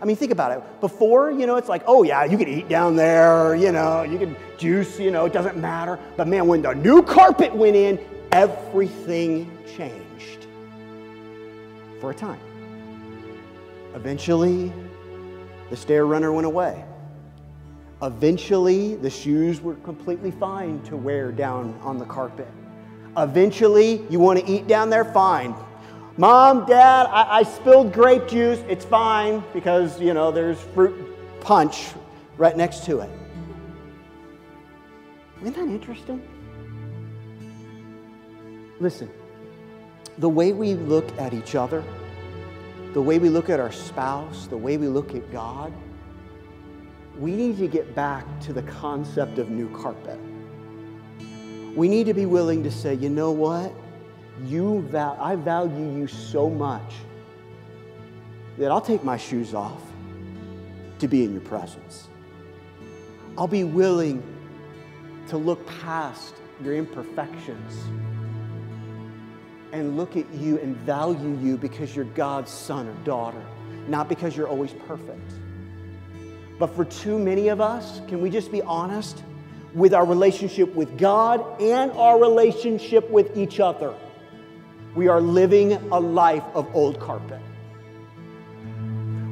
I 0.00 0.04
mean, 0.04 0.16
think 0.16 0.30
about 0.30 0.52
it. 0.52 0.80
Before, 0.80 1.30
you 1.30 1.46
know, 1.46 1.56
it's 1.56 1.68
like, 1.68 1.82
oh, 1.86 2.04
yeah, 2.04 2.24
you 2.24 2.38
can 2.38 2.48
eat 2.48 2.68
down 2.68 2.94
there, 2.94 3.56
you 3.56 3.72
know, 3.72 4.02
you 4.02 4.18
can 4.18 4.36
juice, 4.56 4.98
you 4.98 5.10
know, 5.10 5.26
it 5.26 5.32
doesn't 5.32 5.56
matter. 5.56 5.98
But 6.16 6.28
man, 6.28 6.46
when 6.46 6.62
the 6.62 6.74
new 6.74 7.02
carpet 7.02 7.54
went 7.54 7.74
in, 7.74 7.98
everything 8.30 9.50
changed 9.76 10.46
for 12.00 12.12
a 12.12 12.14
time. 12.14 12.40
Eventually, 13.94 14.72
the 15.70 15.76
stair 15.76 16.06
runner 16.06 16.32
went 16.32 16.46
away. 16.46 16.84
Eventually, 18.00 18.94
the 18.94 19.10
shoes 19.10 19.60
were 19.60 19.74
completely 19.76 20.30
fine 20.30 20.80
to 20.82 20.96
wear 20.96 21.32
down 21.32 21.76
on 21.82 21.98
the 21.98 22.04
carpet. 22.04 22.46
Eventually, 23.16 24.06
you 24.08 24.20
want 24.20 24.38
to 24.38 24.48
eat 24.48 24.68
down 24.68 24.90
there? 24.90 25.04
Fine. 25.04 25.56
Mom, 26.18 26.66
Dad, 26.66 27.06
I, 27.06 27.38
I, 27.38 27.42
spilled 27.44 27.92
grape 27.92 28.26
juice. 28.26 28.58
It's 28.68 28.84
fine 28.84 29.40
because, 29.54 30.00
you 30.00 30.14
know, 30.14 30.32
there's 30.32 30.60
fruit 30.60 31.16
punch 31.40 31.92
right 32.36 32.56
next 32.56 32.84
to 32.86 32.98
it. 32.98 33.10
Isn't 35.40 35.54
that 35.54 35.68
interesting? 35.68 36.20
Listen, 38.80 39.08
the 40.18 40.28
way 40.28 40.52
we 40.52 40.74
look 40.74 41.16
at 41.20 41.32
each 41.32 41.54
other, 41.54 41.84
the 42.94 43.02
way 43.02 43.20
we 43.20 43.28
look 43.28 43.48
at 43.48 43.60
our 43.60 43.70
spouse, 43.70 44.48
the 44.48 44.56
way 44.56 44.76
we 44.76 44.88
look 44.88 45.14
at 45.14 45.30
God, 45.30 45.72
we 47.16 47.30
need 47.30 47.58
to 47.58 47.68
get 47.68 47.94
back 47.94 48.24
to 48.40 48.52
the 48.52 48.62
concept 48.62 49.38
of 49.38 49.50
new 49.50 49.68
carpet. 49.68 50.18
We 51.76 51.86
need 51.88 52.06
to 52.06 52.14
be 52.14 52.26
willing 52.26 52.64
to 52.64 52.72
say, 52.72 52.94
you 52.94 53.08
know 53.08 53.30
what? 53.30 53.72
You 54.44 54.82
val- 54.82 55.18
I 55.20 55.36
value 55.36 55.98
you 55.98 56.06
so 56.06 56.48
much 56.48 56.94
that 58.58 58.70
I'll 58.70 58.80
take 58.80 59.04
my 59.04 59.16
shoes 59.16 59.54
off 59.54 59.82
to 60.98 61.08
be 61.08 61.24
in 61.24 61.32
your 61.32 61.42
presence. 61.42 62.08
I'll 63.36 63.46
be 63.46 63.64
willing 63.64 64.22
to 65.28 65.36
look 65.36 65.64
past 65.66 66.34
your 66.62 66.74
imperfections 66.74 67.74
and 69.72 69.96
look 69.96 70.16
at 70.16 70.32
you 70.34 70.58
and 70.58 70.76
value 70.78 71.38
you 71.40 71.56
because 71.56 71.94
you're 71.94 72.06
God's 72.06 72.50
son 72.50 72.88
or 72.88 72.94
daughter, 73.04 73.42
not 73.86 74.08
because 74.08 74.36
you're 74.36 74.48
always 74.48 74.72
perfect. 74.86 75.32
But 76.58 76.74
for 76.74 76.84
too 76.84 77.18
many 77.18 77.48
of 77.48 77.60
us, 77.60 78.00
can 78.08 78.20
we 78.20 78.30
just 78.30 78.50
be 78.50 78.62
honest 78.62 79.22
with 79.74 79.94
our 79.94 80.04
relationship 80.04 80.74
with 80.74 80.98
God 80.98 81.60
and 81.60 81.92
our 81.92 82.18
relationship 82.20 83.08
with 83.10 83.36
each 83.36 83.60
other? 83.60 83.94
We 84.98 85.06
are 85.06 85.20
living 85.20 85.74
a 85.92 86.00
life 86.00 86.42
of 86.54 86.74
old 86.74 86.98
carpet. 86.98 87.40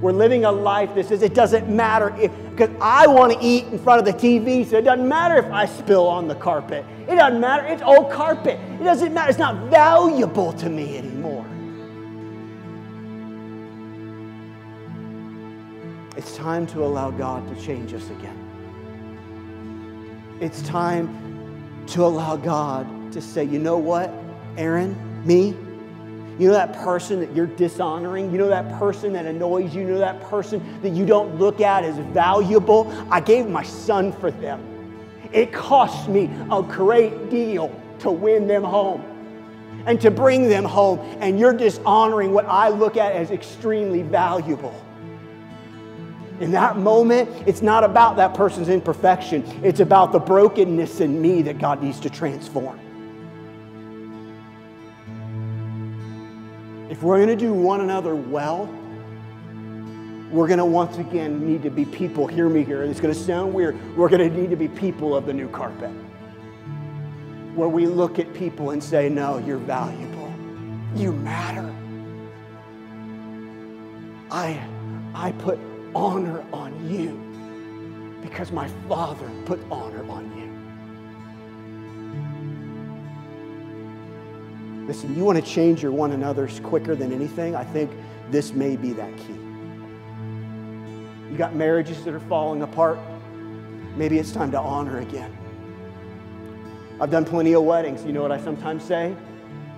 We're 0.01 0.13
living 0.13 0.45
a 0.45 0.53
life 0.53 0.95
that 0.95 1.07
says 1.07 1.23
it 1.23 1.35
doesn't 1.35 1.69
matter 1.69 2.11
because 2.51 2.71
I 2.81 3.09
want 3.09 3.33
to 3.33 3.39
eat 3.45 3.65
in 3.65 3.81
front 3.81 3.99
of 3.99 4.05
the 4.05 4.13
TV, 4.13 4.65
so 4.65 4.79
it 4.79 4.83
doesn't 4.83 5.09
matter 5.09 5.37
if 5.39 5.51
I 5.53 5.67
spill 5.67 6.07
on 6.07 6.29
the 6.29 6.37
carpet. 6.37 6.85
It 7.09 7.17
doesn't 7.17 7.41
matter. 7.41 7.67
It's 7.67 7.83
old 7.83 8.13
carpet. 8.13 8.61
It 8.81 8.85
doesn't 8.85 9.13
matter. 9.13 9.29
It's 9.29 9.41
not 9.41 9.69
valuable 9.69 10.53
to 10.53 10.71
me 10.71 10.99
anymore. 10.99 11.45
It's 16.17 16.37
time 16.37 16.69
to 16.69 16.85
allow 16.85 17.11
God 17.11 17.45
to 17.49 17.61
change 17.61 17.93
us 17.93 18.09
again. 18.11 18.39
It's 20.41 20.63
time 20.63 21.09
to 21.89 22.05
allow 22.05 22.37
God 22.37 22.87
to 23.11 23.21
say, 23.21 23.43
you 23.43 23.59
know 23.59 23.79
what, 23.79 24.13
Aaron, 24.57 25.16
me, 25.27 25.57
you 26.39 26.49
know 26.49 26.53
that 26.53 26.75
person 26.75 27.21
that 27.21 27.35
you're 27.35 27.47
dishonoring? 27.47 28.31
You 28.31 28.39
know 28.39 28.49
that 28.49 28.79
person 28.79 29.13
that 29.15 29.25
annoys 29.25 29.75
you? 29.75 29.83
You 29.83 29.89
know 29.89 29.99
that 29.99 30.21
person 30.23 30.81
that 30.83 30.91
you 30.91 31.07
don't 31.07 31.39
look 31.39 31.61
at 31.61 31.83
as 31.83 31.97
valuable? 32.13 32.93
I 33.11 33.21
gave 33.21 33.49
my 33.49 33.63
son 33.63 34.13
for 34.13 34.31
them. 34.31 34.63
It 35.33 35.53
cost 35.53 36.09
me 36.09 36.31
a 36.51 36.63
great 36.63 37.31
deal 37.31 37.75
to 38.01 38.11
win 38.11 38.47
them 38.47 38.65
home 38.65 39.03
and 39.87 40.01
to 40.01 40.11
bring 40.11 40.49
them 40.49 40.65
home, 40.65 40.99
and 41.21 41.39
you're 41.39 41.53
dishonoring 41.53 42.33
what 42.33 42.45
I 42.47 42.69
look 42.69 42.97
at 42.97 43.13
as 43.13 43.31
extremely 43.31 44.03
valuable. 44.03 44.75
In 46.41 46.51
that 46.51 46.77
moment, 46.77 47.31
it's 47.47 47.63
not 47.63 47.83
about 47.83 48.17
that 48.17 48.35
person's 48.35 48.69
imperfection, 48.69 49.43
it's 49.63 49.81
about 49.81 50.13
the 50.13 50.19
brokenness 50.19 51.01
in 51.01 51.23
me 51.23 51.41
that 51.43 51.59
God 51.59 51.83
needs 51.83 51.99
to 52.01 52.11
transform. 52.11 52.79
If 56.97 57.03
we're 57.03 57.19
going 57.19 57.29
to 57.29 57.37
do 57.37 57.53
one 57.53 57.83
another 57.83 58.17
well, 58.17 58.65
we're 60.31 60.47
going 60.47 60.59
to 60.59 60.65
once 60.65 60.97
again 60.97 61.47
need 61.47 61.63
to 61.65 61.69
be 61.69 61.85
people. 61.85 62.27
Hear 62.27 62.49
me 62.49 62.65
here. 62.65 62.83
It's 62.85 63.01
going 63.01 63.13
to 63.13 63.21
sound 63.21 63.53
weird. 63.53 63.77
We're 63.99 64.09
going 64.09 64.27
to 64.27 64.35
need 64.35 64.49
to 64.49 64.57
be 64.57 64.67
people 64.67 65.15
of 65.15 65.27
the 65.27 65.35
new 65.35 65.47
carpet. 65.51 65.91
Where 67.55 67.69
we 67.69 67.85
look 67.85 68.19
at 68.19 68.33
people 68.33 68.71
and 68.71 68.83
say, 68.83 69.11
No, 69.11 69.37
you're 69.37 69.59
valuable. 69.59 70.33
You 70.95 71.13
matter. 71.13 71.71
I, 74.31 74.67
I 75.15 75.33
put 75.33 75.59
honor 75.95 76.47
on 76.51 76.89
you 76.91 78.23
because 78.23 78.53
my 78.53 78.69
Father 78.89 79.31
put 79.45 79.61
honor 79.71 79.96
Listen, 84.87 85.17
you 85.17 85.25
want 85.25 85.37
to 85.37 85.45
change 85.45 85.83
your 85.83 85.91
one 85.91 86.13
another's 86.13 86.61
quicker 86.61 86.95
than 86.95 87.13
anything? 87.13 87.57
I 87.57 87.65
think 87.65 87.91
this 88.31 88.53
may 88.53 88.77
be 88.77 88.93
that 88.93 89.17
key. 89.17 89.35
You 91.31 91.37
got 91.37 91.57
marriages 91.57 92.05
that 92.05 92.15
are 92.15 92.21
falling 92.21 92.63
apart. 92.63 93.01
Maybe 93.97 94.19
it's 94.19 94.31
time 94.31 94.53
to 94.53 94.61
honor 94.61 95.01
again. 95.01 95.37
I've 97.01 97.11
done 97.11 97.25
plenty 97.25 97.55
of 97.55 97.65
weddings. 97.65 98.05
You 98.05 98.13
know 98.13 98.23
what 98.23 98.31
I 98.31 98.41
sometimes 98.41 98.85
say? 98.85 99.17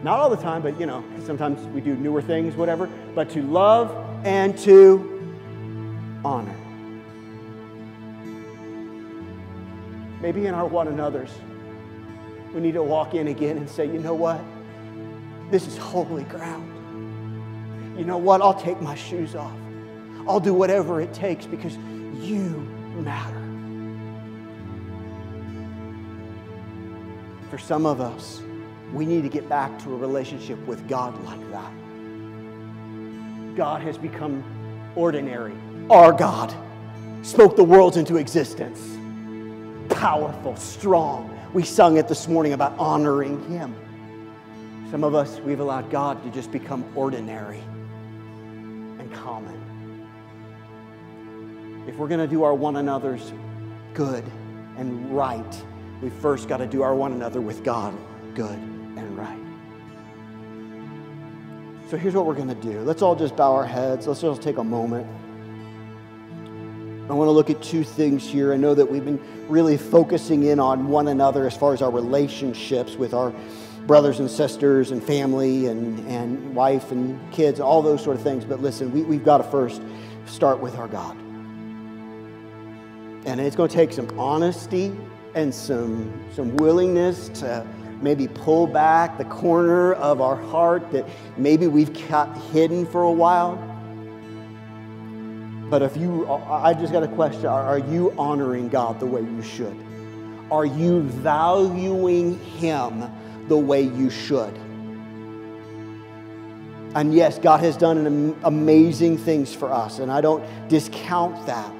Not 0.02 0.18
all 0.18 0.28
the 0.28 0.36
time, 0.36 0.60
but 0.62 0.78
you 0.78 0.84
know, 0.86 1.02
sometimes 1.24 1.58
we 1.68 1.80
do 1.80 1.96
newer 1.96 2.20
things, 2.20 2.54
whatever. 2.54 2.86
But 3.14 3.30
to 3.30 3.42
love 3.42 3.90
and 4.24 4.56
to 4.58 5.42
honor. 6.22 6.54
Maybe 10.20 10.46
in 10.46 10.54
our 10.54 10.66
one 10.66 10.88
another's, 10.88 11.30
we 12.52 12.60
need 12.60 12.74
to 12.74 12.82
walk 12.82 13.14
in 13.14 13.28
again 13.28 13.56
and 13.56 13.68
say, 13.68 13.86
you 13.86 13.98
know 13.98 14.14
what? 14.14 14.40
This 15.50 15.66
is 15.66 15.76
holy 15.76 16.24
ground. 16.24 17.98
You 17.98 18.04
know 18.04 18.18
what? 18.18 18.42
I'll 18.42 18.58
take 18.58 18.80
my 18.80 18.94
shoes 18.94 19.34
off. 19.34 19.56
I'll 20.28 20.40
do 20.40 20.52
whatever 20.52 21.00
it 21.00 21.14
takes 21.14 21.46
because 21.46 21.76
you 22.22 22.50
matter. 22.96 23.34
For 27.50 27.56
some 27.56 27.86
of 27.86 28.00
us, 28.00 28.42
we 28.92 29.06
need 29.06 29.22
to 29.22 29.28
get 29.28 29.48
back 29.48 29.78
to 29.84 29.94
a 29.94 29.96
relationship 29.96 30.58
with 30.66 30.86
God 30.86 31.18
like 31.24 31.50
that. 31.50 31.72
God 33.56 33.80
has 33.82 33.96
become 33.96 34.44
ordinary. 34.94 35.54
Our 35.88 36.12
God 36.12 36.54
spoke 37.22 37.56
the 37.56 37.64
worlds 37.64 37.96
into 37.96 38.16
existence. 38.16 38.98
Powerful, 39.88 40.54
strong. 40.56 41.34
We 41.54 41.64
sung 41.64 41.96
it 41.96 42.06
this 42.06 42.28
morning 42.28 42.52
about 42.52 42.78
honoring 42.78 43.42
Him. 43.50 43.74
Some 44.90 45.04
of 45.04 45.14
us, 45.14 45.38
we've 45.40 45.60
allowed 45.60 45.90
God 45.90 46.22
to 46.22 46.30
just 46.30 46.50
become 46.50 46.82
ordinary 46.96 47.60
and 48.98 49.12
common. 49.12 49.54
if 51.86 51.96
we're 51.96 52.08
going 52.08 52.20
to 52.20 52.26
do 52.26 52.42
our 52.42 52.54
one 52.54 52.76
another's 52.76 53.32
good 53.92 54.24
and 54.78 55.14
right, 55.14 55.64
we 56.00 56.08
first 56.08 56.48
got 56.48 56.58
to 56.58 56.66
do 56.66 56.82
our 56.82 56.94
one 56.94 57.12
another 57.12 57.40
with 57.40 57.62
God 57.62 57.94
good 58.34 58.56
and 58.56 59.18
right. 59.18 59.38
So 61.90 61.98
here's 61.98 62.14
what 62.14 62.24
we're 62.24 62.34
going 62.34 62.48
to 62.48 62.54
do. 62.54 62.80
Let's 62.80 63.02
all 63.02 63.16
just 63.16 63.36
bow 63.36 63.54
our 63.54 63.66
heads. 63.66 64.06
Let's 64.06 64.22
just 64.22 64.40
take 64.40 64.56
a 64.56 64.64
moment. 64.64 65.06
I 67.10 67.14
want 67.14 67.28
to 67.28 67.32
look 67.32 67.50
at 67.50 67.62
two 67.62 67.84
things 67.84 68.26
here. 68.26 68.54
I 68.54 68.56
know 68.56 68.74
that 68.74 68.90
we've 68.90 69.04
been 69.04 69.20
really 69.48 69.76
focusing 69.76 70.44
in 70.44 70.58
on 70.60 70.88
one 70.88 71.08
another 71.08 71.46
as 71.46 71.56
far 71.56 71.74
as 71.74 71.82
our 71.82 71.90
relationships 71.90 72.96
with 72.96 73.12
our 73.12 73.34
brothers 73.88 74.20
and 74.20 74.30
sisters 74.30 74.92
and 74.92 75.02
family 75.02 75.66
and, 75.66 76.06
and 76.06 76.54
wife 76.54 76.92
and 76.92 77.18
kids, 77.32 77.58
all 77.58 77.82
those 77.82 78.04
sort 78.04 78.14
of 78.16 78.22
things. 78.22 78.44
But 78.44 78.62
listen, 78.62 78.92
we, 78.92 79.02
we've 79.02 79.24
got 79.24 79.38
to 79.38 79.44
first 79.44 79.82
start 80.26 80.60
with 80.60 80.76
our 80.76 80.86
God. 80.86 81.16
And 83.26 83.40
it's 83.40 83.56
going 83.56 83.68
to 83.68 83.74
take 83.74 83.92
some 83.92 84.08
honesty 84.16 84.96
and 85.34 85.52
some, 85.52 86.24
some 86.34 86.56
willingness 86.58 87.28
to 87.40 87.66
maybe 88.00 88.28
pull 88.28 88.68
back 88.68 89.18
the 89.18 89.24
corner 89.24 89.94
of 89.94 90.20
our 90.20 90.36
heart 90.36 90.92
that 90.92 91.04
maybe 91.36 91.66
we've 91.66 91.92
kept 91.92 92.38
hidden 92.52 92.86
for 92.86 93.02
a 93.02 93.10
while 93.10 93.56
but 95.70 95.82
if 95.82 95.96
you, 95.98 96.26
I 96.26 96.72
just 96.72 96.92
got 96.92 97.02
a 97.02 97.08
question 97.08 97.46
are 97.46 97.78
you 97.78 98.14
honoring 98.18 98.68
God 98.68 99.00
the 99.00 99.06
way 99.06 99.20
you 99.20 99.42
should? 99.42 99.76
Are 100.50 100.64
you 100.64 101.02
valuing 101.02 102.38
Him 102.38 103.02
the 103.48 103.56
way 103.56 103.82
you 103.82 104.10
should? 104.10 104.54
And 106.94 107.14
yes, 107.14 107.38
God 107.38 107.60
has 107.60 107.76
done 107.76 108.36
amazing 108.44 109.18
things 109.18 109.54
for 109.54 109.72
us, 109.72 109.98
and 109.98 110.10
I 110.10 110.20
don't 110.20 110.42
discount 110.68 111.46
that. 111.46 111.72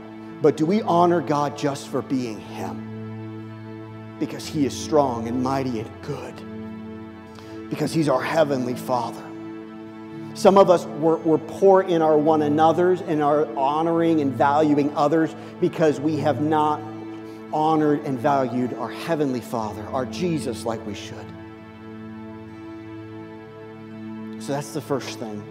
But 0.42 0.56
do 0.56 0.66
we 0.66 0.82
honor 0.82 1.20
God 1.20 1.56
just 1.56 1.88
for 1.88 2.02
being 2.02 2.38
Him? 2.38 4.16
Because 4.20 4.46
He 4.46 4.66
is 4.66 4.76
strong 4.76 5.26
and 5.26 5.42
mighty 5.42 5.80
and 5.80 5.90
good. 6.02 7.70
Because 7.70 7.92
He's 7.92 8.08
our 8.08 8.22
Heavenly 8.22 8.74
Father. 8.74 9.24
Some 10.34 10.56
of 10.56 10.70
us 10.70 10.84
were, 10.84 11.16
were 11.16 11.38
poor 11.38 11.82
in 11.82 12.00
our 12.00 12.16
one 12.16 12.42
another's 12.42 13.00
and 13.00 13.22
are 13.22 13.46
honoring 13.56 14.20
and 14.20 14.32
valuing 14.32 14.94
others 14.94 15.34
because 15.60 15.98
we 15.98 16.16
have 16.18 16.40
not 16.40 16.80
honored 17.52 18.04
and 18.04 18.18
valued 18.18 18.74
our 18.74 18.90
Heavenly 18.90 19.40
Father, 19.40 19.82
our 19.86 20.06
Jesus, 20.06 20.64
like 20.64 20.86
we 20.86 20.94
should. 20.94 21.26
So 24.49 24.55
that's 24.55 24.72
the 24.72 24.80
first 24.80 25.18
thing. 25.18 25.44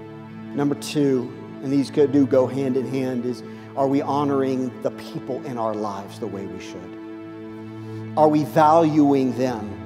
Number 0.56 0.74
two, 0.74 1.32
and 1.62 1.72
these 1.72 1.91
do 1.91 2.26
go 2.26 2.48
hand 2.48 2.76
in 2.76 2.88
hand, 2.88 3.28
is 3.28 3.43
are 3.76 3.88
we 3.88 4.02
honoring 4.02 4.72
the 4.82 4.89
people 4.89 5.45
in 5.45 5.60
our 5.60 5.76
lives 5.76 6.18
the 6.18 6.26
way 6.26 6.48
we 6.48 6.60
should? 6.60 8.18
Are 8.18 8.28
we 8.28 8.43
valuing 8.43 9.38
them 9.38 9.76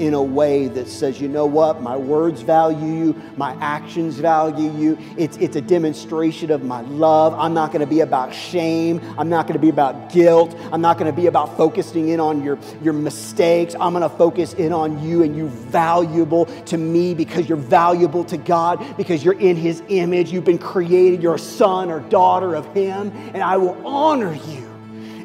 in 0.00 0.14
a 0.14 0.22
way 0.22 0.66
that 0.66 0.88
says, 0.88 1.20
you 1.20 1.28
know 1.28 1.44
what, 1.44 1.82
my 1.82 1.94
words 1.94 2.40
value 2.40 2.86
you, 2.86 3.22
my 3.36 3.52
actions 3.60 4.16
value 4.16 4.72
you. 4.72 4.98
It's, 5.18 5.36
it's 5.36 5.56
a 5.56 5.60
demonstration 5.60 6.50
of 6.50 6.64
my 6.64 6.80
love. 6.80 7.34
I'm 7.38 7.52
not 7.52 7.70
going 7.70 7.80
to 7.80 7.86
be 7.86 8.00
about 8.00 8.34
shame. 8.34 9.00
I'm 9.18 9.28
not 9.28 9.46
going 9.46 9.54
to 9.54 9.60
be 9.60 9.68
about 9.68 10.10
guilt. 10.10 10.56
I'm 10.72 10.80
not 10.80 10.98
going 10.98 11.14
to 11.14 11.16
be 11.16 11.26
about 11.26 11.54
focusing 11.54 12.08
in 12.08 12.18
on 12.18 12.42
your, 12.42 12.58
your 12.82 12.94
mistakes. 12.94 13.74
I'm 13.78 13.92
going 13.92 14.02
to 14.02 14.16
focus 14.16 14.54
in 14.54 14.72
on 14.72 15.06
you 15.06 15.22
and 15.22 15.36
you 15.36 15.48
valuable 15.48 16.46
to 16.46 16.78
me 16.78 17.14
because 17.14 17.46
you're 17.46 17.58
valuable 17.58 18.24
to 18.24 18.38
God, 18.38 18.96
because 18.96 19.22
you're 19.22 19.38
in 19.38 19.54
His 19.54 19.82
image. 19.88 20.32
You've 20.32 20.44
been 20.44 20.58
created. 20.58 21.22
You're 21.22 21.34
a 21.34 21.38
son 21.38 21.90
or 21.90 22.00
daughter 22.00 22.54
of 22.54 22.64
Him, 22.72 23.12
and 23.34 23.42
I 23.42 23.58
will 23.58 23.86
honor 23.86 24.32
you 24.32 24.66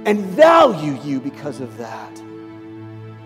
and 0.06 0.20
value 0.20 1.00
you 1.02 1.22
because 1.22 1.62
of 1.62 1.78
that. 1.78 2.25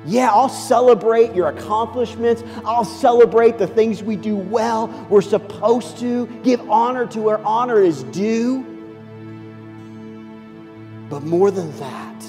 Yeah, 0.06 0.32
I'll 0.32 0.50
celebrate 0.50 1.36
your 1.36 1.50
accomplishments. 1.50 2.44
I'll 2.66 2.86
celebrate 2.86 3.58
the 3.58 3.68
things 3.68 4.02
we 4.02 4.16
do 4.16 4.36
well. 4.36 4.88
We're 5.10 5.22
supposed 5.22 5.98
to 6.00 6.26
give 6.44 6.62
honor 6.70 7.06
to 7.08 7.22
where 7.22 7.40
honor 7.40 7.82
is 7.82 8.04
due. 8.04 8.64
But 11.10 11.24
more 11.24 11.52
than 11.52 11.76
that, 11.80 12.24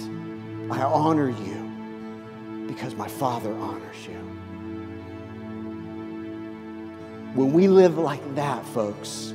I 0.70 0.82
honor 0.82 1.28
you 1.28 2.66
because 2.66 2.94
my 2.94 3.08
Father 3.08 3.52
honors 3.54 4.06
you. 4.06 4.14
When 7.34 7.52
we 7.52 7.68
live 7.68 7.98
like 7.98 8.34
that, 8.34 8.64
folks, 8.66 9.32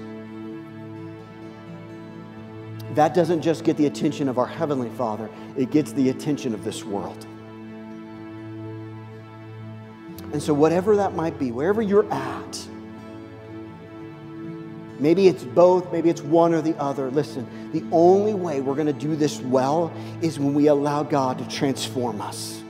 that 2.95 3.13
doesn't 3.13 3.41
just 3.41 3.63
get 3.63 3.77
the 3.77 3.86
attention 3.86 4.27
of 4.27 4.38
our 4.38 4.47
Heavenly 4.47 4.89
Father, 4.89 5.29
it 5.55 5.71
gets 5.71 5.93
the 5.93 6.09
attention 6.09 6.53
of 6.53 6.63
this 6.63 6.83
world. 6.83 7.25
And 10.32 10.41
so, 10.41 10.53
whatever 10.53 10.95
that 10.97 11.13
might 11.13 11.38
be, 11.39 11.51
wherever 11.51 11.82
you're 11.82 12.11
at, 12.11 12.67
maybe 14.99 15.28
it's 15.28 15.43
both, 15.43 15.91
maybe 15.91 16.09
it's 16.09 16.21
one 16.21 16.53
or 16.53 16.61
the 16.61 16.78
other. 16.78 17.09
Listen, 17.11 17.47
the 17.71 17.84
only 17.91 18.34
way 18.34 18.61
we're 18.61 18.76
going 18.76 18.88
to 18.88 18.93
do 18.93 19.15
this 19.15 19.39
well 19.41 19.93
is 20.21 20.39
when 20.39 20.53
we 20.53 20.67
allow 20.67 21.03
God 21.03 21.38
to 21.38 21.47
transform 21.47 22.21
us 22.21 22.61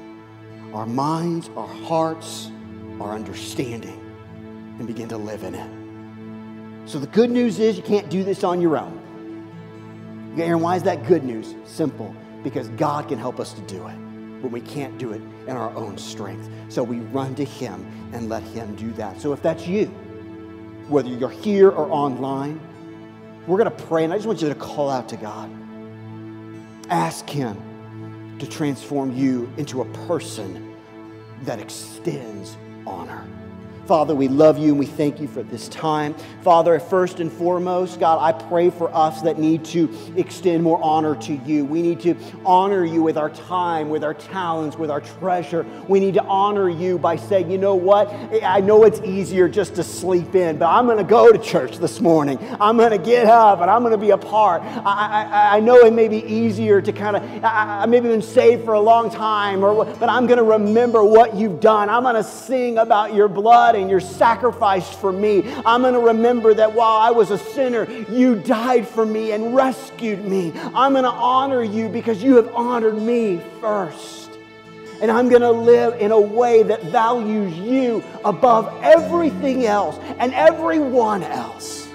our 0.74 0.86
minds, 0.86 1.50
our 1.56 1.68
hearts, 1.68 2.52
our 3.00 3.14
understanding, 3.14 4.02
and 4.78 4.86
begin 4.86 5.08
to 5.08 5.18
live 5.18 5.44
in 5.44 5.56
it. 5.56 6.90
So, 6.90 7.00
the 7.00 7.08
good 7.08 7.32
news 7.32 7.60
is 7.60 7.78
you 7.78 7.84
can't 7.84 8.10
do 8.10 8.24
this 8.24 8.44
on 8.44 8.62
your 8.62 8.78
own. 8.78 9.02
Aaron, 10.38 10.62
why 10.62 10.76
is 10.76 10.84
that 10.84 11.08
good 11.08 11.24
news? 11.24 11.56
Simple, 11.64 12.14
because 12.44 12.68
God 12.70 13.08
can 13.08 13.18
help 13.18 13.40
us 13.40 13.54
to 13.54 13.62
do 13.62 13.88
it 13.88 14.05
when 14.46 14.52
we 14.52 14.62
can't 14.62 14.98
do 14.98 15.12
it 15.12 15.22
in 15.48 15.58
our 15.58 15.76
own 15.76 15.98
strength. 15.98 16.48
So 16.70 16.84
we 16.84 17.00
run 17.00 17.36
to 17.36 17.44
Him 17.44 17.86
and 18.14 18.30
let 18.30 18.44
Him 18.44 18.76
do 18.76 18.92
that. 18.94 19.20
So 19.20 19.34
if 19.34 19.42
that's 19.42 19.68
you, 19.68 19.88
whether 20.88 21.10
you're 21.10 21.30
here 21.30 21.70
or 21.70 21.92
online, 21.92 22.60
we're 23.48 23.58
going 23.58 23.76
to 23.76 23.84
pray, 23.86 24.04
and 24.04 24.14
I 24.14 24.18
just 24.18 24.28
want 24.28 24.42
you 24.42 24.50
to 24.50 24.56
call 24.56 24.90
out 24.90 25.10
to 25.10 25.18
God. 25.18 25.50
Ask 26.90 27.30
Him 27.30 28.38
to 28.40 28.48
transform 28.48 29.16
you 29.16 29.52
into 29.58 29.82
a 29.82 29.86
person 30.08 30.76
that 31.44 31.60
extends 31.60 32.56
honor. 32.86 33.28
Father, 33.86 34.16
we 34.16 34.28
love 34.28 34.58
you 34.58 34.70
and 34.70 34.80
we 34.80 34.88
thank 34.88 35.22
you 35.22 35.28
for 35.28 35.44
this 35.44 35.68
time. 35.70 36.16
Father, 36.42 36.80
first 36.80 37.20
and 37.20 37.32
foremost, 37.32 38.00
God, 38.00 38.18
I 38.20 38.32
pray 38.48 38.72
for 38.72 38.92
us 38.96 39.22
that 39.22 39.38
need 39.38 39.64
to 39.66 39.96
extend 40.16 40.64
more 40.64 40.80
honor 40.82 41.16
to 41.22 41.36
you. 41.36 41.64
We 41.66 41.84
need 41.84 42.00
to 42.00 42.16
honor 42.44 42.84
you 42.84 43.04
with 43.04 43.16
our 43.16 43.30
time, 43.30 43.90
with 43.90 44.04
our 44.04 44.16
talents, 44.16 44.76
with 44.76 44.90
our 44.90 45.02
treasure. 45.02 45.68
We 45.88 46.00
need 46.00 46.16
to 46.16 46.24
honor 46.24 46.68
you 46.68 46.98
by 46.98 47.16
saying, 47.16 47.52
you 47.52 47.60
know 47.60 47.76
what? 47.76 48.12
I 48.42 48.60
know 48.60 48.86
it's 48.86 49.02
easier 49.02 49.48
just 49.48 49.76
to 49.76 49.84
sleep 49.84 50.34
in, 50.34 50.58
but 50.58 50.68
I'm 50.68 50.88
going 50.88 50.98
to 50.98 51.04
go 51.04 51.32
to 51.32 51.38
church 51.38 51.78
this 51.78 52.02
morning. 52.02 52.40
I'm 52.60 52.78
going 52.78 52.90
to 52.90 52.98
get 52.98 53.28
up 53.28 53.62
and 53.62 53.70
I'm 53.70 53.84
going 53.84 53.92
to 53.92 54.00
be 54.00 54.10
a 54.10 54.18
part. 54.18 54.64
I, 54.64 55.28
I, 55.32 55.58
I 55.58 55.60
know 55.60 55.86
it 55.86 55.94
may 55.94 56.08
be 56.08 56.26
easier 56.26 56.82
to 56.82 56.92
kind 56.92 57.18
of, 57.18 57.44
I, 57.44 57.84
I 57.84 57.86
maybe 57.86 58.10
been 58.10 58.24
saved 58.24 58.66
for 58.66 58.74
a 58.74 58.82
long 58.82 59.12
time, 59.12 59.64
or, 59.64 59.86
but 59.86 60.10
I'm 60.10 60.26
going 60.26 60.40
to 60.40 60.44
remember 60.44 61.04
what 61.04 61.36
you've 61.36 61.60
done. 61.60 61.88
I'm 61.88 62.02
going 62.02 62.16
to 62.16 62.24
sing 62.24 62.80
about 62.80 63.14
your 63.14 63.28
blood 63.28 63.75
blood 63.76 63.82
and 63.82 63.90
your 63.90 64.00
sacrifice 64.00 64.94
for 64.96 65.12
me. 65.12 65.44
I'm 65.66 65.82
going 65.82 65.94
to 65.94 66.00
remember 66.00 66.54
that 66.54 66.74
while 66.74 66.98
I 66.98 67.12
was 67.12 67.32
a 67.32 67.38
sinner, 67.38 67.90
you 68.10 68.36
died 68.36 68.88
for 68.88 69.06
me 69.06 69.32
and 69.32 69.56
rescued 69.56 70.24
me. 70.26 70.54
I'm 70.74 70.94
going 70.94 71.04
to 71.04 71.10
honor 71.10 71.64
you 71.64 71.90
because 71.90 72.24
you 72.24 72.36
have 72.38 72.54
honored 72.54 73.02
me 73.02 73.42
first. 73.62 74.32
And 75.02 75.12
I'm 75.12 75.28
going 75.28 75.42
to 75.42 75.52
live 75.52 76.00
in 76.00 76.12
a 76.12 76.20
way 76.20 76.64
that 76.64 76.84
values 76.84 77.54
you 77.58 78.02
above 78.24 78.74
everything 78.82 79.66
else 79.66 79.98
and 80.20 80.34
everyone 80.34 81.22
else. 81.24 81.90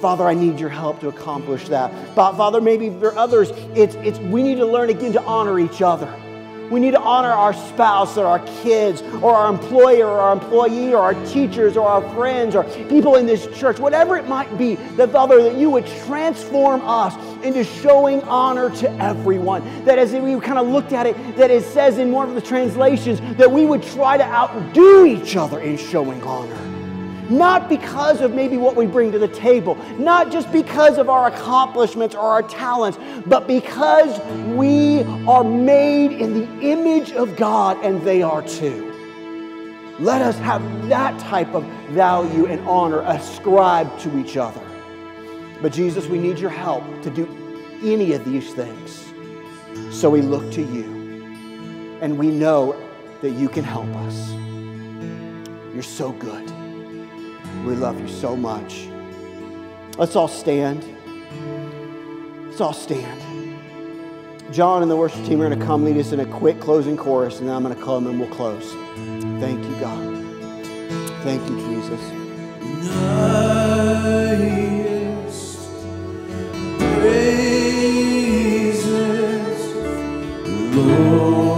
Father, 0.00 0.26
I 0.26 0.34
need 0.34 0.58
your 0.58 0.68
help 0.68 0.98
to 1.00 1.08
accomplish 1.08 1.68
that. 1.68 1.92
But 2.16 2.34
Father, 2.34 2.60
maybe 2.60 2.90
for 2.90 3.16
others, 3.16 3.50
it's, 3.76 3.94
it's 3.96 4.18
we 4.18 4.42
need 4.42 4.56
to 4.56 4.66
learn 4.66 4.90
again 4.90 5.12
to 5.12 5.22
honor 5.22 5.60
each 5.60 5.80
other. 5.80 6.12
We 6.70 6.80
need 6.80 6.92
to 6.92 7.00
honor 7.00 7.30
our 7.30 7.52
spouse 7.52 8.16
or 8.16 8.26
our 8.26 8.40
kids 8.62 9.02
or 9.22 9.34
our 9.34 9.52
employer 9.52 10.06
or 10.06 10.18
our 10.18 10.32
employee 10.32 10.94
or 10.94 11.02
our 11.02 11.14
teachers 11.26 11.76
or 11.76 11.86
our 11.86 12.02
friends 12.14 12.54
or 12.54 12.64
people 12.88 13.16
in 13.16 13.26
this 13.26 13.46
church, 13.58 13.78
whatever 13.78 14.16
it 14.16 14.28
might 14.28 14.56
be, 14.56 14.76
that 14.96 15.10
Father, 15.10 15.42
that 15.42 15.56
you 15.56 15.70
would 15.70 15.86
transform 16.06 16.80
us 16.82 17.14
into 17.44 17.64
showing 17.64 18.22
honor 18.22 18.70
to 18.76 18.90
everyone. 19.02 19.62
That 19.84 19.98
as 19.98 20.12
we 20.12 20.38
kind 20.40 20.58
of 20.58 20.68
looked 20.68 20.92
at 20.92 21.06
it, 21.06 21.36
that 21.36 21.50
it 21.50 21.64
says 21.64 21.98
in 21.98 22.12
one 22.12 22.28
of 22.28 22.34
the 22.34 22.42
translations 22.42 23.20
that 23.36 23.50
we 23.50 23.66
would 23.66 23.82
try 23.82 24.16
to 24.16 24.24
outdo 24.24 25.04
each 25.04 25.36
other 25.36 25.60
in 25.60 25.76
showing 25.76 26.22
honor 26.22 26.63
not 27.30 27.68
because 27.68 28.20
of 28.20 28.34
maybe 28.34 28.56
what 28.56 28.76
we 28.76 28.86
bring 28.86 29.12
to 29.12 29.18
the 29.18 29.28
table, 29.28 29.76
not 29.98 30.30
just 30.30 30.50
because 30.52 30.98
of 30.98 31.08
our 31.08 31.28
accomplishments 31.28 32.14
or 32.14 32.20
our 32.20 32.42
talents, 32.42 32.98
but 33.26 33.46
because 33.46 34.20
we 34.54 35.02
are 35.26 35.44
made 35.44 36.12
in 36.12 36.34
the 36.34 36.60
image 36.60 37.12
of 37.12 37.36
God 37.36 37.82
and 37.84 38.02
they 38.02 38.22
are 38.22 38.42
too. 38.42 38.90
Let 39.98 40.22
us 40.22 40.38
have 40.38 40.88
that 40.88 41.18
type 41.20 41.54
of 41.54 41.64
value 41.90 42.46
and 42.46 42.60
honor 42.68 43.02
ascribed 43.02 44.00
to 44.00 44.18
each 44.18 44.36
other. 44.36 44.60
But 45.62 45.72
Jesus, 45.72 46.06
we 46.06 46.18
need 46.18 46.38
your 46.38 46.50
help 46.50 46.84
to 47.02 47.10
do 47.10 47.26
any 47.82 48.12
of 48.12 48.24
these 48.24 48.52
things. 48.52 49.12
So 49.90 50.10
we 50.10 50.20
look 50.20 50.50
to 50.52 50.62
you 50.62 50.84
and 52.00 52.18
we 52.18 52.28
know 52.28 52.76
that 53.22 53.30
you 53.30 53.48
can 53.48 53.64
help 53.64 53.88
us. 53.96 54.32
You're 55.72 55.82
so 55.82 56.12
good. 56.12 56.53
We 57.64 57.74
love 57.76 57.98
you 57.98 58.08
so 58.08 58.36
much. 58.36 58.86
Let's 59.96 60.16
all 60.16 60.28
stand. 60.28 60.84
Let's 62.46 62.60
all 62.60 62.74
stand. 62.74 63.20
John 64.52 64.82
and 64.82 64.90
the 64.90 64.96
worship 64.96 65.24
team 65.24 65.40
are 65.40 65.48
going 65.48 65.58
to 65.58 65.64
come 65.64 65.84
lead 65.84 65.96
us 65.96 66.12
in 66.12 66.20
a 66.20 66.26
quick 66.26 66.60
closing 66.60 66.96
chorus, 66.96 67.38
and 67.40 67.48
then 67.48 67.56
I'm 67.56 67.62
going 67.62 67.74
to 67.74 67.82
come 67.82 68.06
and 68.06 68.20
we'll 68.20 68.28
close. 68.28 68.70
Thank 69.40 69.64
you, 69.64 69.74
God. 69.80 70.24
Thank 71.22 71.48
you, 71.48 71.56
Jesus. 71.58 72.00
Praises, 77.00 78.44
Lord 80.76 81.53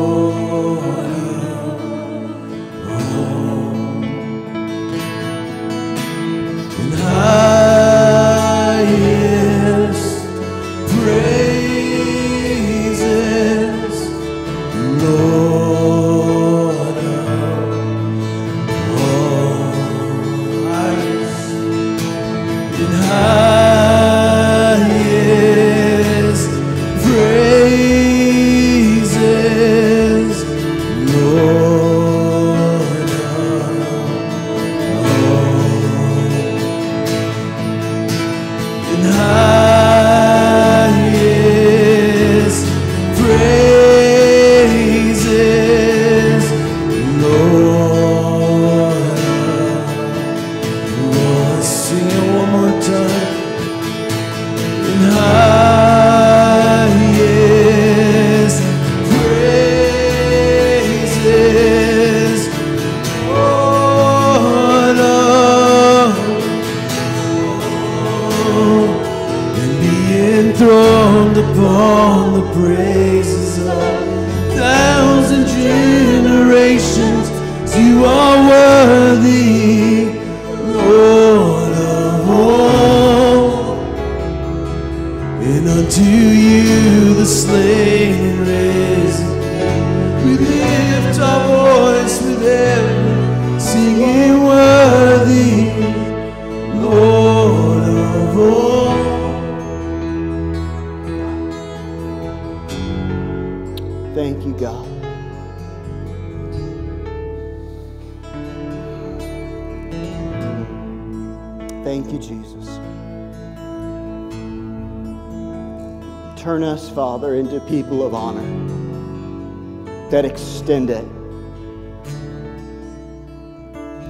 it 120.69 121.05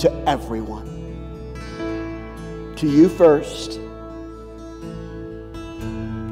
to 0.00 0.12
everyone. 0.26 0.86
To 2.76 2.86
you 2.86 3.08
first, 3.08 3.78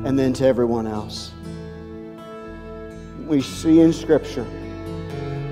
and 0.05 0.19
then 0.19 0.33
to 0.35 0.47
everyone 0.47 0.87
else 0.87 1.33
we 3.27 3.41
see 3.41 3.81
in 3.81 3.93
Scripture 3.93 4.47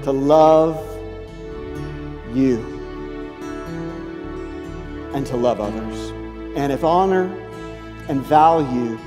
to 0.03 0.13
love 0.13 0.77
you 2.35 2.59
and 5.15 5.27
to 5.27 5.37
love 5.37 5.61
others. 5.61 6.11
And 6.57 6.73
if 6.73 6.85
honor 6.85 7.25
and 8.09 8.21
value 8.23 8.99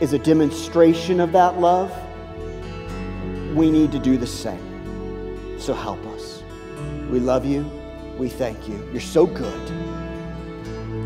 is 0.00 0.12
a 0.12 0.18
demonstration 0.18 1.20
of 1.20 1.32
that 1.32 1.60
love, 1.60 1.92
we 3.54 3.70
need 3.70 3.92
to 3.92 3.98
do 3.98 4.16
the 4.16 4.26
same. 4.26 5.58
So 5.58 5.74
help 5.74 6.04
us. 6.06 6.42
We 7.10 7.20
love 7.20 7.44
you. 7.44 7.70
We 8.16 8.28
thank 8.28 8.68
you. 8.68 8.86
You're 8.92 9.00
so 9.00 9.26
good. 9.26 9.70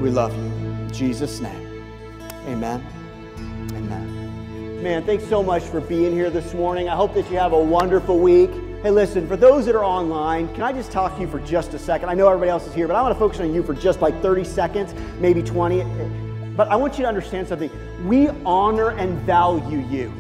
We 0.01 0.11
love 0.11 0.35
you. 0.35 0.43
In 0.43 0.93
Jesus' 0.93 1.41
name. 1.41 1.85
Amen. 2.47 2.85
Amen. 3.71 4.83
Man, 4.83 5.05
thanks 5.05 5.27
so 5.27 5.43
much 5.43 5.63
for 5.63 5.81
being 5.81 6.13
here 6.13 6.29
this 6.29 6.53
morning. 6.53 6.89
I 6.89 6.95
hope 6.95 7.15
that 7.15 7.31
you 7.31 7.39
have 7.39 7.53
a 7.53 7.59
wonderful 7.59 8.19
week. 8.19 8.51
Hey, 8.83 8.91
listen, 8.91 9.27
for 9.27 9.37
those 9.37 9.65
that 9.65 9.75
are 9.75 9.85
online, 9.85 10.53
can 10.53 10.63
I 10.63 10.73
just 10.73 10.93
talk 10.93 11.15
to 11.15 11.23
you 11.23 11.29
for 11.29 11.41
just 11.41 11.73
a 11.73 11.79
second? 11.79 12.11
I 12.11 12.15
know 12.15 12.29
everybody 12.29 12.51
else 12.51 12.67
is 12.67 12.75
here, 12.75 12.87
but 12.87 12.95
I 12.95 13.01
want 13.01 13.15
to 13.15 13.19
focus 13.19 13.41
on 13.41 13.55
you 13.55 13.63
for 13.63 13.73
just 13.73 14.03
like 14.03 14.21
30 14.21 14.45
seconds, 14.45 14.95
maybe 15.19 15.43
20. 15.43 15.83
But 16.55 16.69
I 16.69 16.77
want 16.77 16.99
you 16.99 17.03
to 17.03 17.09
understand 17.09 17.49
something. 17.49 17.71
We 18.07 18.29
honor 18.45 18.91
and 18.91 19.19
value 19.21 19.79
you. 19.89 20.13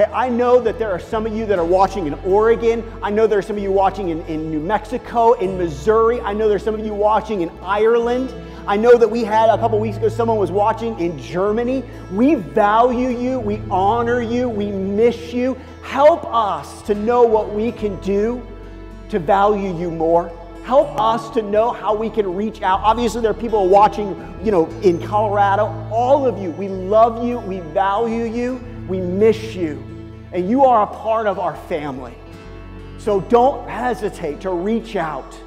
Okay, 0.00 0.10
I 0.14 0.30
know 0.30 0.58
that 0.62 0.78
there 0.78 0.90
are 0.90 0.98
some 0.98 1.26
of 1.26 1.36
you 1.36 1.44
that 1.44 1.58
are 1.58 1.64
watching 1.64 2.06
in 2.06 2.14
Oregon. 2.24 2.82
I 3.02 3.10
know 3.10 3.26
there 3.26 3.38
are 3.38 3.42
some 3.42 3.58
of 3.58 3.62
you 3.62 3.70
watching 3.70 4.08
in, 4.08 4.22
in 4.22 4.50
New 4.50 4.58
Mexico, 4.58 5.34
in 5.34 5.58
Missouri. 5.58 6.22
I 6.22 6.32
know 6.32 6.48
there's 6.48 6.64
some 6.64 6.72
of 6.74 6.82
you 6.82 6.94
watching 6.94 7.42
in 7.42 7.50
Ireland. 7.60 8.32
I 8.66 8.78
know 8.78 8.96
that 8.96 9.10
we 9.10 9.24
had 9.24 9.50
a 9.50 9.58
couple 9.58 9.78
weeks 9.78 9.98
ago, 9.98 10.08
someone 10.08 10.38
was 10.38 10.50
watching 10.50 10.98
in 10.98 11.18
Germany. 11.18 11.84
We 12.12 12.36
value 12.36 13.10
you, 13.10 13.40
we 13.40 13.60
honor 13.70 14.22
you, 14.22 14.48
we 14.48 14.72
miss 14.72 15.34
you. 15.34 15.54
Help 15.82 16.24
us 16.24 16.80
to 16.82 16.94
know 16.94 17.24
what 17.24 17.52
we 17.52 17.70
can 17.70 18.00
do 18.00 18.42
to 19.10 19.18
value 19.18 19.76
you 19.78 19.90
more. 19.90 20.32
Help 20.64 20.98
us 20.98 21.28
to 21.30 21.42
know 21.42 21.72
how 21.72 21.94
we 21.94 22.08
can 22.08 22.34
reach 22.34 22.62
out. 22.62 22.80
Obviously, 22.80 23.20
there 23.20 23.32
are 23.32 23.34
people 23.34 23.68
watching, 23.68 24.08
you 24.42 24.50
know, 24.50 24.66
in 24.80 25.06
Colorado. 25.06 25.66
All 25.92 26.26
of 26.26 26.38
you, 26.38 26.52
we 26.52 26.68
love 26.68 27.22
you, 27.22 27.38
we 27.40 27.60
value 27.60 28.24
you, 28.24 28.64
we 28.88 28.98
miss 28.98 29.54
you, 29.54 29.89
and 30.32 30.48
you 30.48 30.64
are 30.64 30.82
a 30.82 30.86
part 30.86 31.26
of 31.26 31.38
our 31.38 31.56
family. 31.68 32.14
So 32.98 33.20
don't 33.20 33.68
hesitate 33.68 34.40
to 34.42 34.50
reach 34.50 34.96
out 34.96 35.38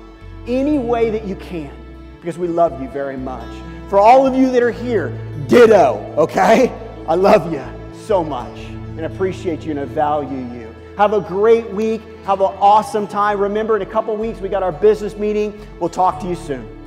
any 0.47 0.77
way 0.77 1.09
that 1.11 1.25
you 1.25 1.35
can 1.35 1.73
because 2.19 2.37
we 2.37 2.47
love 2.47 2.81
you 2.81 2.89
very 2.89 3.17
much. 3.17 3.47
For 3.89 3.99
all 3.99 4.25
of 4.25 4.35
you 4.35 4.49
that 4.51 4.63
are 4.63 4.71
here, 4.71 5.09
ditto, 5.47 6.13
okay? 6.17 6.69
I 7.07 7.15
love 7.15 7.51
you 7.51 7.63
so 7.93 8.23
much 8.23 8.57
and 8.59 9.01
appreciate 9.01 9.61
you 9.61 9.71
and 9.71 9.79
I 9.79 9.85
value 9.85 10.37
you. 10.37 10.73
Have 10.97 11.13
a 11.13 11.21
great 11.21 11.69
week. 11.71 12.01
Have 12.25 12.41
an 12.41 12.53
awesome 12.59 13.07
time. 13.07 13.39
Remember, 13.39 13.75
in 13.75 13.81
a 13.81 13.85
couple 13.85 14.15
weeks, 14.15 14.39
we 14.39 14.47
got 14.47 14.63
our 14.63 14.71
business 14.71 15.15
meeting. 15.15 15.59
We'll 15.79 15.89
talk 15.89 16.19
to 16.21 16.27
you 16.27 16.35
soon. 16.35 16.82